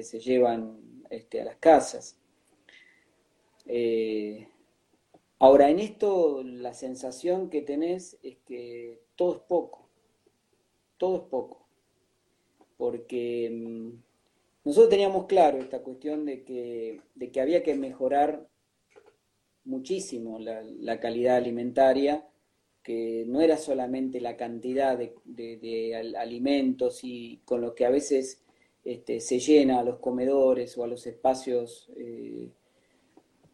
se 0.01 0.19
llevan 0.19 1.03
este, 1.09 1.41
a 1.41 1.45
las 1.45 1.57
casas. 1.57 2.17
Eh, 3.65 4.47
ahora, 5.39 5.69
en 5.69 5.79
esto 5.79 6.43
la 6.43 6.73
sensación 6.73 7.49
que 7.49 7.61
tenés 7.61 8.17
es 8.23 8.37
que 8.45 9.01
todo 9.15 9.35
es 9.35 9.41
poco, 9.41 9.87
todo 10.97 11.17
es 11.17 11.23
poco, 11.23 11.67
porque 12.77 13.49
mm, 13.51 13.89
nosotros 14.65 14.89
teníamos 14.89 15.25
claro 15.25 15.59
esta 15.59 15.81
cuestión 15.81 16.25
de 16.25 16.43
que, 16.43 17.01
de 17.15 17.31
que 17.31 17.41
había 17.41 17.63
que 17.63 17.75
mejorar 17.75 18.47
muchísimo 19.65 20.39
la 20.39 20.99
calidad 20.99 21.37
alimentaria 21.37 22.27
que 22.83 23.23
no 23.27 23.41
era 23.41 23.57
solamente 23.57 24.19
la 24.19 24.35
cantidad 24.35 24.97
de, 24.97 26.15
alimentos 26.17 26.99
y 27.03 27.39
con 27.45 27.61
lo 27.61 27.73
que 27.73 27.85
a 27.85 27.89
veces 27.89 28.43
este, 28.83 29.21
se 29.21 29.39
llena 29.39 29.79
a 29.79 29.83
los 29.83 29.99
comedores 29.99 30.77
o 30.77 30.83
a 30.83 30.87
los 30.87 31.07
espacios 31.07 31.89
eh, 31.95 32.49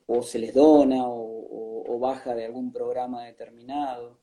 o 0.08 0.24
se 0.24 0.40
les 0.40 0.54
dona 0.54 1.04
o, 1.08 1.38
baja 2.00 2.34
de 2.34 2.46
algún 2.46 2.72
programa 2.72 3.26
determinado. 3.26 4.18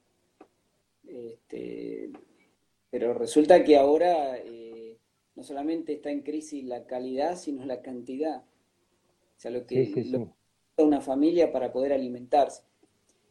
Este, 1.07 2.11
pero 2.89 3.13
resulta 3.13 3.63
que 3.63 3.77
ahora 3.77 4.39
eh, 4.39 4.97
no 5.35 5.43
solamente 5.43 5.93
está 5.93 6.11
en 6.11 6.23
crisis 6.23 6.65
la 6.65 6.87
calidad, 6.87 7.37
sino 7.37 7.67
la 7.67 7.83
cantidad. 7.83 8.39
O 8.39 9.39
sea, 9.39 9.51
lo 9.51 9.67
que 9.67 10.27
una 10.79 11.03
familia 11.03 11.53
para 11.53 11.71
poder 11.71 11.93
alimentarse. 11.93 12.63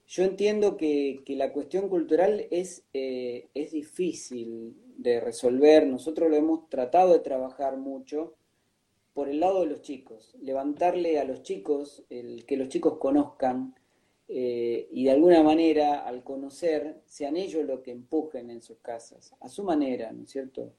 Yo 0.08 0.24
entiendo 0.24 0.78
que, 0.78 1.24
la 1.28 1.51
cuestión 1.51 1.89
cultural 1.89 2.47
es, 2.51 2.84
eh, 2.93 3.47
es 3.53 3.72
difícil 3.72 4.76
de 4.97 5.20
resolver. 5.20 5.88
Nosotros 5.88 6.30
lo 6.30 6.36
hemos 6.36 6.70
tratado 6.70 7.14
de 7.14 7.20
trabajar 7.20 7.78
mucho 7.78 8.36
por 9.14 9.30
el 9.30 9.39
lado 9.39 9.62
de 9.62 9.68
los 9.68 9.82
chicos, 9.82 10.36
levantarle 10.41 11.20
a 11.20 11.24
los 11.24 11.41
chicos, 11.41 12.03
el, 12.10 12.45
que 12.45 12.58
los 12.58 12.68
chicos 12.68 12.97
conozcan 12.97 13.74
eh, 14.28 14.89
y 14.91 15.06
de 15.06 15.12
alguna 15.12 15.41
manera 15.41 16.06
al 16.06 16.22
conocer 16.24 17.01
sean 17.06 17.38
ellos 17.38 17.66
los 17.66 17.80
que 17.80 17.91
empujen 17.91 18.49
en 18.49 18.62
sus 18.62 18.78
casas, 18.80 19.34
a 19.39 19.47
su 19.47 19.64
manera, 19.64 20.12
¿no 20.12 20.24
es 20.24 20.32
cierto? 20.32 20.74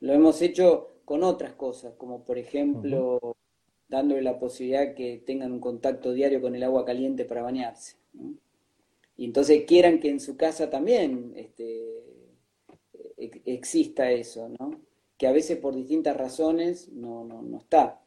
Lo 0.00 0.14
hemos 0.14 0.40
hecho 0.40 1.00
con 1.04 1.22
otras 1.22 1.52
cosas, 1.52 1.94
como 1.98 2.24
por 2.24 2.38
ejemplo 2.38 3.36
dándole 3.88 4.22
la 4.22 4.38
posibilidad 4.38 4.94
que 4.94 5.22
tengan 5.26 5.52
un 5.52 5.60
contacto 5.60 6.14
diario 6.14 6.40
con 6.40 6.54
el 6.54 6.62
agua 6.62 6.86
caliente 6.86 7.26
para 7.26 7.42
bañarse. 7.42 7.96
Y 9.16 9.24
entonces 9.24 9.64
quieran 9.64 9.98
que 10.00 10.10
en 10.10 10.20
su 10.20 10.36
casa 10.36 10.68
también 10.68 11.32
este, 11.36 12.04
exista 13.16 14.10
eso, 14.10 14.48
¿no? 14.48 14.80
Que 15.16 15.26
a 15.26 15.32
veces 15.32 15.58
por 15.58 15.74
distintas 15.74 16.16
razones 16.16 16.90
no, 16.92 17.24
no, 17.24 17.42
no 17.42 17.58
está. 17.58 18.02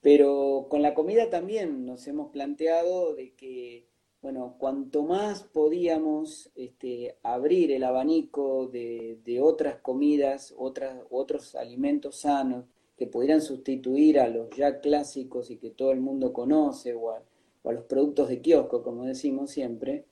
Pero 0.00 0.66
con 0.68 0.82
la 0.82 0.94
comida 0.94 1.30
también 1.30 1.86
nos 1.86 2.08
hemos 2.08 2.30
planteado 2.32 3.14
de 3.14 3.34
que, 3.34 3.86
bueno, 4.20 4.56
cuanto 4.58 5.04
más 5.04 5.44
podíamos 5.44 6.50
este, 6.56 7.18
abrir 7.22 7.70
el 7.70 7.84
abanico 7.84 8.66
de, 8.66 9.20
de 9.24 9.40
otras 9.40 9.76
comidas, 9.76 10.52
otras, 10.58 11.04
otros 11.10 11.54
alimentos 11.54 12.16
sanos, 12.16 12.64
que 12.96 13.06
pudieran 13.06 13.40
sustituir 13.40 14.18
a 14.18 14.28
los 14.28 14.50
ya 14.50 14.80
clásicos 14.80 15.50
y 15.50 15.56
que 15.56 15.70
todo 15.70 15.92
el 15.92 16.00
mundo 16.00 16.32
conoce, 16.32 16.94
o 16.94 17.10
a, 17.10 17.22
los 17.70 17.84
productos 17.84 18.28
de 18.28 18.40
kiosco, 18.40 18.82
como 18.82 19.04
decimos 19.04 19.50
siempre, 19.50 20.06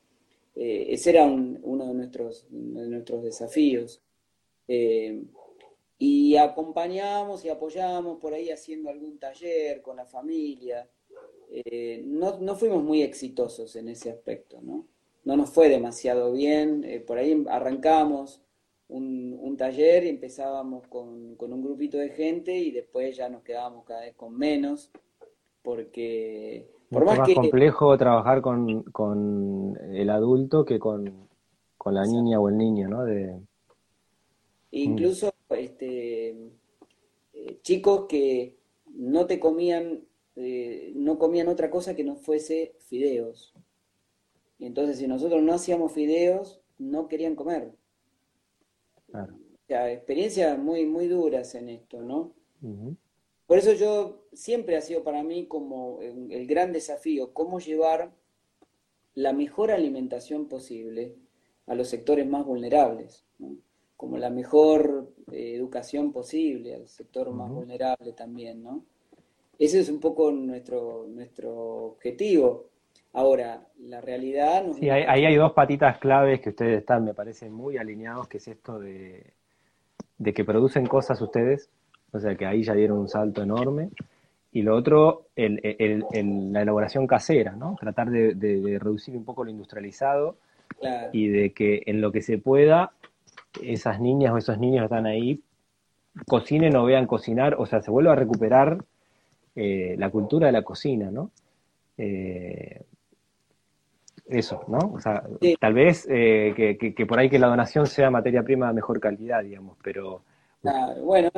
eh, 0.55 0.87
ese 0.91 1.11
era 1.11 1.25
uno 1.25 1.87
de 1.87 1.95
nuestros, 1.95 2.47
de 2.51 2.89
nuestros 2.89 3.25
desafíos. 3.25 4.03
Eh, 4.69 5.25
y 5.99 6.37
acompañamos 6.37 7.45
y 7.45 7.49
apoyamos 7.49 8.19
por 8.21 8.33
ahí 8.33 8.51
haciendo 8.51 8.89
algún 8.89 9.19
taller 9.19 9.83
con 9.83 9.97
la 9.97 10.07
familia. 10.07 10.89
Eh, 11.51 12.03
no, 12.07 12.39
no, 12.39 12.55
fuimos 12.55 12.83
muy 12.83 13.03
exitosos 13.03 13.75
en 13.77 13.89
ese 13.89 14.11
aspecto, 14.11 14.61
¿no? 14.63 14.87
No 15.25 15.37
nos 15.37 15.51
fue 15.51 15.69
demasiado 15.69 16.33
bien. 16.33 17.05
por 17.07 17.19
ahí 17.19 17.45
arrancamos 17.49 18.43
un, 18.91 19.57
taller 19.57 20.05
y 20.05 20.09
empezábamos 20.09 20.87
con, 20.89 21.37
un 21.39 21.63
grupito 21.63 21.99
de 21.99 22.11
gente 22.11 22.57
y 22.57 22.71
después 22.71 23.17
ya 23.17 23.29
nos 23.29 23.43
quedábamos 23.43 23.85
cada 23.85 24.03
vez 24.03 24.15
con 24.15 24.37
menos, 24.37 24.91
porque 25.63 26.67
por 26.91 27.05
más, 27.05 27.19
más 27.19 27.35
complejo 27.35 27.97
trabajar 27.97 28.43
con, 28.43 29.79
el 29.93 30.11
adulto 30.11 30.65
que 30.65 30.79
con, 30.79 31.29
la 31.87 32.05
niña 32.05 32.41
o 32.41 32.49
el 32.49 32.59
niño, 32.59 32.89
¿no? 32.89 33.05
De... 33.05 33.41
Incluso 34.73 35.33
este, 35.51 36.31
eh, 37.33 37.61
chicos 37.63 38.07
que 38.09 38.57
no 38.87 39.27
te 39.27 39.41
comían, 39.41 40.05
eh, 40.37 40.93
no 40.95 41.19
comían 41.19 41.49
otra 41.49 41.71
cosa 41.71 41.95
que 41.95 42.05
no 42.05 42.17
fuese 42.17 42.75
fideos. 42.79 43.55
Y 44.59 44.67
entonces 44.67 44.99
si 44.99 45.07
nosotros 45.07 45.43
no 45.43 45.55
hacíamos 45.55 45.93
fideos, 45.93 46.61
no 46.79 47.09
querían 47.09 47.35
comer. 47.35 47.73
Claro. 49.07 49.35
O 49.35 49.67
sea, 49.67 49.91
experiencias 49.93 50.59
muy, 50.59 50.87
muy 50.87 51.07
duras 51.07 51.55
en 51.55 51.69
esto, 51.69 52.03
¿no? 52.03 52.33
Por 53.51 53.59
eso 53.59 53.73
yo 53.73 54.29
siempre 54.33 54.77
ha 54.77 54.81
sido 54.81 55.03
para 55.03 55.25
mí 55.25 55.49
como 55.49 55.99
el 56.03 56.47
gran 56.47 56.73
desafío, 56.73 57.33
cómo 57.35 57.59
llevar 57.59 58.13
la 59.17 59.33
mejor 59.33 59.73
alimentación 59.73 60.47
posible 60.47 61.17
a 61.67 61.75
los 61.75 61.89
sectores 61.89 62.29
más 62.29 62.47
vulnerables, 62.47 63.27
como 63.97 64.19
la 64.19 64.31
mejor 64.31 65.13
eh, 65.33 65.57
educación 65.57 66.13
posible 66.13 66.77
al 66.77 66.87
sector 66.87 67.33
más 67.33 67.51
vulnerable 67.51 68.13
también, 68.13 68.63
¿no? 68.63 68.85
Ese 69.59 69.81
es 69.81 69.89
un 69.89 69.99
poco 69.99 70.31
nuestro, 70.31 71.09
nuestro 71.09 71.53
objetivo. 71.87 72.69
Ahora, 73.15 73.67
la 73.81 74.01
realidad... 74.01 74.65
sí, 74.79 74.89
ahí 74.91 75.25
hay 75.25 75.35
dos 75.35 75.55
patitas 75.55 75.99
claves 75.99 76.41
que 76.41 76.51
ustedes 76.51 76.79
están, 76.79 77.05
me 77.05 77.15
parecen 77.15 77.53
muy 77.53 77.79
alineados, 77.79 78.29
que 78.29 78.37
es 78.39 78.47
esto 78.47 78.79
de, 78.79 79.35
que 80.23 80.45
producen 80.45 80.87
cosas 80.87 81.21
ustedes, 81.21 81.69
o 82.13 82.21
sea 82.21 82.35
que 82.35 82.47
ahí 82.47 82.63
ya 82.63 82.75
dieron 82.75 82.99
un 82.99 83.09
salto 83.09 83.43
enorme. 83.43 83.91
Y 84.53 84.63
lo 84.63 84.75
otro, 84.75 85.29
el, 85.37 86.05
la 86.53 86.63
elaboración 86.63 87.07
casera, 87.07 87.53
¿no? 87.53 87.77
Tratar 87.79 88.11
de, 88.11 88.79
reducir 88.81 89.17
un 89.17 89.25
poco 89.25 89.45
lo 89.45 89.51
industrializado 89.51 90.37
y 91.13 91.29
de 91.29 91.53
que 91.53 91.83
en 91.87 92.01
lo 92.01 92.11
que 92.11 92.21
se 92.21 92.39
pueda, 92.39 92.93
esas 93.63 94.01
niñas 94.01 94.33
o 94.33 94.39
esos 94.39 94.59
niños 94.59 94.81
que 94.81 94.85
están 94.87 95.07
ahí 95.07 95.41
cocinen 96.27 96.77
o 96.77 96.85
vean 96.85 97.07
cocinar, 97.07 97.55
o 97.59 97.67
sea, 97.67 97.81
se 97.81 97.91
vuelva 97.91 98.13
a 98.13 98.17
recuperar 98.17 98.85
eh, 99.55 99.95
la 99.99 100.11
cultura 100.11 100.47
de 100.47 100.53
la 100.53 100.63
cocina, 100.63 101.11
¿no? 101.11 101.31
Eh, 101.97 102.83
eso, 104.27 104.65
¿no? 104.69 104.79
O 104.95 105.01
sea, 105.01 105.23
tal 105.59 105.75
vez 105.75 106.07
eh, 106.11 106.77
que, 106.97 107.07
por 107.07 107.19
ahí 107.19 107.29
que 107.29 107.39
la 107.39 107.49
donación 107.49 107.87
sea 107.87 108.11
materia 108.11 108.43
prima 108.43 108.69
de 108.69 108.75
mejor 108.75 109.01
calidad, 109.01 109.43
digamos, 109.43 109.77
pero... 109.83 110.23
bueno, 111.03 111.31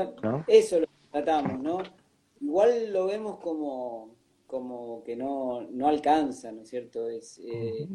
eso 0.47 0.81
lo 0.81 0.87
tratamos, 1.11 1.61
¿no? 1.61 1.79
Igual 2.41 2.93
lo 2.93 3.07
vemos 3.07 3.39
como, 3.39 4.17
como 4.47 5.03
que 5.05 5.17
no, 5.17 5.63
no 5.71 5.89
alcanza, 5.89 6.53
¿no 6.53 6.63
es 6.63 6.69
cierto? 6.69 7.09
Es, 7.09 7.39
eh, 7.45 7.89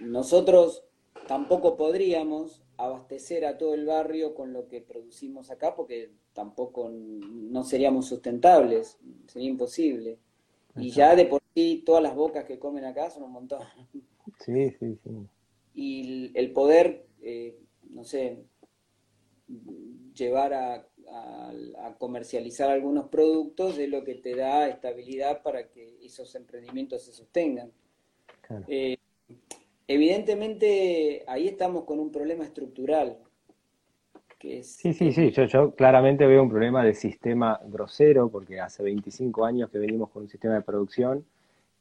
Nosotros 0.00 0.84
tampoco 1.26 1.76
podríamos 1.76 2.62
abastecer 2.76 3.44
a 3.44 3.58
todo 3.58 3.74
el 3.74 3.86
barrio 3.86 4.34
con 4.34 4.52
lo 4.52 4.68
que 4.68 4.80
producimos 4.80 5.50
acá 5.50 5.74
porque 5.74 6.12
tampoco 6.32 6.90
no 6.90 7.64
seríamos 7.64 8.06
sustentables, 8.06 8.98
sería 9.26 9.48
imposible. 9.48 10.18
Y 10.76 10.90
ya 10.90 11.16
de 11.16 11.24
por 11.26 11.42
sí 11.54 11.82
todas 11.84 12.02
las 12.02 12.14
bocas 12.14 12.44
que 12.44 12.58
comen 12.58 12.84
acá 12.84 13.10
son 13.10 13.24
un 13.24 13.32
montón. 13.32 13.62
Sí, 14.38 14.70
sí, 14.78 14.96
sí. 15.02 15.10
Y 15.74 16.38
el 16.38 16.52
poder, 16.52 17.06
eh, 17.20 17.58
no 17.90 18.04
sé, 18.04 18.44
llevar 20.18 20.54
a, 20.54 20.84
comercializar 21.98 22.68
algunos 22.68 23.08
productos 23.08 23.78
es 23.78 23.88
lo 23.88 24.04
que 24.04 24.14
te 24.14 24.36
da 24.36 24.68
estabilidad 24.68 25.42
para 25.42 25.68
que 25.68 25.98
esos 26.04 26.34
emprendimientos 26.34 27.02
se 27.02 27.12
sostengan. 27.12 27.72
Eh, 28.68 28.98
evidentemente, 29.86 31.24
ahí 31.26 31.48
estamos 31.48 31.84
con 31.84 31.98
un 31.98 32.12
problema 32.12 32.44
estructural. 32.44 33.16
Que 34.38 34.62
sí, 34.62 34.92
sí, 34.92 35.12
sí, 35.12 35.30
yo, 35.30 35.44
yo 35.44 35.74
claramente 35.74 36.26
veo 36.26 36.42
un 36.42 36.50
problema 36.50 36.84
de 36.84 36.94
sistema 36.94 37.58
grosero, 37.64 38.30
porque 38.30 38.60
hace 38.60 38.82
25 38.82 39.44
años 39.46 39.70
que 39.70 39.78
venimos 39.78 40.10
con 40.10 40.24
un 40.24 40.28
sistema 40.28 40.54
de 40.54 40.62
producción 40.62 41.24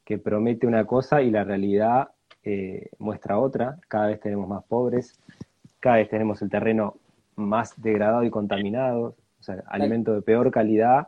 que 0.06 0.18
promete 0.18 0.66
una 0.66 0.86
cosa 0.86 1.22
y 1.22 1.30
la 1.30 1.44
realidad 1.44 2.12
eh, 2.44 2.92
muestra 2.98 3.38
otra, 3.40 3.78
cada 3.90 4.08
vez 4.08 4.22
tenemos 4.22 4.48
más 4.48 4.64
pobres, 4.64 5.20
cada 5.82 5.98
vez 5.98 6.10
tenemos 6.10 6.42
el 6.42 6.50
terreno 6.50 6.96
más 7.38 7.80
degradado 7.82 8.24
y 8.24 8.30
contaminado, 8.30 9.16
o 9.40 9.44
sea, 9.44 9.64
alimento 9.68 10.14
de 10.14 10.22
peor 10.22 10.52
calidad 10.52 11.08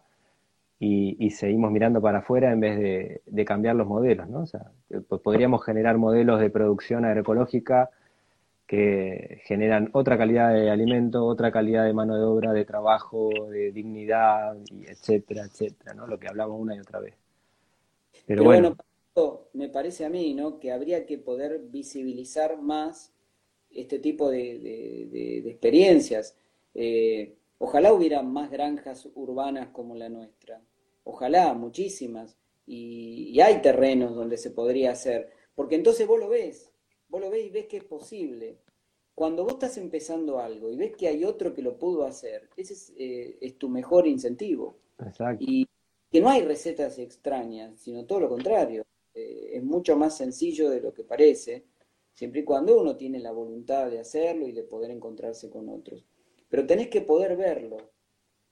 y, 0.80 1.30
seguimos 1.32 1.72
mirando 1.72 2.02
para 2.02 2.20
afuera 2.20 2.54
en 2.54 2.60
vez 2.62 3.22
de, 3.26 3.46
cambiar 3.46 3.76
los 3.76 3.88
modelos, 3.88 4.30
¿no? 4.30 4.42
O 4.42 4.46
sea, 4.46 4.72
podríamos 5.22 5.66
generar 5.66 5.98
modelos 5.98 6.40
de 6.40 6.50
producción 6.50 7.04
agroecológica 7.04 7.90
que 8.66 9.42
generan 9.46 9.90
otra 9.94 10.18
calidad 10.18 10.54
de 10.54 10.70
alimento, 10.70 11.26
otra 11.26 11.52
calidad 11.52 11.84
de 11.86 11.94
mano 11.94 12.16
de 12.16 12.24
obra, 12.24 12.54
de 12.54 12.64
trabajo, 12.64 13.30
de 13.50 13.72
dignidad, 13.72 14.56
y 14.72 14.86
etcétera, 14.86 15.44
etcétera, 15.44 15.94
¿no? 15.96 16.08
Lo 16.08 16.20
que 16.20 16.28
hablamos 16.28 16.62
una 16.62 16.76
y 16.76 16.80
otra 16.80 17.00
vez. 17.00 17.16
Pero, 18.26 18.44
bueno 18.44 18.76
me 19.54 19.70
parece 19.70 20.06
a 20.06 20.10
mí, 20.10 20.34
¿no? 20.34 20.60
Que 20.60 20.72
habría 20.72 21.06
que 21.06 21.18
poder 21.18 21.60
visibilizar 21.70 22.62
más 22.62 23.14
este 23.72 24.00
tipo 24.00 24.30
de, 24.30 25.42
experiencias. 25.46 26.38
Eh, 26.74 27.36
ojalá 27.58 27.94
hubiera 27.94 28.22
más 28.22 28.52
granjas 28.52 29.08
urbanas 29.16 29.70
como 29.70 29.96
la 29.96 30.10
nuestra. 30.10 30.62
Ojalá, 31.04 31.54
muchísimas. 31.54 32.38
Y, 32.66 33.40
hay 33.42 33.62
terrenos 33.62 34.16
donde 34.16 34.38
se 34.38 34.52
podría 34.52 34.92
hacer. 34.92 35.32
Porque 35.56 35.76
entonces 35.76 36.08
vos 36.08 36.20
lo 36.20 36.30
ves, 36.30 36.72
vos 37.10 37.22
lo 37.22 37.30
ves 37.30 37.46
y 37.46 37.50
ves 37.50 37.68
que 37.68 37.78
es 37.78 37.84
posible. 37.84 38.60
cuando 39.16 39.44
vos 39.44 39.54
estás 39.54 39.78
empezando 39.78 40.40
algo 40.40 40.72
y 40.72 40.78
ves 40.78 40.96
que 40.96 41.10
hay 41.10 41.26
otro 41.26 41.54
que 41.54 41.62
lo 41.62 41.78
pudo 41.78 42.06
hacer, 42.06 42.50
ese 42.56 42.74
es, 42.74 42.94
eh, 42.98 43.54
tu 43.58 43.68
mejor 43.68 44.08
incentivo. 44.08 44.78
Exacto. 44.98 45.44
Y 45.46 45.68
que 46.10 46.22
no 46.22 46.30
hay 46.30 46.42
recetas 46.42 46.98
extrañas, 47.00 47.80
sino 47.82 48.06
todo 48.06 48.22
lo 48.22 48.30
contrario. 48.30 48.86
Eh, 49.14 49.52
es 49.54 49.64
mucho 49.64 49.98
más 49.98 50.16
sencillo 50.16 50.70
de 50.70 50.82
lo 50.82 50.94
que 50.94 51.04
parece, 51.04 51.66
siempre 52.20 52.42
y 52.42 52.44
cuando 52.44 52.78
uno 52.78 52.98
tiene 52.98 53.18
la 53.22 53.32
voluntad 53.32 53.90
de 53.90 53.98
hacerlo 53.98 54.46
y 54.46 54.52
de 54.52 54.64
poder 54.64 54.92
encontrarse 54.92 55.50
con 55.50 55.70
otros. 55.70 56.06
Pero 56.50 56.68
tenés 56.68 56.90
que 56.90 57.00
poder 57.00 57.38
verlo. 57.38 57.78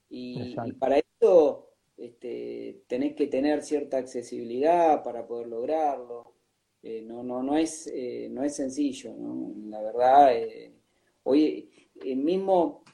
Y, 0.08 0.56
para 0.78 0.98
eso 0.98 1.74
este, 1.98 2.84
tenés 2.86 3.14
que 3.14 3.26
tener 3.26 3.62
cierta 3.62 3.98
accesibilidad 3.98 5.02
para 5.02 5.26
poder 5.26 5.48
lograrlo. 5.48 6.32
Eh, 6.82 7.02
no, 7.02 7.22
no, 7.22 7.42
no, 7.42 7.58
es, 7.58 7.86
eh, 7.92 8.28
no 8.30 8.42
es 8.42 8.56
sencillo, 8.56 9.12
¿no? 9.12 9.52
La 9.68 9.82
verdad, 9.82 10.34
eh, 10.34 10.72
hoy 11.24 11.68
el 12.02 12.16
mismo 12.20 12.84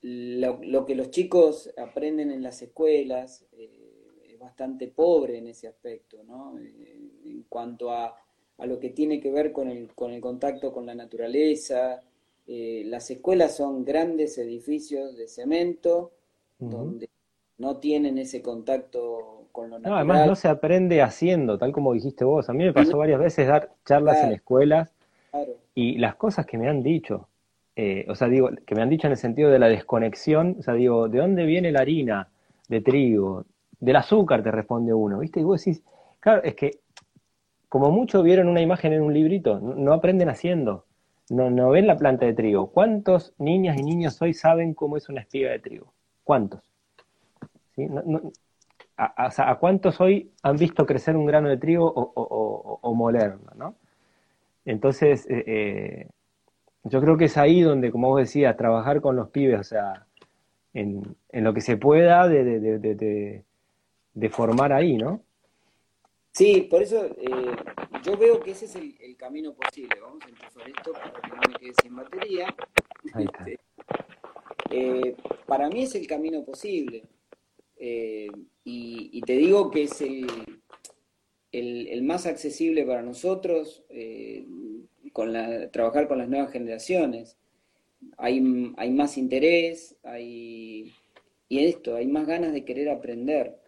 lo, 0.00 0.58
lo, 0.60 0.84
que 0.84 0.96
los 0.96 1.10
chicos 1.10 1.72
aprenden 1.76 2.32
en 2.32 2.42
las 2.42 2.60
escuelas 2.62 3.46
es 3.52 4.36
bastante 4.40 4.88
pobre 4.88 5.38
en 5.38 5.46
ese 5.46 5.68
aspecto, 5.68 6.24
¿no? 6.24 6.58
en 6.58 7.44
cuanto 7.48 7.90
a, 7.90 8.25
a, 8.58 8.66
lo 8.66 8.78
que 8.78 8.90
tiene 8.90 9.20
que 9.20 9.30
ver 9.30 9.52
con 9.52 9.68
el, 9.68 9.88
con 9.94 10.12
el 10.12 10.20
contacto 10.20 10.72
con 10.72 10.86
la 10.86 10.94
naturaleza. 10.94 12.02
las 12.46 13.10
escuelas 13.10 13.56
son 13.56 13.84
grandes 13.84 14.38
edificios 14.38 15.16
de 15.16 15.28
cemento 15.28 16.12
donde 16.58 17.08
no 17.58 17.78
tienen 17.78 18.18
ese 18.18 18.42
contacto 18.42 19.36
no, 19.82 19.96
además 19.96 20.26
no 20.26 20.36
se 20.36 20.48
aprende 20.48 21.02
haciendo, 21.02 21.58
tal 21.58 21.72
como 21.72 21.94
dijiste 21.94 22.24
vos. 22.24 22.48
A 22.48 22.52
mí 22.52 22.64
me 22.64 22.72
pasó 22.72 22.98
varias 22.98 23.18
veces 23.18 23.46
dar 23.46 23.70
charlas 23.84 24.22
en 24.22 24.32
escuelas 24.32 24.92
y 25.74 25.98
las 25.98 26.16
cosas 26.16 26.46
que 26.46 26.58
me 26.58 26.68
han 26.68 26.82
dicho, 26.82 27.28
eh, 27.74 28.06
o 28.08 28.14
sea, 28.14 28.28
digo, 28.28 28.50
que 28.66 28.74
me 28.74 28.82
han 28.82 28.90
dicho 28.90 29.06
en 29.06 29.12
el 29.12 29.18
sentido 29.18 29.50
de 29.50 29.58
la 29.58 29.68
desconexión, 29.68 30.56
o 30.58 30.62
sea, 30.62 30.74
digo, 30.74 31.08
¿de 31.08 31.18
dónde 31.18 31.44
viene 31.44 31.72
la 31.72 31.80
harina 31.80 32.28
de 32.68 32.80
trigo? 32.80 33.44
Del 33.78 33.96
azúcar, 33.96 34.42
te 34.42 34.50
responde 34.50 34.94
uno, 34.94 35.18
¿viste? 35.18 35.40
Y 35.40 35.44
vos 35.44 35.62
decís, 35.62 35.82
claro, 36.20 36.42
es 36.42 36.54
que 36.54 36.78
como 37.76 37.90
mucho 37.90 38.22
vieron 38.22 38.48
una 38.48 38.62
imagen 38.62 38.94
en 38.94 39.02
un 39.02 39.12
librito, 39.12 39.60
no, 39.60 39.92
aprenden 39.92 40.30
haciendo, 40.30 40.86
no, 41.28 41.50
no 41.50 41.68
ven 41.68 41.86
la 41.86 41.98
planta 41.98 42.24
de 42.24 42.32
trigo. 42.32 42.70
¿Cuántos 42.70 43.34
niñas 43.36 43.76
y 43.76 43.82
niños 43.82 44.22
hoy 44.22 44.32
saben 44.32 44.72
cómo 44.72 44.96
es 44.96 45.10
una 45.10 45.20
espiga 45.20 45.50
de 45.50 45.58
trigo? 45.58 45.92
¿Cuántos? 46.24 46.62
¿Sí? 47.74 47.86
A, 48.96 49.58
cuántos 49.60 50.00
hoy 50.00 50.32
han 50.42 50.56
visto 50.56 50.86
crecer 50.86 51.18
un 51.18 51.26
grano 51.26 51.50
de 51.50 51.58
trigo 51.58 51.84
o, 51.84 52.78
o, 52.80 52.94
molerlo, 52.94 53.52
¿no? 53.56 53.74
Entonces, 54.64 55.26
eh, 55.28 55.44
eh, 55.46 56.08
yo 56.82 57.02
creo 57.02 57.18
que 57.18 57.26
es 57.26 57.36
ahí 57.36 57.60
donde, 57.60 57.90
como 57.92 58.08
vos 58.08 58.20
decías, 58.20 58.56
trabajar 58.56 59.02
con 59.02 59.16
los 59.16 59.28
pibes, 59.28 59.60
o 59.60 59.64
sea, 59.64 60.06
en, 60.72 61.14
lo 61.30 61.52
que 61.52 61.60
se 61.60 61.76
pueda 61.76 62.26
de, 62.26 63.44
formar 64.30 64.72
ahí, 64.72 64.96
¿no? 64.96 65.20
Sí, 66.36 66.68
por 66.70 66.82
eso 66.82 67.06
eh, 67.06 67.56
yo 68.04 68.14
veo 68.18 68.40
que 68.40 68.50
ese 68.50 68.66
es 68.66 68.76
el, 68.76 69.16
camino 69.16 69.54
posible. 69.54 69.98
Vamos 69.98 70.22
a 70.22 70.28
empezar 70.28 70.68
esto 70.68 70.92
para 70.92 71.10
que 71.10 71.28
no 71.30 71.36
me 71.48 71.58
quede 71.58 71.72
sin 71.82 71.96
batería. 71.96 72.54
Este, 74.68 75.16
para 75.46 75.70
mí 75.70 75.84
es 75.84 75.94
el 75.94 76.06
camino 76.06 76.44
posible. 76.44 77.04
Eh, 77.78 78.28
y, 78.64 79.18
te 79.22 79.32
digo 79.32 79.70
que 79.70 79.84
es 79.84 79.98
el, 80.02 80.60
el, 81.52 82.02
más 82.02 82.26
accesible 82.26 82.84
para 82.84 83.00
nosotros, 83.00 83.82
eh, 83.88 84.44
con 85.14 85.32
la, 85.32 85.70
trabajar 85.70 86.06
con 86.06 86.18
las 86.18 86.28
nuevas 86.28 86.52
generaciones. 86.52 87.38
Hay, 88.18 88.74
hay 88.76 88.90
más 88.90 89.16
interés, 89.16 89.96
hay, 90.02 90.92
y 91.48 91.64
esto, 91.64 91.96
hay 91.96 92.08
más 92.08 92.26
ganas 92.26 92.52
de 92.52 92.66
querer 92.66 92.90
aprender. 92.90 93.58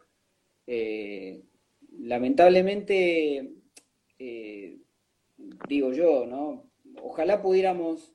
Eh, 0.67 1.45
lamentablemente, 1.99 3.53
digo 5.69 5.93
yo, 5.93 6.27
¿no? 6.27 6.71
Ojalá 7.03 7.43
pudiéramos, 7.43 8.15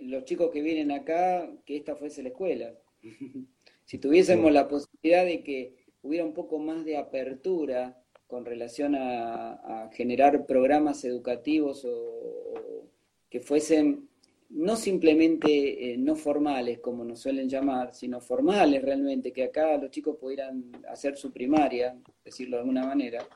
los 0.00 0.24
chicos 0.24 0.50
que 0.50 0.62
vienen 0.62 0.90
acá, 0.92 1.50
que 1.64 1.76
esta 1.76 1.96
fuese 1.96 2.22
la 2.22 2.30
escuela. 2.30 2.74
Si 3.84 3.98
tuviésemos 3.98 4.52
la 4.52 4.68
posibilidad 4.68 5.24
de 5.24 5.42
que 5.42 5.74
hubiera 6.02 6.24
un 6.24 6.32
poco 6.32 6.60
más 6.60 6.84
de 6.84 6.96
apertura 6.96 8.00
con 8.28 8.44
relación 8.44 8.94
a, 8.94 9.90
generar 9.92 10.46
programas 10.46 11.04
educativos 11.04 11.84
o, 11.84 12.88
que 13.28 13.40
fuesen 13.40 14.08
no 14.50 14.76
simplemente 14.76 15.92
eh, 15.92 15.96
no 15.96 16.16
formales, 16.16 16.80
como 16.80 17.04
nos 17.04 17.20
suelen 17.20 17.48
llamar, 17.48 17.94
sino 17.94 18.20
formales 18.20 18.82
realmente, 18.82 19.32
que 19.32 19.44
acá 19.44 19.76
los 19.76 19.90
chicos 19.90 20.16
pudieran 20.16 20.72
hacer 20.88 21.16
su 21.16 21.32
primaria, 21.32 21.96
decirlo 22.24 22.56
de 22.56 22.60
alguna 22.60 22.84
manera, 22.84 23.26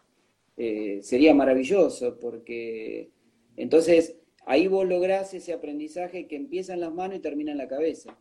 eh, 0.57 1.01
sería 1.03 1.35
maravilloso, 1.35 2.19
porque 2.19 3.11
entonces 3.57 4.17
ahí 4.45 4.67
vos 4.67 4.87
lográs 4.87 5.35
ese 5.35 5.53
aprendizaje 5.53 6.27
que 6.27 6.37
empieza 6.37 6.75
en 6.75 6.81
las 6.81 6.93
manos 6.93 7.19
y 7.19 7.21
termina 7.21 7.53
en 7.53 7.59
la 7.59 7.69
cabeza, 7.69 8.17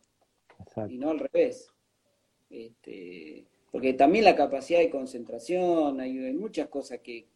y 0.88 0.96
no 0.96 1.10
al 1.10 1.18
revés. 1.18 1.68
Este, 2.48 3.44
porque 3.72 3.92
también 3.94 4.24
la 4.24 4.36
capacidad 4.36 4.78
de 4.78 4.88
concentración, 4.88 5.98
hay, 5.98 6.12
muchas 6.32 6.68
cosas 6.68 7.00
que, 7.00 7.26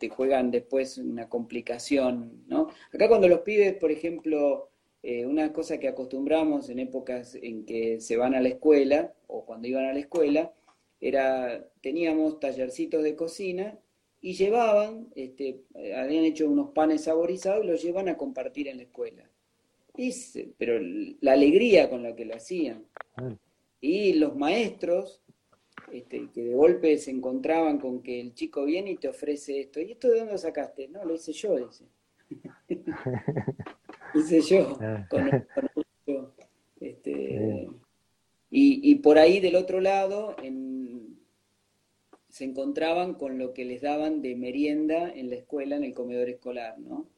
te 0.00 0.08
juegan 0.08 0.50
después 0.50 0.96
una 0.96 1.28
complicación, 1.28 2.44
¿no? 2.46 2.68
Acá 2.90 3.06
cuando 3.06 3.28
los 3.28 3.40
pibes, 3.40 3.74
por 3.74 3.90
ejemplo, 3.90 4.67
eh, 5.02 5.26
una 5.26 5.52
cosa 5.52 5.78
que 5.78 5.88
acostumbramos 5.88 6.68
en 6.70 6.80
épocas 6.80 7.36
en 7.36 7.64
que 7.64 8.00
se 8.00 8.16
van 8.16 8.34
a 8.34 8.40
la 8.40 8.48
escuela, 8.48 9.14
o 9.26 9.44
cuando 9.44 9.68
iban 9.68 9.84
a 9.84 9.92
la 9.92 10.00
escuela, 10.00 10.52
era, 11.00 11.64
teníamos 11.80 12.40
tallercitos 12.40 13.02
de 13.02 13.14
cocina 13.14 13.78
y 14.20 14.34
llevaban, 14.34 15.08
este, 15.14 15.62
habían 15.96 16.24
hecho 16.24 16.48
unos 16.48 16.70
panes 16.70 17.04
saborizados 17.04 17.64
y 17.64 17.68
los 17.68 17.82
llevan 17.82 18.08
a 18.08 18.16
compartir 18.16 18.66
en 18.68 18.78
la 18.78 18.82
escuela. 18.84 19.30
pero 20.56 20.80
la 21.20 21.32
alegría 21.32 21.88
con 21.88 22.02
la 22.02 22.16
que 22.16 22.24
lo 22.24 22.34
hacían. 22.34 22.84
Y 23.80 24.14
los 24.14 24.36
maestros, 24.36 25.22
este, 25.92 26.28
que 26.34 26.42
de 26.42 26.54
golpe 26.54 26.98
se 26.98 27.12
encontraban 27.12 27.78
con 27.78 28.02
que 28.02 28.20
el 28.20 28.34
chico 28.34 28.64
viene 28.64 28.90
y 28.92 28.96
te 28.96 29.08
ofrece 29.08 29.60
esto. 29.60 29.80
¿Y 29.80 29.92
esto 29.92 30.08
de 30.08 30.18
dónde 30.18 30.32
lo 30.32 30.38
sacaste? 30.38 30.88
No, 30.88 31.04
lo 31.04 31.14
hice 31.14 31.32
yo, 31.32 31.56
dice. 31.56 31.84
yo. 34.48 34.78
Ah. 34.80 35.06
Con, 35.08 35.44
este, 36.80 37.68
y, 38.50 38.90
y, 38.90 38.94
por 38.96 39.18
ahí 39.18 39.40
del 39.40 39.56
otro 39.56 39.80
lado 39.80 40.36
se 42.28 42.44
encontraban 42.44 43.14
con 43.14 43.38
lo 43.38 43.52
que 43.52 43.64
les 43.64 43.82
daban 43.82 44.22
de 44.22 44.36
merienda 44.36 45.10
en 45.12 45.30
la 45.30 45.36
escuela, 45.36 45.76
en 45.76 45.84
el 45.84 45.94
comedor 45.94 46.28
escolar, 46.28 46.78
¿no? 46.78 47.08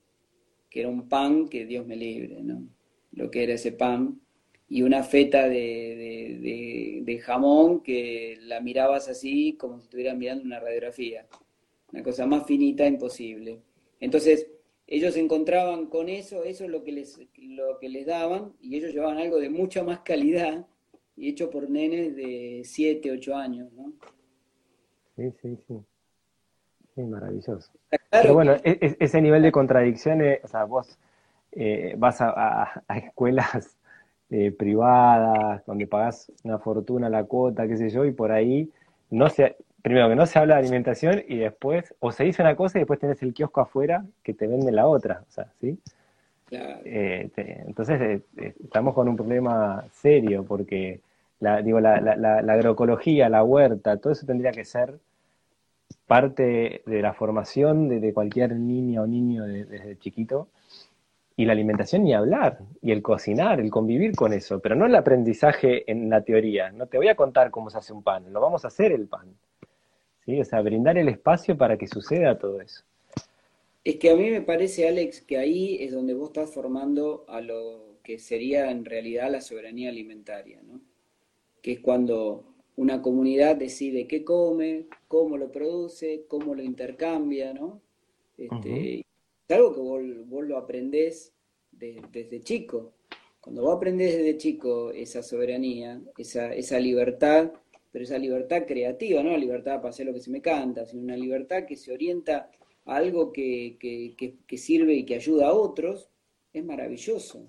Que 0.70 0.80
era 0.80 0.88
un 0.88 1.08
pan 1.08 1.48
que 1.48 1.66
Dios 1.66 1.86
me 1.86 1.96
libre, 1.96 2.42
¿no? 2.42 2.66
Lo 3.12 3.30
que 3.30 3.42
era 3.42 3.54
ese 3.54 3.72
pan 3.72 4.20
y 4.70 4.82
una 4.82 5.02
feta 5.02 5.48
de, 5.48 7.20
jamón 7.22 7.82
que 7.82 8.38
la 8.42 8.60
mirabas 8.60 9.08
así 9.08 9.56
como 9.58 9.78
si 9.78 9.84
estuvieras 9.84 10.16
mirando 10.16 10.44
una 10.44 10.60
radiografía. 10.60 11.26
Una 11.92 12.04
cosa 12.04 12.24
más 12.24 12.46
finita 12.46 12.86
imposible. 12.86 13.60
Entonces, 13.98 14.46
ellos 14.90 15.14
se 15.14 15.20
encontraban 15.20 15.86
con 15.86 16.08
eso, 16.08 16.44
eso 16.44 16.64
es 16.64 16.70
lo 16.70 16.84
que 16.84 16.92
les, 16.92 17.18
lo 17.38 17.78
que 17.78 17.88
les 17.88 18.06
daban, 18.06 18.52
y 18.60 18.76
ellos 18.76 18.92
llevaban 18.92 19.18
algo 19.18 19.38
de 19.38 19.48
mucha 19.48 19.82
más 19.82 20.00
calidad 20.00 20.66
y 21.16 21.30
hecho 21.30 21.48
por 21.48 21.70
nenes 21.70 22.16
de 22.16 22.62
7, 22.64 23.10
8 23.12 23.36
años, 23.36 23.72
¿no? 23.72 23.92
Sí, 25.16 25.32
sí, 25.40 25.56
sí. 25.66 25.74
Sí, 26.94 27.02
maravilloso. 27.02 27.70
Pero 28.10 28.34
bueno, 28.34 28.54
e, 28.64 28.78
e, 28.80 28.96
ese 28.98 29.22
nivel 29.22 29.42
de 29.42 29.52
contradicciones, 29.52 30.40
o 30.44 30.48
sea, 30.48 30.64
vos 30.64 30.98
eh, 31.52 31.94
vas 31.96 32.20
a 32.20 32.82
escuelas 32.96 33.78
eh, 34.32 34.52
privadas, 34.52 35.66
donde 35.66 35.88
pagás 35.88 36.30
una 36.44 36.60
fortuna 36.60 37.08
la 37.08 37.24
cuota, 37.24 37.66
qué 37.66 37.76
sé 37.76 37.90
yo, 37.90 38.04
y 38.04 38.12
por 38.12 38.30
ahí 38.30 38.70
no 39.10 39.28
se, 39.28 39.56
primero 39.82 40.08
que 40.08 40.16
no 40.16 40.26
se 40.26 40.38
habla 40.38 40.54
de 40.54 40.60
alimentación 40.60 41.22
y 41.26 41.36
después, 41.36 41.94
o 42.00 42.12
se 42.12 42.24
dice 42.24 42.42
una 42.42 42.56
cosa 42.56 42.78
y 42.78 42.82
después 42.82 43.00
tenés 43.00 43.22
el 43.22 43.34
kiosco 43.34 43.60
afuera 43.60 44.04
que 44.22 44.34
te 44.34 44.46
vende 44.46 44.72
la 44.72 44.86
otra, 44.86 45.24
o 45.28 45.32
sea, 45.32 45.46
¿sí? 45.60 45.78
Eh, 46.52 47.30
entonces 47.66 48.00
eh, 48.00 48.54
estamos 48.64 48.92
con 48.92 49.08
un 49.08 49.14
problema 49.14 49.84
serio 49.92 50.44
porque 50.44 51.00
la, 51.38 51.62
digo, 51.62 51.78
la, 51.80 52.00
la, 52.00 52.52
agroecología, 52.52 53.28
la 53.28 53.44
huerta, 53.44 53.96
todo 53.98 54.12
eso 54.12 54.26
tendría 54.26 54.50
que 54.50 54.64
ser 54.64 54.98
parte 56.06 56.82
de 56.86 57.02
la 57.02 57.14
formación 57.14 57.88
de, 57.88 58.12
cualquier 58.12 58.56
niña 58.56 59.02
o 59.02 59.06
niño 59.06 59.44
desde 59.44 59.96
chiquito 59.98 60.48
y 61.36 61.46
la 61.46 61.52
alimentación 61.52 62.04
ni 62.04 62.12
hablar, 62.12 62.58
y 62.82 62.92
el 62.92 63.00
cocinar, 63.00 63.60
el 63.60 63.70
convivir 63.70 64.14
con 64.14 64.34
eso, 64.34 64.60
pero 64.60 64.74
no 64.74 64.84
el 64.84 64.94
aprendizaje 64.94 65.90
en 65.90 66.10
la 66.10 66.20
teoría. 66.20 66.70
No 66.70 66.86
te 66.86 66.98
voy 66.98 67.08
a 67.08 67.14
contar 67.14 67.50
cómo 67.50 67.70
se 67.70 67.78
hace 67.78 67.94
un 67.94 68.02
pan, 68.02 68.30
lo 68.30 68.42
vamos 68.42 68.64
a 68.66 68.68
hacer 68.68 68.92
el 68.92 69.06
pan. 69.06 69.26
¿Sí? 70.30 70.40
O 70.40 70.44
sea, 70.44 70.62
brindar 70.62 70.96
el 70.96 71.08
espacio 71.08 71.56
para 71.56 71.76
que 71.76 71.86
suceda 71.86 72.38
todo 72.38 72.60
eso. 72.60 72.82
Es 73.82 73.96
que 73.96 74.10
a 74.10 74.16
mí 74.16 74.30
me 74.30 74.42
parece, 74.42 74.86
Alex, 74.86 75.22
que 75.22 75.38
ahí 75.38 75.78
es 75.80 75.92
donde 75.92 76.14
vos 76.14 76.28
estás 76.28 76.50
formando 76.52 77.24
a 77.28 77.40
lo 77.40 77.98
que 78.02 78.18
sería 78.18 78.70
en 78.70 78.84
realidad 78.84 79.30
la 79.30 79.40
soberanía 79.40 79.88
alimentaria, 79.88 80.60
¿no? 80.62 80.80
Que 81.62 81.72
es 81.72 81.80
cuando 81.80 82.44
una 82.76 83.02
comunidad 83.02 83.56
decide 83.56 84.06
qué 84.06 84.22
come, 84.24 84.86
cómo 85.08 85.36
lo 85.36 85.50
produce, 85.50 86.24
cómo 86.28 86.54
lo 86.54 86.62
intercambia, 86.62 87.52
¿no? 87.52 87.80
Este, 88.38 89.00
Es 89.00 89.56
algo 89.56 89.74
que 89.74 89.80
vos, 89.80 90.44
lo 90.44 90.56
aprendés 90.56 91.32
desde 91.72 92.40
chico. 92.40 92.92
Cuando 93.40 93.62
vos 93.62 93.76
aprendés 93.76 94.16
desde 94.16 94.36
chico 94.36 94.92
esa 94.92 95.22
soberanía, 95.22 96.00
esa, 96.16 96.54
esa 96.54 96.78
libertad, 96.78 97.52
pero 97.90 98.04
esa 98.04 98.18
libertad 98.18 98.66
creativa, 98.66 99.22
no 99.22 99.30
la 99.30 99.38
libertad 99.38 99.76
para 99.76 99.90
hacer 99.90 100.06
lo 100.06 100.14
que 100.14 100.20
se 100.20 100.30
me 100.30 100.40
canta, 100.40 100.86
sino 100.86 101.02
una 101.02 101.16
libertad 101.16 101.64
que 101.66 101.76
se 101.76 101.92
orienta 101.92 102.50
a 102.84 102.96
algo 102.96 103.32
que, 103.32 103.76
que, 103.78 104.58
sirve 104.58 104.94
y 104.94 105.04
que 105.04 105.16
ayuda 105.16 105.48
a 105.48 105.54
otros, 105.54 106.10
es 106.52 106.64
maravilloso. 106.64 107.48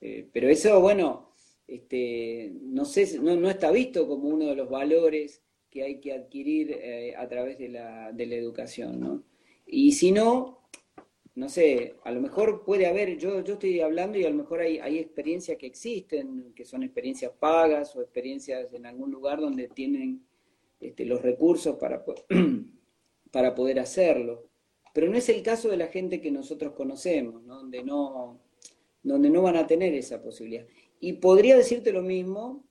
Eh, 0.00 0.28
pero 0.32 0.48
eso, 0.48 0.80
bueno, 0.80 1.32
este, 1.66 2.52
no, 2.62 2.84
sé, 2.84 3.18
no, 3.20 3.36
no, 3.36 3.50
está 3.50 3.70
visto 3.70 4.06
como 4.06 4.28
uno 4.28 4.46
de 4.46 4.54
los 4.54 4.70
valores 4.70 5.42
que 5.70 5.82
hay 5.82 6.00
que 6.00 6.12
adquirir 6.12 6.72
eh, 6.72 7.14
a 7.16 7.28
través 7.28 7.58
de 7.58 7.68
la, 7.68 8.12
de 8.12 8.26
la 8.26 8.36
educación, 8.36 9.00
¿no? 9.00 9.24
Y 9.66 9.92
si 9.92 10.12
no, 10.12 10.57
no 11.38 11.48
sé, 11.48 11.94
a 12.02 12.10
lo 12.10 12.20
mejor 12.20 12.64
puede 12.64 12.88
haber, 12.88 13.16
yo, 13.16 13.44
yo 13.44 13.52
estoy 13.52 13.80
hablando 13.80 14.18
y 14.18 14.24
a 14.24 14.28
lo 14.28 14.34
mejor 14.34 14.58
hay, 14.60 14.80
hay 14.80 14.98
experiencias 14.98 15.56
que 15.56 15.66
existen, 15.66 16.52
que 16.52 16.64
son 16.64 16.82
experiencias 16.82 17.30
pagas 17.38 17.94
o 17.94 18.02
experiencias 18.02 18.74
en 18.74 18.86
algún 18.86 19.12
lugar 19.12 19.40
donde 19.40 19.68
tienen 19.68 20.26
este, 20.80 21.04
los 21.04 21.22
recursos 21.22 21.76
para, 21.76 22.04
para 23.30 23.54
poder 23.54 23.78
hacerlo. 23.78 24.48
Pero 24.92 25.08
no 25.08 25.16
es 25.16 25.28
el 25.28 25.44
caso 25.44 25.68
de 25.68 25.76
la 25.76 25.86
gente 25.86 26.20
que 26.20 26.32
nosotros 26.32 26.72
conocemos, 26.72 27.46
Donde, 27.46 27.84
no, 27.84 28.40
donde 29.04 29.30
no 29.30 29.42
van 29.42 29.58
a 29.58 29.68
tener 29.68 29.94
esa 29.94 30.20
posibilidad. 30.20 30.66
Y 30.98 31.14
podría 31.14 31.56
decirte 31.56 31.92
lo 31.92 32.02
mismo 32.02 32.64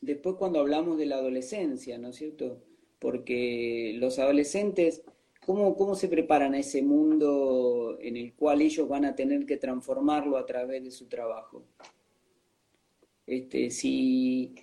después 0.00 0.36
cuando 0.36 0.60
hablamos 0.60 0.96
de 0.96 1.04
la 1.04 1.16
adolescencia, 1.16 1.98
¿no 1.98 2.08
es 2.08 2.16
cierto? 2.16 2.62
Porque 2.98 3.92
los 3.98 4.18
adolescentes 4.18 5.02
¿Cómo, 5.76 5.96
se 5.96 6.06
preparan 6.06 6.54
a 6.54 6.60
ese 6.60 6.80
mundo 6.80 7.98
en 8.00 8.16
el 8.16 8.34
cual 8.34 8.62
ellos 8.62 8.88
van 8.88 9.04
a 9.04 9.16
tener 9.16 9.44
que 9.46 9.56
transformarlo 9.56 10.36
a 10.36 10.46
través 10.46 10.84
de 10.84 10.92
su 10.92 11.06
trabajo? 11.06 11.64
Este, 13.26 13.70
si, 13.70 14.54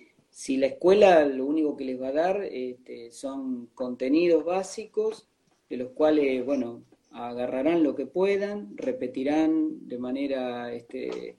la 0.56 0.66
escuela 0.66 1.26
lo 1.26 1.44
único 1.44 1.76
que 1.76 1.84
les 1.84 2.00
va 2.00 2.08
a 2.08 2.12
dar 2.12 2.42
este, 2.42 3.10
son 3.10 3.66
contenidos 3.74 4.46
básicos, 4.46 5.28
de 5.68 5.76
los 5.76 5.90
cuales, 5.90 6.42
bueno, 6.46 6.84
agarrarán 7.10 7.82
lo 7.82 7.94
que 7.94 8.06
puedan, 8.06 8.74
repetirán 8.74 9.86
de 9.86 9.98
manera 9.98 10.72
este, 10.72 11.36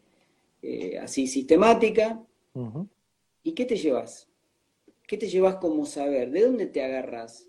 eh, 0.61 0.99
así 0.99 1.25
sistemática. 1.25 2.23
¿Y 3.41 3.53
qué 3.53 3.65
te 3.65 3.77
llevas? 3.77 4.29
¿Qué 5.07 5.17
te 5.17 5.27
llevas 5.27 5.55
como 5.55 5.87
saber? 5.87 6.29
¿De 6.29 6.41
dónde 6.41 6.67
te 6.67 6.83
agarras? 6.83 7.48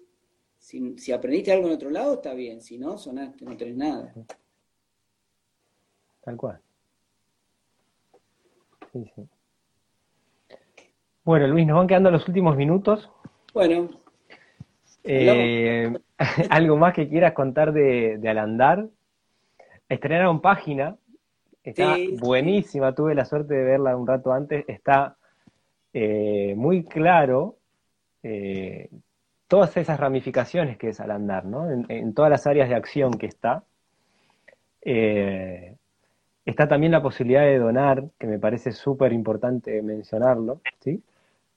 Si, 0.61 1.11
aprendiste 1.11 1.53
algo 1.53 1.69
en 1.69 1.75
otro 1.75 1.91
lado, 1.91 2.15
está 2.15 2.35
bien. 2.35 2.61
Si 2.61 2.79
no, 2.79 2.97
sonaste, 2.99 3.45
no 3.45 3.57
tenés 3.57 3.77
nada. 3.77 4.13
Tal 6.21 6.37
cual. 6.37 6.61
Sí, 8.93 9.11
sí. 9.17 9.29
Bueno, 11.25 11.47
Luis, 11.49 11.67
nos 11.67 11.79
van 11.79 11.87
quedando 11.87 12.11
los 12.11 12.29
últimos 12.29 12.57
minutos. 12.57 13.11
Bueno. 13.55 13.89
Eh, 15.03 15.93
¿Algo 16.51 16.77
más 16.77 16.95
que 16.95 17.09
quieras 17.09 17.33
contar 17.33 17.73
de, 17.73 18.21
Alandar? 18.29 18.87
Estrenaron 19.89 20.41
página. 20.41 20.97
Está 21.65 21.97
buenísima. 22.19 22.95
Tuve 22.95 23.15
la 23.15 23.25
suerte 23.25 23.55
de 23.55 23.65
verla 23.65 23.97
un 23.97 24.07
rato 24.07 24.31
antes. 24.31 24.65
Está 24.69 25.17
eh, 25.95 26.55
muy 26.57 26.85
claro 26.85 27.57
eh, 28.23 28.91
todas 29.51 29.77
esas 29.77 29.99
ramificaciones 29.99 30.79
que 30.79 30.91
es 30.91 31.01
al 31.01 31.11
andar, 31.11 31.45
¿no? 31.45 31.69
En, 31.69 32.15
todas 32.15 32.31
las 32.31 32.47
áreas 32.47 32.69
de 32.69 32.77
acción 32.77 33.15
que 33.15 33.27
está. 33.27 33.65
Eh, 34.83 35.75
está 36.47 36.69
también 36.69 36.93
la 36.93 37.03
posibilidad 37.03 37.43
de 37.43 37.59
donar, 37.59 38.05
que 38.17 38.29
me 38.29 38.39
parece 38.39 38.71
súper 38.71 39.13
importante 39.13 39.83
mencionarlo, 39.83 40.61
¿sí? 40.79 41.03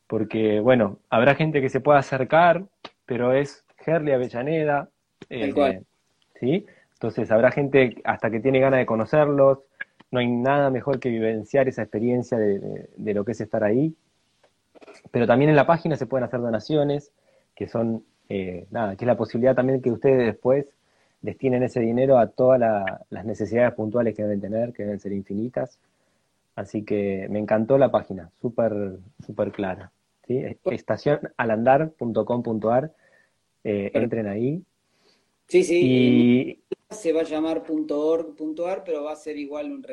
Porque, 0.07 0.59
bueno, 0.59 0.97
habrá 1.11 1.35
gente 1.35 1.61
que 1.61 1.69
se 1.69 1.81
pueda 1.81 1.99
acercar, 1.99 2.63
pero 3.05 3.31
es 3.31 3.63
Gerli 3.77 4.11
Avellaneda, 4.11 4.89
eh, 5.29 5.83
¿sí? 6.39 6.65
Entonces 6.93 7.29
habrá 7.29 7.51
gente 7.51 8.01
hasta 8.05 8.31
que 8.31 8.39
tiene 8.39 8.59
ganas 8.59 8.79
de 8.79 8.87
conocerlos, 8.87 9.59
no 10.09 10.19
hay 10.19 10.31
nada 10.31 10.71
mejor 10.71 10.99
que 10.99 11.09
vivenciar 11.09 11.67
esa 11.67 11.83
experiencia 11.83 12.39
de 12.39 13.13
lo 13.13 13.23
que 13.23 13.33
es 13.33 13.41
estar 13.41 13.63
ahí. 13.63 13.95
Pero 15.11 15.27
también 15.27 15.51
en 15.51 15.55
la 15.55 15.67
página 15.67 15.95
se 15.95 16.07
pueden 16.07 16.23
hacer 16.23 16.39
donaciones, 16.39 17.11
que 17.55 17.67
son, 17.67 18.03
eh, 18.29 18.65
nada, 18.71 18.95
que 18.95 19.05
es 19.05 19.07
la 19.07 19.17
posibilidad 19.17 19.55
también 19.55 19.81
que 19.81 19.91
ustedes 19.91 20.25
después 20.25 20.65
destinen 21.21 21.63
ese 21.63 21.79
dinero 21.79 22.17
a 22.17 22.27
todas 22.27 22.59
las 23.09 23.25
necesidades 23.25 23.73
puntuales 23.73 24.15
que 24.15 24.23
deben 24.23 24.41
tener, 24.41 24.73
que 24.73 24.83
deben 24.83 24.99
ser 24.99 25.13
infinitas. 25.13 25.79
Así 26.55 26.83
que 26.83 27.27
me 27.29 27.39
encantó 27.39 27.77
la 27.77 27.89
página, 27.89 28.29
súper 28.41 28.97
súper 29.25 29.51
clara. 29.51 29.91
¿sí? 30.27 30.43
Estacionalandar.com.ar, 30.65 32.91
eh, 33.63 33.91
entren 33.93 34.27
ahí. 34.27 34.61
Sí, 35.47 35.63
sí, 35.63 36.61
se 36.89 37.13
va 37.13 37.21
a 37.21 37.25
llamar 37.25 37.63
.org.ar, 37.67 38.83
pero 38.83 39.03
va 39.03 39.13
a 39.13 39.15
ser 39.15 39.37
igual 39.37 39.71
un 39.71 39.83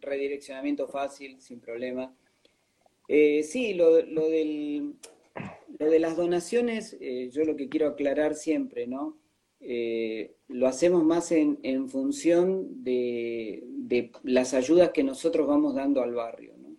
redireccionamiento 0.00 0.86
fácil, 0.88 1.40
sin 1.40 1.60
problema. 1.60 2.14
Eh, 3.08 3.42
sí, 3.42 3.74
lo, 3.74 4.00
lo 4.02 4.28
del 4.28 4.94
lo 5.78 5.90
de 5.90 5.98
las 5.98 6.16
donaciones, 6.16 6.96
eh, 7.00 7.30
yo 7.32 7.44
lo 7.44 7.56
que 7.56 7.68
quiero 7.68 7.88
aclarar 7.88 8.34
siempre, 8.34 8.86
¿no? 8.86 9.18
Eh, 9.60 10.36
lo 10.48 10.68
hacemos 10.68 11.04
más 11.04 11.32
en, 11.32 11.88
función 11.88 12.84
de, 12.84 13.64
las 14.22 14.54
ayudas 14.54 14.90
que 14.90 15.02
nosotros 15.02 15.46
vamos 15.46 15.74
dando 15.74 16.02
al 16.02 16.14
barrio, 16.14 16.54
¿no? 16.58 16.76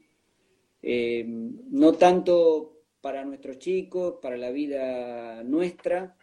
Eh, 0.81 1.25
no 1.27 1.93
tanto 1.93 2.81
para 3.01 3.25
nuestros 3.25 3.59
chicos, 3.59 4.15
para 4.21 4.37
la 4.37 4.51
vida 4.51 5.43
nuestra, 5.43 6.15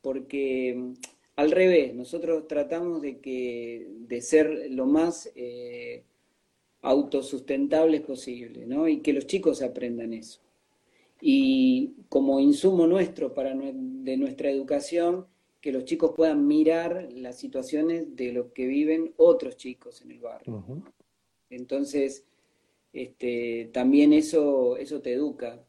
porque 0.00 0.92
al 1.34 1.50
revés, 1.50 1.94
nosotros 1.94 2.46
tratamos 2.46 3.02
de, 3.02 3.18
que, 3.18 3.88
de 3.90 4.20
ser 4.22 4.70
lo 4.70 4.86
más 4.86 5.30
autosustentables 6.82 8.02
posible, 8.02 8.66
¿no? 8.66 8.88
Y 8.88 9.00
que 9.00 9.12
los 9.12 9.26
chicos 9.26 9.62
aprendan 9.62 10.12
eso 10.12 10.45
y 11.20 11.94
como 12.08 12.40
insumo 12.40 12.86
nuestro 12.86 13.34
para 13.34 13.54
de 13.54 14.16
nuestra 14.16 14.50
educación, 14.50 15.26
que 15.60 15.72
los 15.72 15.84
chicos 15.84 16.12
puedan 16.14 16.46
mirar 16.46 17.08
las 17.12 17.38
situaciones 17.38 18.14
de 18.14 18.32
lo 18.32 18.52
que 18.52 18.66
viven 18.66 19.12
otros 19.16 19.56
chicos 19.56 20.00
en 20.02 20.12
el 20.12 20.20
barrio. 20.20 20.64
Entonces, 21.50 22.24
este, 22.92 23.70
también 23.72 24.12
eso, 24.12 24.76
eso 24.76 25.00
te 25.00 25.12
educa, 25.12 25.64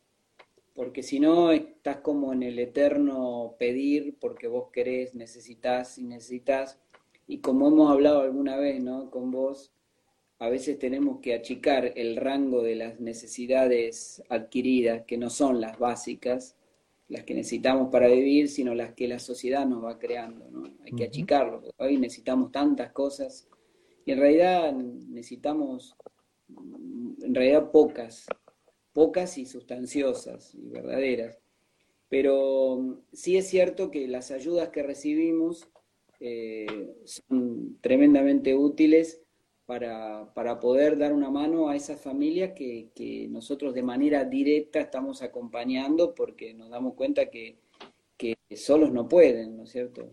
porque 0.73 1.01
si 1.01 1.19
no 1.19 1.51
estás 1.51 1.97
como 1.97 2.31
en 2.31 2.43
el 2.43 2.59
eterno 2.59 3.55
pedir 3.57 4.15
porque 4.19 4.47
vos 4.47 4.69
querés, 4.71 5.15
necesitas 5.15 5.97
y 5.97 6.03
necesitas, 6.03 6.79
y 7.27 7.39
como 7.39 7.67
hemos 7.67 7.91
hablado 7.91 8.21
alguna 8.21 8.57
vez, 8.57 8.81
¿no? 8.81 9.09
Con 9.09 9.31
vos, 9.31 9.71
a 10.39 10.49
veces 10.49 10.77
tenemos 10.77 11.19
que 11.19 11.33
achicar 11.33 11.93
el 11.95 12.15
rango 12.15 12.61
de 12.61 12.75
las 12.75 12.99
necesidades 12.99 14.21
adquiridas, 14.29 15.03
que 15.05 15.17
no 15.17 15.29
son 15.29 15.59
las 15.59 15.79
básicas, 15.79 16.55
las 17.07 17.23
que 17.23 17.33
necesitamos 17.33 17.89
para 17.89 18.07
vivir, 18.07 18.49
sino 18.49 18.75
las 18.75 18.93
que 18.93 19.07
la 19.07 19.17
sociedad 19.17 19.65
nos 19.65 19.83
va 19.83 19.97
creando. 19.97 20.49
¿no? 20.51 20.65
Hay 20.85 20.91
que 20.91 21.05
achicarlo. 21.05 21.63
Hoy 21.77 21.97
necesitamos 21.97 22.51
tantas 22.51 22.91
cosas 22.91 23.47
y 24.05 24.11
en 24.11 24.19
realidad 24.19 24.73
necesitamos, 24.73 25.95
en 26.49 27.33
realidad 27.33 27.71
pocas, 27.71 28.27
pocas 28.93 29.37
y 29.37 29.45
sustanciosas 29.45 30.53
y 30.53 30.69
verdaderas. 30.69 31.39
Pero 32.09 33.01
sí 33.11 33.37
es 33.37 33.47
cierto 33.47 33.89
que 33.89 34.07
las 34.07 34.31
ayudas 34.31 34.69
que 34.69 34.83
recibimos 34.83 35.67
eh, 36.19 36.95
son 37.05 37.77
tremendamente 37.81 38.55
útiles 38.55 39.21
para, 39.67 40.33
para, 40.33 40.59
poder 40.59 40.97
dar 40.97 41.13
una 41.13 41.29
mano 41.29 41.69
a 41.69 41.75
esas 41.75 42.01
familias 42.01 42.53
que, 42.53 42.89
que, 42.95 43.27
nosotros 43.29 43.75
de 43.75 43.83
manera 43.83 44.23
directa 44.23 44.79
estamos 44.79 45.21
acompañando 45.21 46.15
porque 46.15 46.53
nos 46.53 46.69
damos 46.69 46.95
cuenta 46.95 47.29
que, 47.29 47.59
que 48.17 48.35
solos 48.55 48.91
no 48.91 49.07
pueden, 49.07 49.57
¿no 49.57 49.63
es 49.63 49.71
cierto? 49.71 50.09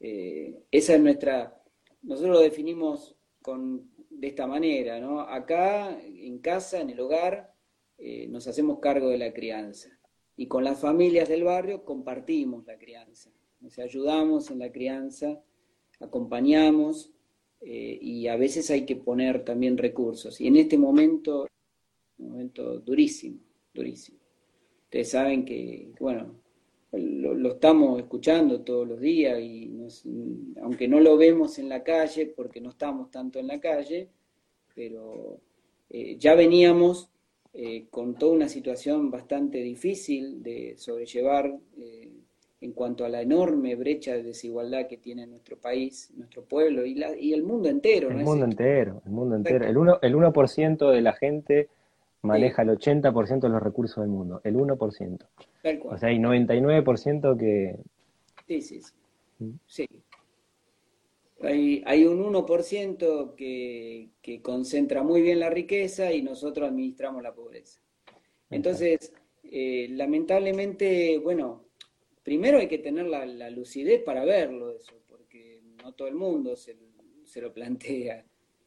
Eh, 0.00 0.64
esa 0.70 0.94
es 0.94 1.00
nuestra, 1.00 1.62
nosotros 2.02 2.34
lo 2.36 2.40
definimos 2.40 3.14
con, 3.42 3.90
de 4.10 4.26
esta 4.26 4.46
manera, 4.46 4.98
¿no? 4.98 5.20
Acá, 5.20 5.96
en 6.02 6.38
casa, 6.38 6.80
en 6.80 6.90
el 6.90 6.98
hogar, 6.98 7.54
eh, 7.98 8.26
nos 8.28 8.48
hacemos 8.48 8.80
cargo 8.80 9.10
de 9.10 9.18
la 9.18 9.32
crianza 9.32 9.90
y 10.34 10.46
con 10.46 10.64
las 10.64 10.80
familias 10.80 11.28
del 11.28 11.44
barrio 11.44 11.84
compartimos 11.84 12.66
la 12.66 12.78
crianza, 12.78 13.30
nos 13.60 13.78
ayudamos 13.78 14.50
en 14.50 14.60
la 14.60 14.72
crianza 14.72 15.42
acompañamos 16.00 17.12
eh, 17.60 17.98
y 18.00 18.28
a 18.28 18.36
veces 18.36 18.70
hay 18.70 18.84
que 18.84 18.96
poner 18.96 19.44
también 19.44 19.76
recursos. 19.76 20.40
Y 20.40 20.46
en 20.46 20.56
este 20.56 20.78
momento, 20.78 21.46
un 22.18 22.30
momento 22.30 22.78
durísimo, 22.78 23.38
durísimo. 23.74 24.18
Ustedes 24.84 25.10
saben 25.10 25.44
que, 25.44 25.92
bueno, 26.00 26.34
lo, 26.92 27.52
estamos 27.52 28.00
escuchando 28.00 28.62
todos 28.62 28.88
los 28.88 29.00
días 29.00 29.38
y 29.40 29.70
aunque 30.62 30.88
no 30.88 31.00
lo 31.00 31.16
vemos 31.16 31.58
en 31.58 31.68
la 31.68 31.82
calle, 31.82 32.26
porque 32.26 32.60
no 32.60 32.70
estamos 32.70 33.10
tanto 33.10 33.38
en 33.38 33.48
la 33.48 33.60
calle, 33.60 34.08
pero 34.74 35.40
eh, 35.90 36.16
ya 36.18 36.34
veníamos 36.34 37.10
eh, 37.52 37.86
con 37.90 38.14
toda 38.14 38.32
una 38.32 38.48
situación 38.48 39.10
bastante 39.10 39.58
difícil 39.58 40.42
de 40.42 40.74
sobrellevar 40.78 41.58
en 42.60 42.72
cuanto 42.72 43.04
a 43.04 43.08
la 43.08 43.22
enorme 43.22 43.76
brecha 43.76 44.12
de 44.14 44.22
desigualdad 44.22 44.88
que 44.88 44.96
tiene 44.96 45.26
nuestro 45.26 45.56
país, 45.56 46.10
nuestro 46.16 46.44
pueblo 46.44 46.84
y, 46.84 46.94
la, 46.94 47.16
y 47.16 47.32
el 47.32 47.44
mundo 47.44 47.68
entero. 47.68 48.10
El 48.10 48.16
mundo 48.16 48.44
entero, 48.44 49.00
el 49.06 49.12
mundo 49.12 49.36
entero. 49.36 49.64
El 49.64 49.76
1%, 49.76 49.98
el 50.02 50.16
1 50.16 50.90
de 50.90 51.02
la 51.02 51.12
gente 51.12 51.68
maneja 52.22 52.62
el 52.62 52.70
80% 52.70 53.40
de 53.40 53.48
los 53.48 53.62
recursos 53.62 54.02
del 54.02 54.10
mundo, 54.10 54.40
el 54.42 54.56
1%. 54.56 55.26
O 55.84 55.98
sea, 55.98 56.08
hay 56.08 56.18
99% 56.18 57.38
que... 57.38 57.76
Sí, 58.46 58.60
sí, 58.60 58.82
sí. 58.82 58.92
¿Mm? 59.38 59.50
sí. 59.66 59.88
Hay, 61.40 61.84
hay, 61.86 62.04
un 62.04 62.24
1% 62.24 63.34
que, 63.36 64.08
que 64.20 64.42
concentra 64.42 65.04
muy 65.04 65.22
bien 65.22 65.38
la 65.38 65.50
riqueza 65.50 66.12
y 66.12 66.22
nosotros 66.22 66.68
administramos 66.68 67.22
la 67.22 67.32
pobreza. 67.32 67.80
Entonces, 68.50 69.12
eh, 69.44 69.86
lamentablemente, 69.90 71.18
bueno, 71.18 71.67
primero 72.28 72.58
hay 72.58 72.68
que 72.68 72.76
tener 72.76 73.06
la, 73.06 73.48
lucidez 73.48 74.02
para 74.02 74.22
verlo 74.22 74.70
eso, 74.70 74.92
porque 75.06 75.62
no 75.82 75.94
todo 75.94 76.08
el 76.08 76.14
mundo 76.14 76.56
se, 76.56 76.76
lo 77.40 77.54
plantea 77.54 78.22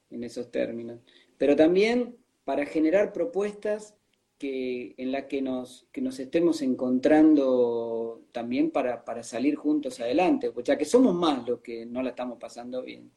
en 0.09 0.23
esos 0.23 0.49
términos. 0.49 1.01
Pero 1.37 1.55
también 1.55 2.17
para 2.43 2.65
generar 2.65 3.13
propuestas 3.13 3.95
que, 4.39 4.95
en 4.97 5.11
las 5.11 5.25
que 5.25 5.43
nos, 5.43 5.85
que 5.91 6.01
nos 6.01 6.19
estemos 6.19 6.63
encontrando 6.63 8.23
también 8.31 8.71
para, 8.71 9.03
salir 9.21 9.53
juntos 9.57 9.99
adelante, 9.99 10.49
pues 10.49 10.65
ya 10.65 10.75
que 10.75 10.85
somos 10.85 11.13
más 11.13 11.47
los 11.47 11.59
que 11.59 11.85
no 11.85 12.01
la 12.01 12.09
estamos 12.09 12.39
pasando 12.39 12.81
bien. 12.81 13.11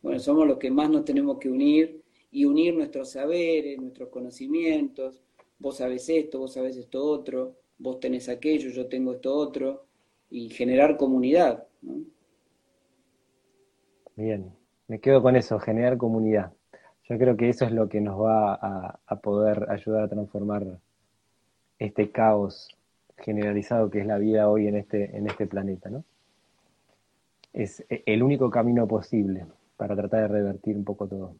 Bueno, 0.00 0.18
somos 0.20 0.46
los 0.46 0.56
que 0.56 0.70
más 0.70 0.88
nos 0.88 1.04
tenemos 1.04 1.36
que 1.38 1.50
unir 1.50 2.00
y 2.30 2.46
unir 2.46 2.72
nuestros 2.72 3.10
saberes, 3.10 3.78
nuestros 3.78 4.08
conocimientos. 4.08 5.22
Vos 5.58 5.76
sabés 5.76 6.08
esto, 6.08 6.38
vos 6.38 6.54
sabés 6.54 6.78
esto 6.78 7.04
otro 7.04 7.61
vos 7.82 7.98
tenés 7.98 8.28
aquello, 8.28 8.70
yo 8.70 8.86
tengo 8.86 9.12
esto 9.12 9.34
otro, 9.34 9.84
y 10.30 10.48
generar 10.50 10.96
comunidad. 10.96 11.66
Bien, 14.16 14.52
me 14.86 15.00
quedo 15.00 15.20
con 15.20 15.36
eso, 15.36 15.58
generar 15.58 15.98
comunidad. 15.98 16.52
Yo 17.08 17.18
creo 17.18 17.36
que 17.36 17.48
eso 17.48 17.64
es 17.64 17.72
lo 17.72 17.88
que 17.88 18.00
nos 18.00 18.18
va 18.20 18.54
a, 18.54 19.16
poder 19.16 19.70
ayudar 19.70 20.04
a 20.04 20.08
transformar 20.08 20.64
este 21.78 22.10
caos 22.10 22.76
generalizado 23.18 23.90
que 23.90 24.00
es 24.00 24.06
la 24.06 24.18
vida 24.18 24.48
hoy 24.48 24.68
en 24.68 24.76
este, 24.76 25.16
en 25.16 25.26
este 25.26 25.46
planeta, 25.46 25.90
¿no? 25.90 26.04
Es 27.52 27.84
el 27.88 28.22
único 28.22 28.48
camino 28.48 28.86
posible 28.86 29.44
para 29.76 29.94
tratar 29.94 30.22
de 30.22 30.28
revertir 30.28 30.76
un 30.76 30.84
poco 30.84 31.06
todo. 31.06 31.34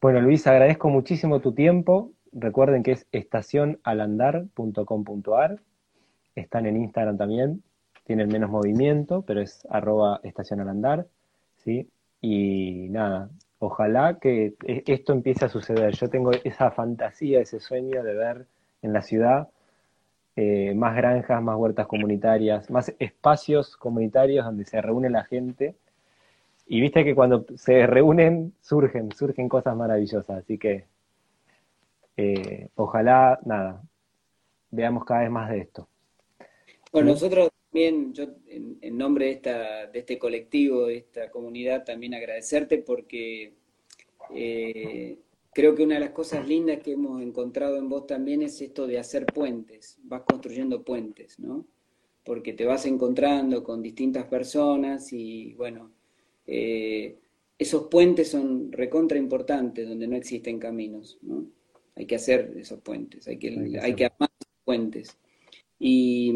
Bueno, 0.00 0.20
Luis, 0.20 0.46
agradezco 0.46 0.88
muchísimo 0.90 1.40
tu 1.40 1.52
tiempo. 1.52 2.12
Recuerden 2.40 2.82
que 2.82 2.92
es 2.92 3.06
estacionalandar.com.ar. 3.12 5.58
Están 6.34 6.64
en 6.66 6.76
Instagram 6.76 7.16
también. 7.18 7.62
Tienen 8.04 8.28
menos 8.28 8.50
movimiento, 8.50 9.22
pero 9.22 9.40
es 9.40 9.66
arroba 9.70 10.20
estacionalandar. 10.22 11.06
¿sí? 11.64 11.88
Y 12.20 12.88
nada, 12.90 13.30
ojalá 13.58 14.18
que 14.20 14.54
e, 14.64 14.84
esto 14.86 15.12
empiece 15.12 15.46
a 15.46 15.48
suceder. 15.48 15.94
Yo 15.94 16.08
tengo 16.08 16.30
esa 16.44 16.70
fantasía, 16.70 17.40
ese 17.40 17.58
sueño 17.60 18.04
de 18.04 18.14
ver 18.14 18.46
en 18.82 18.92
la 18.92 19.02
ciudad 19.02 19.48
eh, 20.36 20.74
más 20.74 20.94
granjas, 20.94 21.42
más 21.42 21.56
huertas 21.56 21.88
comunitarias, 21.88 22.70
más 22.70 22.94
espacios 23.00 23.76
comunitarios 23.76 24.44
donde 24.44 24.64
se 24.64 24.80
reúne 24.80 25.10
la 25.10 25.24
gente. 25.24 25.74
Y 26.68 26.80
viste 26.80 27.04
que 27.04 27.16
cuando 27.16 27.44
se 27.56 27.86
reúnen 27.86 28.52
surgen, 28.60 29.10
surgen 29.12 29.48
cosas 29.48 29.76
maravillosas. 29.76 30.38
Así 30.38 30.58
que 30.58 30.84
eh, 32.18 32.68
ojalá, 32.74 33.38
nada, 33.46 33.80
veamos 34.72 35.04
cada 35.04 35.20
vez 35.20 35.30
más 35.30 35.50
de 35.50 35.58
esto. 35.60 35.88
Bueno, 36.92 37.10
nosotros 37.12 37.48
también, 37.70 38.12
yo 38.12 38.24
en, 38.48 38.98
nombre 38.98 39.26
de, 39.26 39.30
esta, 39.30 39.86
de 39.86 40.00
este 40.00 40.18
colectivo, 40.18 40.86
de 40.86 40.96
esta 40.96 41.30
comunidad, 41.30 41.84
también 41.84 42.14
agradecerte 42.14 42.78
porque 42.78 43.54
eh, 44.34 45.16
creo 45.54 45.76
que 45.76 45.84
una 45.84 45.94
de 45.94 46.00
las 46.00 46.10
cosas 46.10 46.48
lindas 46.48 46.80
que 46.82 46.92
hemos 46.92 47.22
encontrado 47.22 47.76
en 47.76 47.88
vos 47.88 48.08
también 48.08 48.42
es 48.42 48.60
esto 48.60 48.88
de 48.88 48.98
hacer 48.98 49.24
puentes, 49.26 50.00
vas 50.02 50.22
construyendo 50.22 50.82
puentes, 50.82 51.38
¿no? 51.38 51.66
Porque 52.24 52.52
te 52.52 52.66
vas 52.66 52.84
encontrando 52.84 53.62
con 53.62 53.80
distintas 53.80 54.24
personas 54.24 55.12
y 55.12 55.54
bueno, 55.54 55.92
eh, 56.48 57.16
esos 57.56 57.84
puentes 57.84 58.28
son 58.28 58.72
recontra 58.72 59.18
importantes 59.18 59.88
donde 59.88 60.08
no 60.08 60.16
existen 60.16 60.58
caminos, 60.58 61.18
¿no? 61.22 61.46
Hay 61.98 62.06
que 62.06 62.14
hacer 62.14 62.54
esos 62.56 62.80
puentes, 62.80 63.26
hay 63.26 63.38
que, 63.38 63.48
hay 63.82 63.94
que, 63.94 64.04
armar 64.04 64.30
esos 64.38 64.54
puentes. 64.64 65.18
Y, 65.80 66.32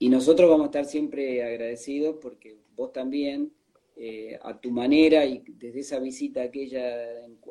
nosotros 0.00 0.48
vamos 0.50 0.64
a 0.64 0.66
estar 0.66 0.84
siempre 0.84 1.42
agradecidos 1.42 2.16
porque 2.20 2.58
vos 2.76 2.92
también, 2.92 3.50
eh, 3.96 4.38
a 4.42 4.60
tu 4.60 4.70
manera 4.70 5.24
y 5.24 5.42
desde 5.46 5.80
esa 5.80 5.98
visita 5.98 6.42
aquella 6.42 6.84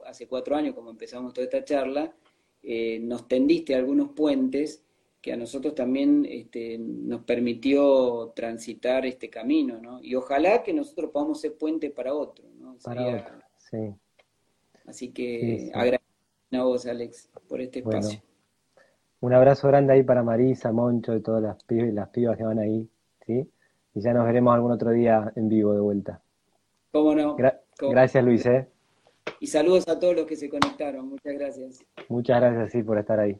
hace 0.05 0.27
cuatro 0.27 0.55
años, 0.55 0.75
como 0.75 0.91
empezamos 0.91 1.33
toda 1.33 1.45
esta 1.45 1.63
charla, 1.63 2.15
eh, 2.61 2.99
nos 2.99 3.27
tendiste 3.27 3.73
algunos 3.73 4.09
puentes 4.11 4.83
que 5.21 5.33
a 5.33 5.37
nosotros 5.37 5.73
también 5.73 6.25
este, 6.29 6.77
nos 6.77 7.23
permitió 7.23 8.31
transitar 8.35 9.05
este 9.07 9.29
camino, 9.29 9.81
¿no? 9.81 10.01
Y 10.03 10.13
ojalá 10.15 10.61
que 10.63 10.73
nosotros 10.73 11.09
podamos 11.11 11.41
ser 11.41 11.57
puente 11.57 11.89
para 11.89 12.13
otro, 12.13 12.45
¿no? 12.59 12.77
para 12.83 13.43
sí. 13.57 13.93
Así 14.85 15.09
que 15.09 15.69
agradecemos 15.73 15.96
a 16.51 16.63
vos, 16.63 16.85
Alex, 16.85 17.29
por 17.47 17.61
este 17.61 17.79
espacio. 17.79 18.21
un 19.19 19.33
abrazo 19.33 19.67
grande 19.67 19.93
ahí 19.93 20.03
para 20.03 20.23
Marisa, 20.23 20.71
Moncho 20.71 21.15
y 21.15 21.21
todas 21.21 21.43
las 21.43 21.63
pibas, 21.63 21.93
las 21.93 22.09
pibas 22.09 22.37
que 22.37 22.43
van 22.43 22.59
ahí, 22.59 22.89
¿sí? 23.25 23.49
Y 23.93 24.01
ya 24.01 24.13
nos 24.13 24.25
veremos 24.25 24.53
algún 24.53 24.71
otro 24.71 24.91
día 24.91 25.31
en 25.35 25.49
vivo 25.49 25.73
de 25.73 25.79
vuelta. 25.79 26.21
¿Cómo 26.91 27.13
no? 27.15 27.35
gracias, 27.79 28.23
Luis, 28.23 28.45
¿eh? 28.45 28.67
Y 29.39 29.47
saludos 29.47 29.87
a 29.87 29.99
todos 29.99 30.15
los 30.15 30.25
que 30.25 30.35
se 30.35 30.49
conectaron. 30.49 31.09
Muchas 31.09 31.33
gracias. 31.33 31.85
Muchas 32.07 32.39
gracias, 32.39 32.71
sí, 32.71 32.83
por 32.83 32.97
estar 32.97 33.19
ahí. 33.19 33.37